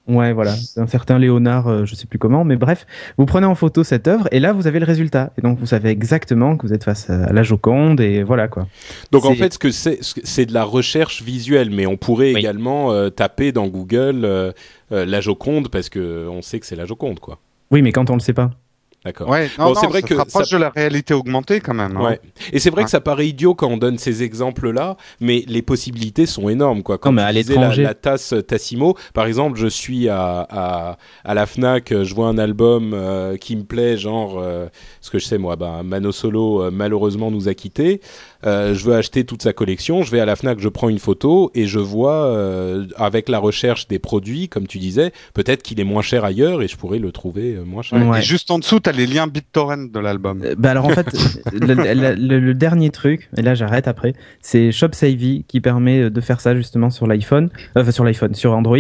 [0.07, 3.55] Ouais, voilà, un certain Léonard, euh, je sais plus comment, mais bref, vous prenez en
[3.55, 5.33] photo cette œuvre et là vous avez le résultat.
[5.39, 8.67] Et donc vous savez exactement que vous êtes face à la Joconde et voilà quoi.
[9.13, 12.41] Donc en fait, ce que c'est, c'est de la recherche visuelle, mais on pourrait Oui.
[12.41, 14.53] également euh, taper dans Google
[14.95, 17.39] euh, la Joconde parce que on sait que c'est la Joconde, quoi.
[17.71, 18.51] Oui, mais quand on le sait pas.
[19.05, 19.29] D'accord.
[19.29, 21.61] Ouais, non, Bon, non, c'est vrai ça que se rapproche ça- de la réalité augmentée
[21.61, 21.95] quand même.
[21.99, 22.03] hein.
[22.03, 22.21] Ouais.
[22.55, 22.85] Et c'est vrai Ouais.
[22.87, 26.97] que ça paraît idiot quand on donne ces exemples-là, mais les possibilités sont énormes, quoi.
[26.97, 30.47] Quand Non, mais à disais la, l'étranger- la tasse Tassimo, par exemple, je suis à,
[30.49, 34.69] à, à la Fnac, je vois un album euh, qui me plaît, genre, euh,
[35.03, 38.01] ce que je sais moi, ben, Mano Solo euh, malheureusement nous a quittés.
[38.47, 40.99] Euh, je veux acheter toute sa collection, je vais à la Fnac, je prends une
[40.99, 45.81] photo et je vois euh, avec la recherche des produits, comme tu disais, peut-être qu'il
[45.81, 48.07] est moins cher ailleurs et je pourrais le trouver euh, moins cher.
[48.07, 48.19] Ouais.
[48.19, 50.43] Et juste en dessous, t'as les liens BitTorrent de l'album.
[50.45, 51.07] Euh, Bah alors en fait,
[51.53, 56.21] le, le- le- le dernier truc, et là j'arrête après, c'est ShopSavvy qui permet de
[56.21, 58.77] faire ça justement sur l'iPhone, euh, enfin sur l'iPhone, sur Android.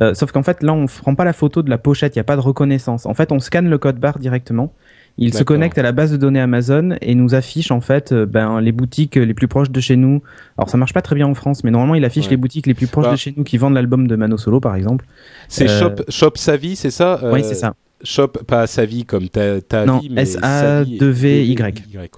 [0.00, 2.20] Euh, sauf qu'en fait là on prend pas la photo de la pochette, il y
[2.20, 3.06] a pas de reconnaissance.
[3.06, 4.72] En fait on scanne le code barre directement.
[5.18, 8.26] Il se connecte à la base de données Amazon et nous affiche en fait euh,
[8.26, 10.22] ben, les boutiques les plus proches de chez nous.
[10.58, 12.30] Alors ça marche pas très bien en France, mais normalement il affiche Ouais.
[12.32, 13.12] les boutiques les plus proches Bah.
[13.12, 15.06] de chez nous qui vendent l'album de Mano Solo par exemple.
[15.48, 17.74] C'est Euh, Shop, Shop Savvy, c'est ça Euh, oui c'est ça.
[18.02, 21.56] Shop, pas sa vie comme ta, ta Non, vie, mais S-A-2-V-Y.
[21.56, 22.10] Savvy, ouais.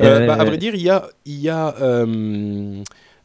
[0.00, 1.74] Euh, Euh, bah, à vrai dire, il y a, il y a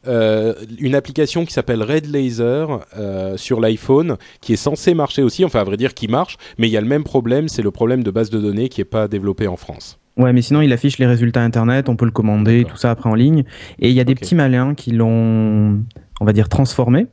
[0.06, 5.44] euh, une application qui s'appelle Red Laser euh, sur l'iPhone qui est censée marcher aussi,
[5.44, 7.70] enfin à vrai dire qui marche, mais il y a le même problème, c'est le
[7.70, 9.98] problème de base de données qui est pas développé en France.
[10.18, 13.08] Ouais, mais sinon, il affiche les résultats internet, on peut le commander, tout ça après
[13.08, 13.44] en ligne.
[13.78, 15.80] Et il y a des petits malins qui l'ont,
[16.20, 17.06] on va dire, transformé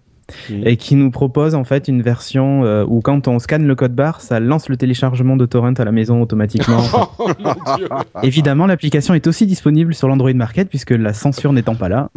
[0.50, 0.64] Mhm.
[0.66, 3.94] et qui nous proposent en fait une version euh, où quand on scanne le code
[3.94, 6.84] barre, ça lance le téléchargement de torrent à la maison automatiquement.
[7.22, 8.22] Oh.
[8.24, 12.10] Évidemment, l'application est aussi disponible sur l'Android Market puisque la censure n'étant pas là.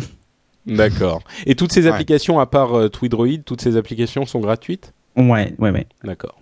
[0.67, 1.23] D'accord.
[1.47, 1.89] Et toutes ces Ouais.
[1.91, 4.93] applications, à part euh, Twidroid, toutes ces applications sont gratuites?
[5.17, 5.87] Ouais, ouais, ouais.
[6.05, 6.39] D'accord.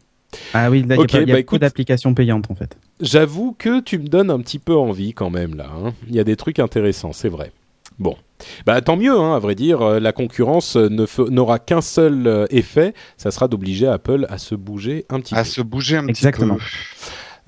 [0.54, 2.76] Ah oui, là, il y a, bah beaucoup d'applications payantes en fait.
[3.00, 5.70] J'avoue que tu me donnes un petit peu envie quand même là.
[5.74, 5.92] hein.
[6.08, 7.50] Il y a des trucs intéressants, c'est vrai.
[7.98, 8.16] Bon,
[8.64, 9.82] bah tant mieux, hein, à vrai dire.
[9.82, 10.88] euh, La concurrence euh,
[11.28, 15.42] n'aura qu'un seul euh, effet, ça sera d'obliger Apple à se bouger un petit À
[15.42, 15.48] peu.
[15.48, 16.56] se bouger un Exactement.
[16.56, 16.64] petit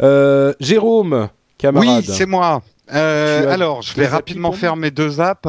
[0.03, 1.29] Euh, Jérôme, peu.
[1.59, 2.05] camarade.
[2.09, 2.63] Oui, c'est moi.
[2.93, 5.49] Euh, alors, je vais rapidement faire mes deux apps.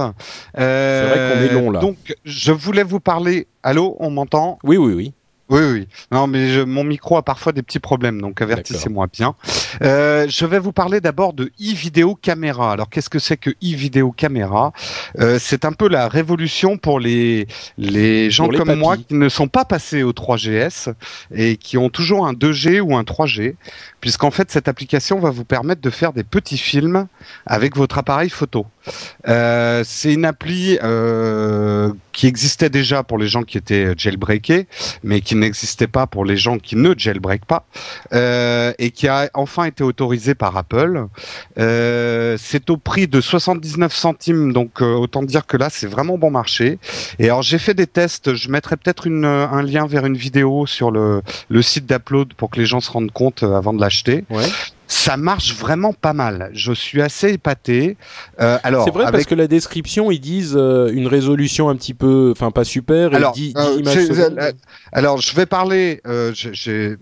[0.57, 1.79] Euh, C'est vrai qu'on est long, là.
[1.79, 3.47] Donc, je voulais vous parler.
[3.63, 4.59] Allô, on m'entend?
[4.63, 5.13] Oui, oui, oui.
[5.49, 5.87] Oui, oui.
[6.09, 9.35] Non, mais je- mon micro a parfois des petits problèmes, donc avertissez-moi bien.
[9.83, 12.71] Euh, je vais vous parler d'abord de e-vidéo caméra.
[12.71, 14.71] Alors, qu'est-ce que c'est que e-vidéo caméra?
[15.19, 17.45] Euh, C'est un peu la révolution pour les
[17.77, 20.87] les gens les comme moi qui ne sont pas passés au 3GS
[21.35, 23.55] et qui ont toujours un 2G ou un 3G,
[24.03, 27.07] puisqu'en fait, cette application va vous permettre de faire des petits films
[27.45, 28.65] avec votre appareil photo.
[29.29, 34.67] Euh, c'est une appli euh, qui existait déjà pour les gens qui étaient jailbreakés,
[35.03, 37.65] mais qui n'existait pas pour les gens qui ne jailbreak pas,
[38.11, 41.07] euh, et qui a enfin été autorisée par Apple.
[41.57, 46.17] Euh, c'est au prix de 79 centimes, donc euh, autant dire que là c'est vraiment
[46.17, 46.77] bon marché.
[47.19, 50.91] Et alors j'ai fait des tests, je mettrai peut-être un lien vers une vidéo sur
[50.91, 53.81] le, le site d'Upload pour que les gens se rendent compte euh, avant de
[54.29, 54.45] Ouais.
[54.85, 56.51] Ça marche vraiment pas mal.
[56.53, 57.97] Je suis assez épaté.
[58.39, 61.95] Euh, alors, C'est vrai parce que la description, ils disent euh, une résolution un petit
[61.95, 64.39] peu, enfin pas super, et Alors, 10, euh, 10 images c'est- secondes.
[64.91, 66.01] alors, je vais parler.
[66.33, 66.95] J'ai- j'ai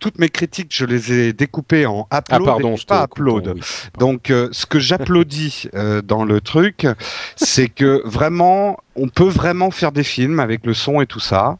[0.00, 3.52] toutes mes critiques, je les ai découpées en ah upload pardon, et pas upload.
[3.54, 3.60] oui.
[3.98, 6.86] Donc, euh, ce que j'applaudis euh, dans le truc,
[7.36, 11.58] c'est que vraiment, on peut vraiment faire des films avec le son et tout ça,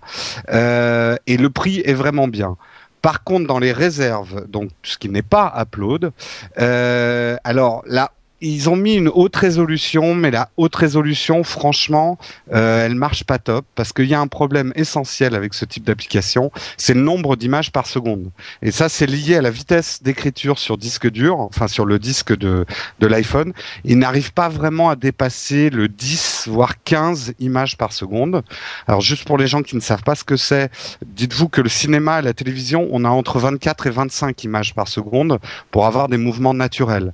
[0.53, 2.57] Euh, et le prix est vraiment bien.
[3.03, 6.13] Par contre, dans les réserves, donc ce qui n'est pas upload,
[6.59, 12.19] euh, alors là, ils ont mis une haute résolution, mais la haute résolution, franchement,
[12.53, 15.85] euh, elle marche pas top parce qu'il y a un problème essentiel avec ce type
[15.85, 18.31] d'application, c'est le nombre d'images par seconde.
[18.63, 22.37] Et ça, c'est lié à la vitesse d'écriture sur disque dur, enfin sur le disque
[22.37, 22.65] de,
[23.01, 23.53] de l'iPhone.
[23.85, 28.43] Il n'arrive pas vraiment à dépasser le 10, voire 15 images par seconde.
[28.87, 30.71] Alors juste pour les gens qui ne savent pas ce que c'est,
[31.05, 34.87] dites-vous que le cinéma et la télévision, on a entre 24 et 25 images par
[34.87, 35.39] seconde
[35.73, 37.13] pour avoir des mouvements naturels.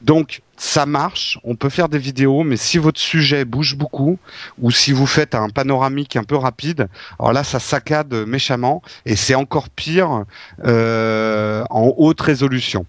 [0.00, 4.20] Donc ça marche, on peut faire des vidéos, mais si votre sujet bouge beaucoup
[4.60, 6.86] ou si vous faites un panoramique un peu rapide,
[7.18, 10.24] alors là ça saccade méchamment et c'est encore pire
[10.64, 12.86] euh, en haute résolution.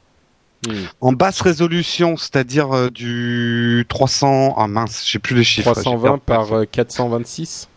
[0.67, 0.83] Hmm.
[1.01, 5.73] En basse résolution, c'est-à-dire euh, du 300, ah mince, j'ai plus les chiffres.
[5.75, 6.21] j'ai 320 perdu.
[6.25, 7.69] par euh, 426.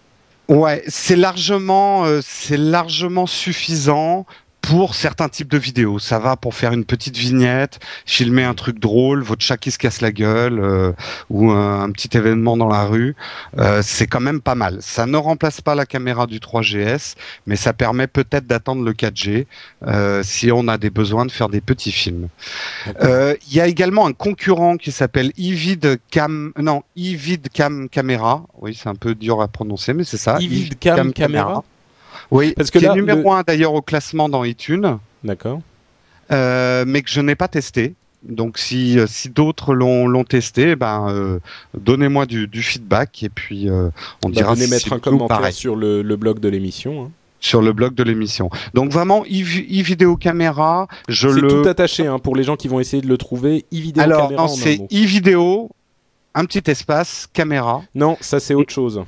[0.48, 4.26] Ouais, c'est largement, euh, c'est largement suffisant
[4.66, 6.00] pour certains types de vidéos.
[6.00, 9.78] Ça va pour faire une petite vignette, filmer un truc drôle, votre chat qui se
[9.78, 10.92] casse la gueule euh,
[11.30, 13.14] ou un, un, petit événement dans la rue.
[13.58, 14.78] Euh, c'est quand même pas mal.
[14.80, 17.14] Ça ne remplace pas la caméra du 3GS,
[17.46, 19.46] mais ça permet peut-être d'attendre le 4G
[19.86, 22.28] euh, si on a des besoins de faire des petits films.
[23.02, 28.44] Euh, il y a également un concurrent qui s'appelle Evid Cam, non Evid Cam Camera.
[28.58, 30.38] Oui, c'est un peu dur à prononcer, mais c'est ça.
[30.40, 31.44] Evid Cam, Cam Camera.
[31.44, 31.64] Camera.
[32.30, 33.38] Oui, parce que là, numéro le...
[33.38, 34.98] un d'ailleurs au classement dans iTunes.
[35.22, 35.60] D'accord.
[36.32, 37.94] Euh, mais que je n'ai pas testé.
[38.28, 41.38] Donc si euh, si d'autres l'ont l'ont testé, ben euh,
[41.78, 43.90] donnez-moi du, du, feedback et puis euh,
[44.24, 44.54] on bah, dira.
[44.54, 45.52] Venez mettre un commentaire pareil.
[45.52, 47.04] sur le, le, blog de l'émission.
[47.04, 47.10] Hein.
[47.38, 48.50] Sur le blog de l'émission.
[48.74, 51.48] Donc vraiment, e-vidéo caméra, je le.
[51.48, 53.64] C'est tout attaché hein, pour les gens qui vont essayer de le trouver.
[53.72, 54.42] e-vidéo Alors caméra.
[54.42, 55.70] non, c'est e-vidéo,
[56.34, 57.82] un petit espace caméra.
[57.94, 59.04] Non, ça c'est autre chose.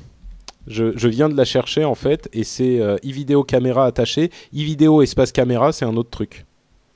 [0.69, 4.31] Je, je, viens de la chercher en fait et c'est euh, e-vidéo caméra attachée.
[4.53, 6.45] E-vidéo espace caméra, c'est un autre truc.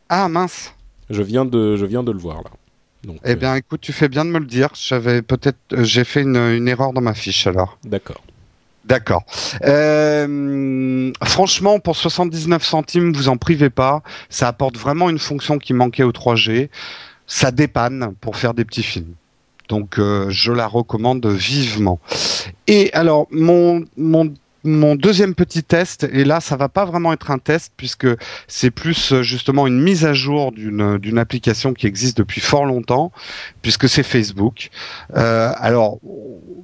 [0.09, 0.73] Ah mince.
[1.09, 2.51] Je viens de, je viens de le voir là.
[3.03, 4.69] Donc, eh bien, écoute, tu fais bien de me le dire.
[4.75, 7.77] J'avais peut-être, euh, j'ai fait une, une, erreur dans ma fiche alors.
[7.83, 8.21] D'accord.
[8.85, 9.23] D'accord.
[9.63, 14.03] Euh, franchement, pour 79 centimes, vous en privez pas.
[14.29, 16.69] Ça apporte vraiment une fonction qui manquait au 3G.
[17.27, 19.15] Ça dépanne pour faire des petits films.
[19.69, 21.99] Donc, euh, je la recommande vivement.
[22.67, 23.85] Et alors, mon,
[24.63, 28.07] mon deuxième petit test, et là ça va pas vraiment être un test puisque
[28.47, 33.11] c'est plus justement une mise à jour d'une d'une application qui existe depuis fort longtemps,
[33.61, 34.69] puisque c'est Facebook.
[35.15, 35.99] Euh, alors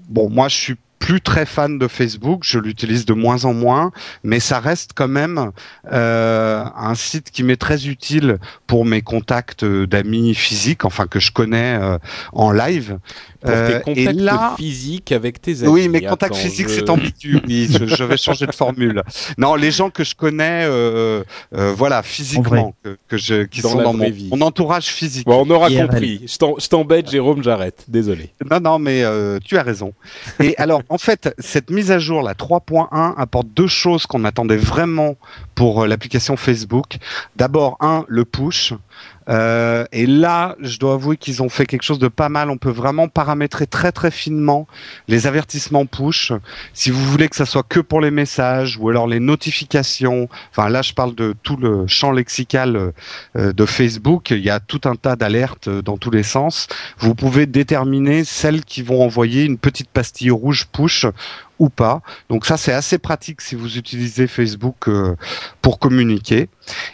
[0.07, 3.91] bon, moi je suis plus très fan de Facebook, je l'utilise de moins en moins,
[4.23, 5.51] mais ça reste quand même
[5.91, 11.31] euh, un site qui m'est très utile pour mes contacts d'amis physiques, enfin que je
[11.31, 11.97] connais euh,
[12.33, 12.99] en live.
[13.41, 15.71] Pour tes contacts et là, physiques avec tes amis.
[15.71, 16.75] Oui, mes contacts Attends, physiques, je...
[16.75, 17.39] c'est ambigu.
[17.47, 19.01] Oui, je, je, vais changer de formule.
[19.37, 21.23] Non, les gens que je connais, euh,
[21.55, 25.25] euh, voilà, physiquement, que, que, je, qui dans sont dans mon, entourage physique.
[25.25, 26.25] Bon, on aura compris.
[26.27, 27.85] Je t'embête, Jérôme, j'arrête.
[27.87, 28.31] Désolé.
[28.49, 29.93] Non, non, mais euh, tu as raison.
[30.41, 34.57] Et alors, en fait, cette mise à jour, la 3.1, apporte deux choses qu'on attendait
[34.57, 35.15] vraiment
[35.55, 36.97] pour euh, l'application Facebook.
[37.35, 38.73] D'abord, un, le push.
[39.29, 42.49] Euh, et là, je dois avouer qu'ils ont fait quelque chose de pas mal.
[42.49, 44.67] On peut vraiment paramétrer très très finement
[45.07, 46.33] les avertissements push.
[46.73, 50.29] Si vous voulez que ça soit que pour les messages ou alors les notifications.
[50.51, 52.93] Enfin là, je parle de tout le champ lexical
[53.35, 54.31] euh, de Facebook.
[54.31, 56.67] Il y a tout un tas d'alertes dans tous les sens.
[56.97, 61.05] Vous pouvez déterminer celles qui vont envoyer une petite pastille rouge push
[61.59, 62.01] ou pas.
[62.29, 65.15] Donc ça c'est assez pratique si vous utilisez Facebook euh,
[65.61, 66.49] pour communiquer.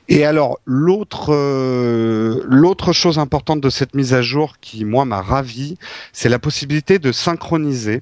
[0.10, 5.22] Et alors l'autre euh, l'autre chose importante de cette mise à jour qui moi m'a
[5.22, 5.78] ravi,
[6.12, 8.02] c'est la possibilité de synchroniser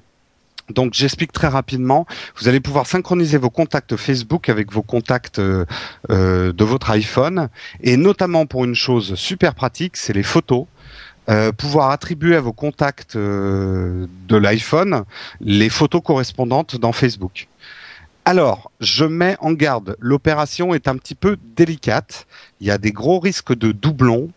[0.70, 2.06] donc j'explique très rapidement.
[2.38, 5.66] Vous allez pouvoir synchroniser vos contacts Facebook avec vos contacts euh,
[6.08, 7.48] de votre iPhone,
[7.82, 10.66] et notamment pour une chose super pratique, c'est les photos.
[11.30, 15.04] Euh, pouvoir attribuer à vos contacts euh, de l'iPhone
[15.40, 17.48] les photos correspondantes dans Facebook.
[18.26, 22.26] Alors, je mets en garde, l'opération est un petit peu délicate,
[22.58, 24.30] il y a des gros risques de doublons,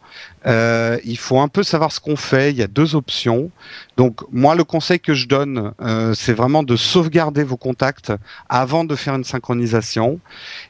[0.46, 3.50] euh, il faut un peu savoir ce qu'on fait, il y a deux options.
[3.96, 8.12] Donc moi, le conseil que je donne, euh, c'est vraiment de sauvegarder vos contacts
[8.50, 10.20] avant de faire une synchronisation,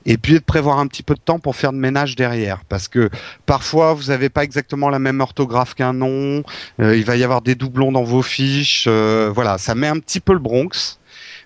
[0.05, 2.87] et puis de prévoir un petit peu de temps pour faire de ménage derrière, parce
[2.87, 3.09] que
[3.47, 6.43] parfois, vous n'avez pas exactement la même orthographe qu'un nom,
[6.79, 9.97] euh, il va y avoir des doublons dans vos fiches, euh, voilà, ça met un
[9.97, 10.99] petit peu le Bronx.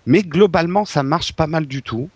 [0.05, 2.09] Mais globalement, ça marche pas mal du tout.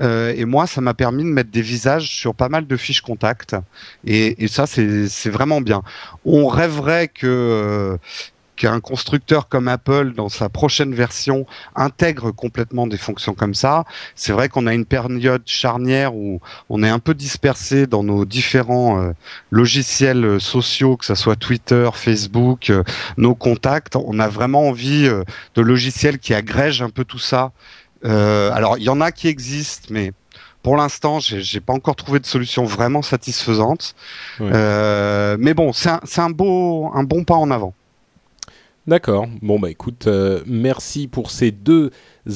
[0.00, 3.00] Euh, et moi, ça m'a permis de mettre des visages sur pas mal de fiches
[3.00, 3.56] contacts.
[4.04, 5.82] Et, et ça, c'est vraiment bien.
[6.24, 7.96] On rêverait que euh,
[8.58, 13.84] qu'un constructeur comme Apple, dans sa prochaine version, intègre complètement des fonctions comme ça.
[14.16, 18.24] C'est vrai qu'on a une période charnière où on est un peu dispersé dans nos
[18.24, 19.12] différents euh,
[19.50, 22.82] logiciels sociaux, que ce soit Twitter, Facebook, euh,
[23.16, 23.96] nos contacts.
[23.96, 25.22] On a vraiment envie euh,
[25.54, 27.52] de logiciels qui agrègent un peu tout ça.
[28.02, 30.12] alors, il y en a qui existent, mais
[30.62, 33.94] pour l'instant, j'ai pas encore trouvé de solution vraiment satisfaisante.
[34.40, 35.36] Ouais.
[35.38, 37.74] mais bon, c'est un, un beau, un bon pas en avant.
[38.88, 39.26] D'accord.
[39.42, 41.90] Bon bah écoute, euh, merci pour ces deux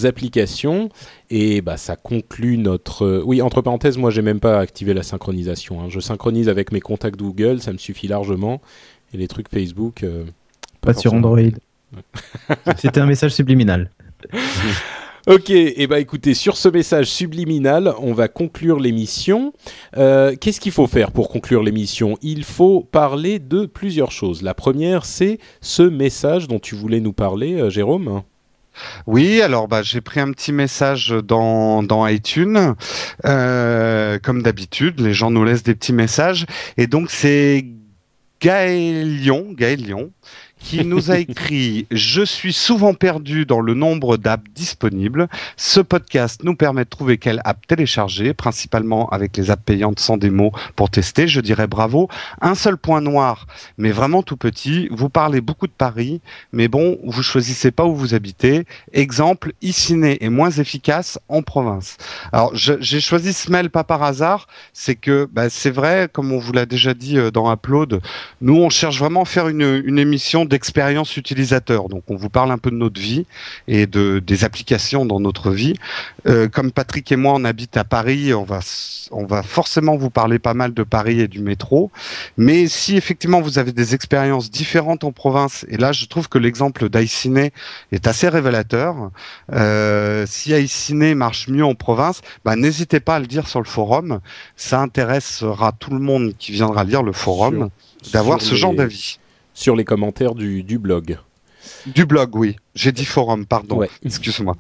[0.05, 0.91] applications
[1.31, 3.07] et bah ça conclut notre.
[3.07, 5.81] euh, Oui, entre parenthèses, moi j'ai même pas activé la synchronisation.
[5.81, 5.87] hein.
[5.89, 8.61] Je synchronise avec mes contacts Google, ça me suffit largement.
[9.15, 10.03] Et les trucs Facebook.
[10.03, 10.25] euh,
[10.83, 11.15] Pas sur.
[11.15, 11.39] Android.
[12.77, 13.91] C'était un message subliminal.
[15.29, 19.53] Ok, et bah écoutez, sur ce message subliminal, on va conclure l'émission.
[19.97, 22.19] Euh, Qu'est-ce qu'il faut faire pour conclure l'émission?
[22.23, 24.43] Il faut parler de plusieurs choses.
[24.43, 28.23] La première, c'est ce message dont tu voulais nous parler, euh, Jérôme.
[29.07, 32.75] Oui, alors bah, j'ai pris un petit message dans, dans iTunes.
[33.25, 36.47] Euh, comme d'habitude, les gens nous laissent des petits messages.
[36.77, 37.65] Et donc c'est
[38.41, 40.11] Gaëlion, Gaëlion
[40.63, 45.29] qui nous a écrit Je suis souvent perdu dans le nombre d'apps disponibles.
[45.57, 50.17] Ce podcast nous permet de trouver quelle app télécharger, principalement avec les apps payantes sans
[50.17, 51.29] démo pour tester.
[51.29, 52.09] Je dirais bravo.
[52.41, 53.47] Un seul point noir,
[53.79, 54.89] mais vraiment tout petit.
[54.91, 56.21] Vous parlez beaucoup de Paris,
[56.53, 58.65] mais bon, vous choisissez pas où vous habitez.
[58.93, 61.97] Exemple, Iciné est moins efficace en province.
[62.33, 64.47] Alors, j'ai choisi ce mail pas par hasard.
[64.73, 68.01] C'est que, bah, c'est vrai, comme on vous l'a déjà dit euh, dans Upload,
[68.41, 71.89] nous on cherche vraiment à faire une, une émission d'expérience utilisateur.
[71.89, 73.25] Donc on vous parle un peu de notre vie
[73.69, 75.73] et de des applications dans notre vie.
[76.27, 78.61] Euh, comme Patrick et moi on habite à Paris, on va
[79.13, 81.91] on va forcément vous parler pas mal de Paris et du métro.
[82.37, 86.37] Mais si effectivement vous avez des expériences différentes en province, et là je trouve que
[86.39, 87.53] l'exemple d'Aïciné
[87.91, 89.11] est assez révélateur.
[89.55, 93.67] Euh, si Aïciné marche mieux en province, bah, n'hésitez pas à le dire sur le
[93.67, 94.21] forum.
[94.57, 97.71] Ça intéressera tout le monde qui viendra lire le forum
[98.13, 99.19] d'avoir ce genre d'avis
[99.55, 101.19] sur les commentaires du, du blog.
[101.87, 102.57] Du blog, oui.
[102.75, 103.83] J'ai dit forum, pardon.
[104.05, 104.57] Excuse-moi.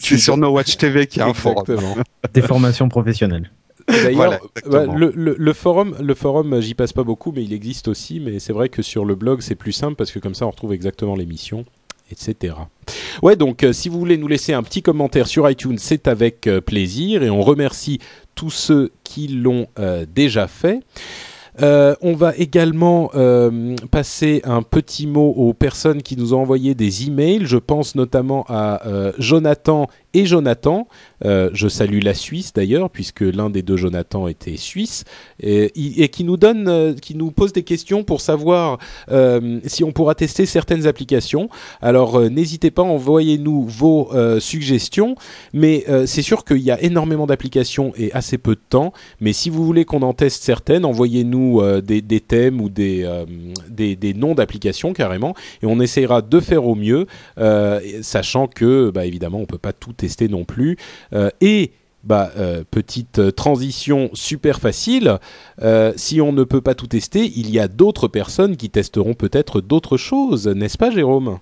[0.00, 1.64] C'est sur No Watch TV qu'il y a un forum.
[2.34, 3.50] Des formations professionnelles.
[3.88, 8.20] D'ailleurs, le, le, forum, le forum, j'y passe pas beaucoup, mais il existe aussi.
[8.20, 10.50] Mais c'est vrai que sur le blog, c'est plus simple parce que comme ça, on
[10.50, 11.64] retrouve exactement l'émission,
[12.10, 12.54] etc.
[13.22, 16.46] Ouais, donc euh, si vous voulez nous laisser un petit commentaire sur iTunes, c'est avec
[16.46, 18.00] euh, plaisir et on remercie
[18.34, 20.80] tous ceux qui l'ont euh, déjà fait.
[21.62, 26.74] Euh, on va également euh, passer un petit mot aux personnes qui nous ont envoyé
[26.74, 27.46] des emails.
[27.46, 30.88] Je pense notamment à euh, Jonathan et Jonathan.
[31.24, 35.04] Euh, je salue la Suisse d'ailleurs, puisque l'un des deux Jonathan était suisse,
[35.40, 35.70] et,
[36.08, 38.78] qui nous donne, euh, qui nous pose des questions pour savoir
[39.10, 41.48] euh, si on pourra tester certaines applications.
[41.82, 44.10] Alors n'hésitez pas, envoyez-nous vos
[44.40, 45.16] suggestions,
[45.52, 48.92] mais c'est sûr qu'il y a énormément d'applications et assez peu de temps.
[49.20, 53.06] Mais si vous voulez qu'on en teste certaines, envoyez-nous des, thèmes ou des,
[53.68, 57.06] des, noms d'applications carrément, et on essayera de faire au mieux,
[58.02, 60.76] sachant que, bah, évidemment, on peut pas tout tester non plus.
[61.12, 61.72] Euh, et
[62.04, 65.18] bah, euh, petite transition super facile.
[65.62, 69.14] Euh, si on ne peut pas tout tester, il y a d'autres personnes qui testeront
[69.14, 71.38] peut-être d'autres choses, n'est-ce pas, Jérôme?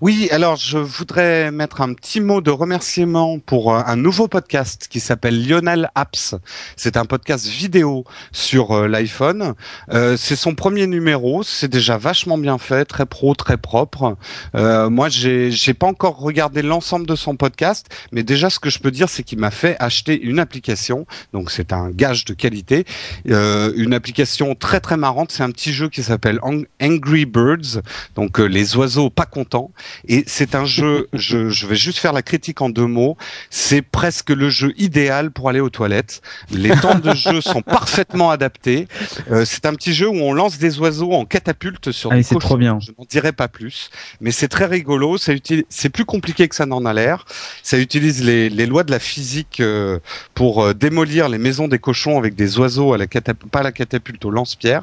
[0.00, 4.86] Oui, alors je voudrais mettre un petit mot de remerciement pour euh, un nouveau podcast
[4.88, 6.34] qui s'appelle Lionel Apps.
[6.76, 9.54] C'est un podcast vidéo sur euh, l'iPhone.
[9.92, 14.16] Euh, c'est son premier numéro, c'est déjà vachement bien fait, très pro, très propre.
[14.54, 18.78] moi, j'ai j'ai pas encore regardé l'ensemble de son podcast, mais déjà ce que je
[18.78, 21.06] peux dire, c'est qu'il m'a fait acheter une application.
[21.32, 22.84] Donc c'est un gage de qualité,
[23.24, 25.32] une application très très marrante.
[25.32, 26.40] C'est un petit jeu qui s'appelle
[26.80, 27.82] Angry Birds,
[28.14, 29.67] donc les oiseaux pas contents.
[30.06, 33.16] Et c'est un jeu, je, je, vais juste faire la critique en deux mots,
[33.50, 36.22] c'est presque le jeu idéal pour aller aux toilettes.
[36.50, 38.88] Les temps de jeu sont parfaitement adaptés.
[39.30, 42.38] Euh, c'est un petit jeu où on lance des oiseaux en catapulte sur ah, c'est
[42.38, 42.78] trop bien.
[42.80, 43.90] Je n'en dirai pas plus,
[44.20, 45.16] mais c'est très rigolo.
[45.18, 47.24] C'est plus compliqué que ça n'en a l'air.
[47.62, 49.98] Ça utilise les, les, lois de la physique euh,
[50.34, 53.72] pour euh, démolir les maisons des cochons avec des oiseaux à la catapulte, pas la
[53.72, 54.82] catapulte, au lance-pierre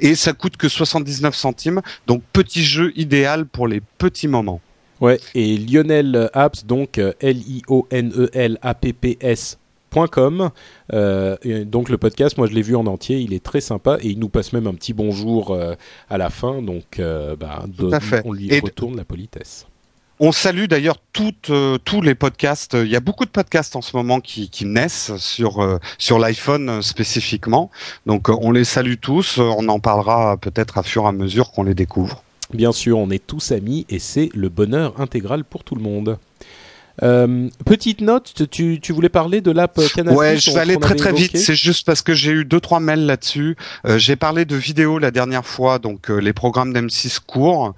[0.00, 1.80] et ça coûte que 79 centimes.
[2.06, 4.60] Donc petit jeu idéal pour les petits moments.
[5.00, 7.58] Ouais, et Lionel Apps, donc euh, L-I-O-N-E-L-A-P-P-S.
[10.92, 14.08] Euh, donc le podcast, moi je l'ai vu en entier, il est très sympa et
[14.08, 15.74] il nous passe même un petit bonjour euh,
[16.10, 17.64] à la fin, donc bah,
[18.26, 19.66] on lui retourne la politesse.
[20.20, 21.32] On salue d'ailleurs tous
[22.02, 22.74] les podcasts.
[22.74, 27.70] Il y a beaucoup de podcasts en ce moment qui, naissent sur sur l'iPhone spécifiquement.
[28.04, 29.38] Donc on les salue tous.
[29.38, 32.22] On en parlera peut-être à fur et à mesure qu'on les découvre.
[32.52, 36.18] Bien sûr, on est tous amis et c'est le bonheur intégral pour tout le monde.
[37.02, 40.14] Euh, petite note, tu, tu, voulais parler de l'app Canal+.
[40.14, 41.36] Ouais, je vais aller très très vite.
[41.36, 43.56] C'est juste parce que j'ai eu deux trois mails là-dessus.
[43.86, 47.74] Euh, j'ai parlé de vidéos la dernière fois, donc euh, les programmes d'M6 courts.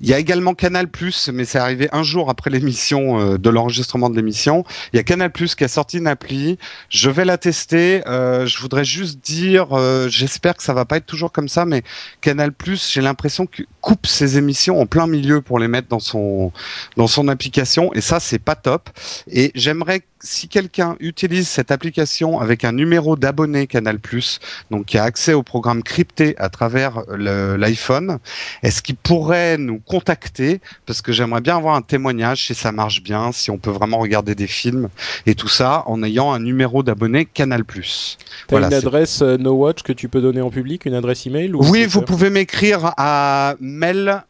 [0.00, 0.88] Euh, il y a également Canal+,
[1.32, 4.64] mais c'est arrivé un jour après l'émission de l'enregistrement de l'émission.
[4.92, 6.58] Il y a Canal+ qui a sorti une appli.
[6.88, 8.02] Je vais la tester.
[8.06, 9.68] je voudrais juste dire,
[10.08, 11.82] j'espère que ça va pas être toujours comme ça, mais
[12.20, 12.52] Canal+,
[12.90, 16.52] j'ai l'impression que coupe ses émissions en plein milieu pour les mettre dans son
[16.96, 18.90] dans son application et ça c'est pas top.
[19.30, 23.98] Et j'aimerais si quelqu'un utilise cette application avec un numéro d'abonné Canal+,
[24.70, 28.18] donc qui a accès au programme crypté à travers l'iPhone,
[28.62, 30.60] est-ce qu'il pourrait nous contacter?
[30.86, 33.98] Parce que j'aimerais bien avoir un témoignage si ça marche bien, si on peut vraiment
[33.98, 34.88] regarder des films
[35.26, 37.64] et tout ça en ayant un numéro d'abonné Canal+.
[38.48, 41.54] T'as une adresse euh, No Watch que tu peux donner en public, une adresse email
[41.54, 44.22] ou Oui, vous pouvez m'écrire à mail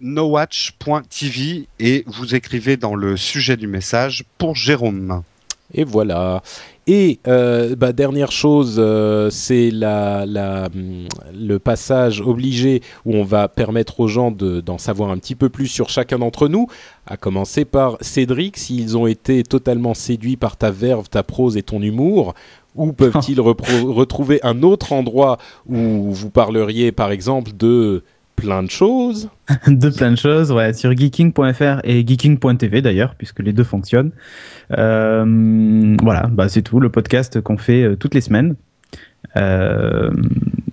[0.00, 5.22] nowatch.tv et vous écrivez dans le sujet du message pour Jérôme.
[5.72, 6.42] Et voilà.
[6.86, 13.24] Et euh, bah, dernière chose, euh, c'est la, la, hum, le passage obligé où on
[13.24, 16.66] va permettre aux gens d'en savoir un petit peu plus sur chacun d'entre nous,
[17.06, 21.62] à commencer par Cédric, s'ils ont été totalement séduits par ta verve, ta prose et
[21.62, 22.34] ton humour.
[22.76, 28.02] Où peuvent-ils retrouver un autre endroit où vous parleriez, par exemple, de
[28.36, 29.30] plein de choses.
[29.66, 34.12] de plein de choses, ouais, sur geeking.fr et geeking.tv d'ailleurs, puisque les deux fonctionnent.
[34.72, 38.56] Euh, voilà, bah c'est tout, le podcast qu'on fait euh, toutes les semaines.
[39.36, 40.10] Euh,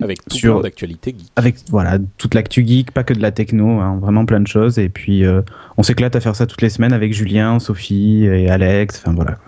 [0.00, 1.28] avec tout sur d'actualité geek.
[1.36, 4.78] Avec voilà toute l'actu geek, pas que de la techno, hein, vraiment plein de choses.
[4.78, 5.24] Et puis
[5.76, 9.02] on s'éclate à faire ça toutes les semaines avec Julien, Sophie et Alex.
[9.02, 9.38] Enfin voilà.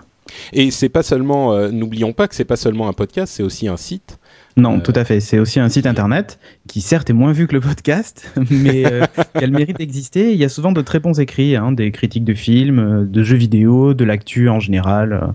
[0.53, 3.77] Et c'est pas seulement, n'oublions pas que c'est pas seulement un podcast, c'est aussi un
[3.77, 4.17] site.
[4.57, 5.19] Non, euh, tout à fait.
[5.19, 9.05] C'est aussi un site internet qui certes est moins vu que le podcast, mais euh,
[9.37, 10.31] qui a le mérite d'exister.
[10.31, 13.37] Il y a souvent de très bons écrits, hein, des critiques de films, de jeux
[13.37, 15.33] vidéo, de l'actu en général.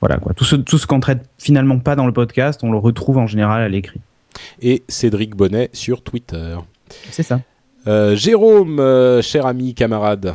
[0.00, 0.34] voilà quoi.
[0.34, 3.26] Tout ce, tout ce qu'on traite finalement pas dans le podcast, on le retrouve en
[3.26, 4.00] général à l'écrit.
[4.62, 6.56] Et Cédric Bonnet sur Twitter.
[7.10, 7.40] C'est ça.
[8.14, 10.34] Jérôme, cher ami, camarade.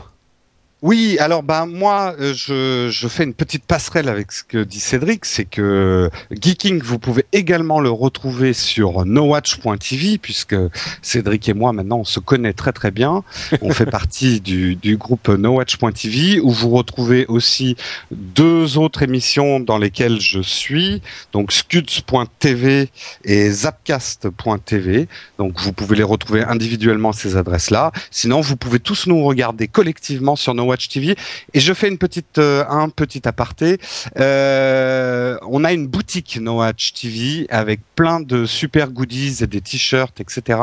[0.88, 4.80] Oui, alors ben moi euh, je, je fais une petite passerelle avec ce que dit
[4.80, 10.56] Cédric, c'est que Geeking vous pouvez également le retrouver sur nowatch.tv puisque
[11.02, 13.24] Cédric et moi maintenant on se connaît très très bien.
[13.64, 17.76] On fait partie du, du groupe nowatch.tv où vous retrouvez aussi
[18.12, 21.02] deux autres émissions dans lesquelles je suis,
[21.34, 22.90] donc scuds.tv
[23.24, 25.08] et zapcast.tv.
[25.40, 27.92] Donc vous pouvez les retrouver individuellement ces adresses-là.
[28.12, 31.16] Sinon vous pouvez tous nous regarder collectivement sur Nowatch TV.
[31.54, 33.78] Et je fais une petite, euh, un petit aparté.
[34.20, 39.62] Euh, on a une boutique No Watch TV avec plein de super goodies et des
[39.62, 40.60] t-shirts, etc.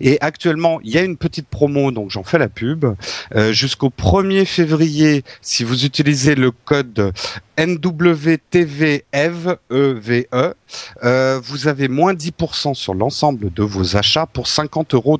[0.00, 2.86] Et actuellement, il y a une petite promo, donc j'en fais la pub.
[3.34, 7.12] Euh, Jusqu'au 1er février, si vous utilisez le code
[7.58, 9.02] NWTVEVE,
[9.72, 15.18] e vous avez moins 10% sur l'ensemble de vos achats pour 50 euros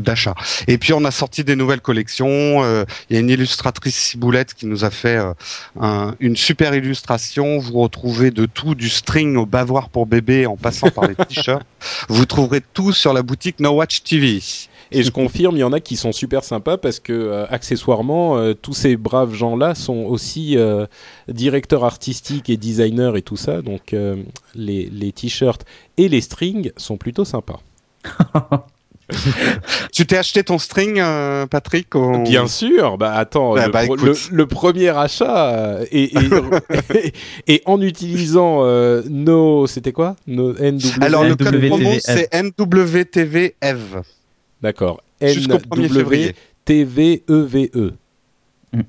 [0.00, 0.34] d'achat.
[0.66, 2.64] Et puis on a sorti des nouvelles collections.
[3.08, 5.20] Il y a une illustratrice Ciboulette qui nous a fait
[5.80, 7.58] euh, une super illustration.
[7.58, 11.66] Vous retrouvez de tout, du string au bavoir pour bébé en passant par les t-shirts.
[12.08, 14.40] Vous trouverez tout sur la boutique No Watch TV.
[14.90, 18.38] Et je confirme, il y en a qui sont super sympas parce que euh, accessoirement,
[18.38, 20.86] euh, tous ces braves gens-là sont aussi euh,
[21.28, 23.62] directeurs artistiques et designers et tout ça.
[23.62, 23.94] Donc
[24.54, 25.64] les, les t-shirts
[25.96, 27.60] et les strings sont plutôt sympas.
[29.92, 31.02] tu t'es acheté ton string,
[31.50, 31.88] Patrick
[32.24, 32.96] Bien sûr.
[32.96, 33.82] Bah attends, bah,
[34.30, 36.12] le, premier achat et,
[37.46, 38.64] et, en utilisant
[39.08, 40.16] nos, c'était quoi?
[40.26, 41.02] Nos NW...
[41.02, 44.02] Alors le code promo c'est NWTVEV.
[44.62, 45.02] D'accord.
[45.20, 46.34] Jusqu'au 1er février.
[46.64, 47.68] T-V-E-V-E.
[47.76, 47.92] E.
[48.72, 48.82] Mm.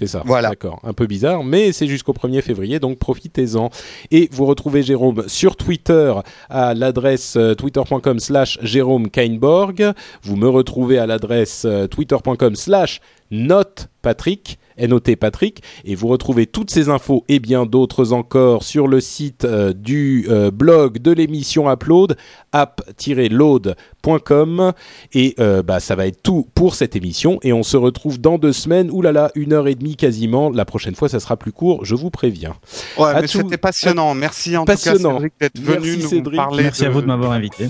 [0.00, 0.22] C'est ça.
[0.24, 0.48] Voilà.
[0.48, 0.80] D'accord.
[0.82, 3.68] Un peu bizarre, mais c'est jusqu'au 1er février, donc profitez-en.
[4.10, 6.14] Et vous retrouvez Jérôme sur Twitter
[6.48, 9.92] à l'adresse euh, twitter.com slash Jérôme Kainborg.
[10.22, 14.58] Vous me retrouvez à l'adresse euh, twitter.com slash notepatrick.
[14.78, 15.62] Noté Patrick.
[15.84, 20.26] Et vous retrouvez toutes ces infos et bien d'autres encore sur le site euh, du
[20.28, 22.16] euh, blog de l'émission Upload,
[22.52, 24.72] app-load.com.
[25.12, 27.38] Et euh, bah, ça va être tout pour cette émission.
[27.42, 28.90] Et on se retrouve dans deux semaines.
[28.90, 30.48] Ouh là là, une heure et demie quasiment.
[30.50, 32.54] La prochaine fois, ça sera plus court, je vous préviens.
[32.98, 34.14] Ouais, mais c'était passionnant.
[34.14, 35.20] Merci en passionnant.
[35.20, 36.62] tout cas, Cédric, d'être venu nous parler.
[36.64, 37.68] Merci à vous de m'avoir invité.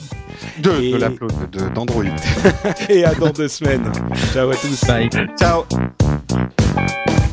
[0.59, 0.93] De, et...
[0.93, 1.33] de l'Upload,
[1.75, 2.05] d'Android.
[2.89, 3.91] et à dans deux semaines.
[4.33, 4.85] Ciao à tous.
[4.87, 5.11] Bye.
[5.39, 5.65] Ciao.
[6.31, 7.30] Thank you.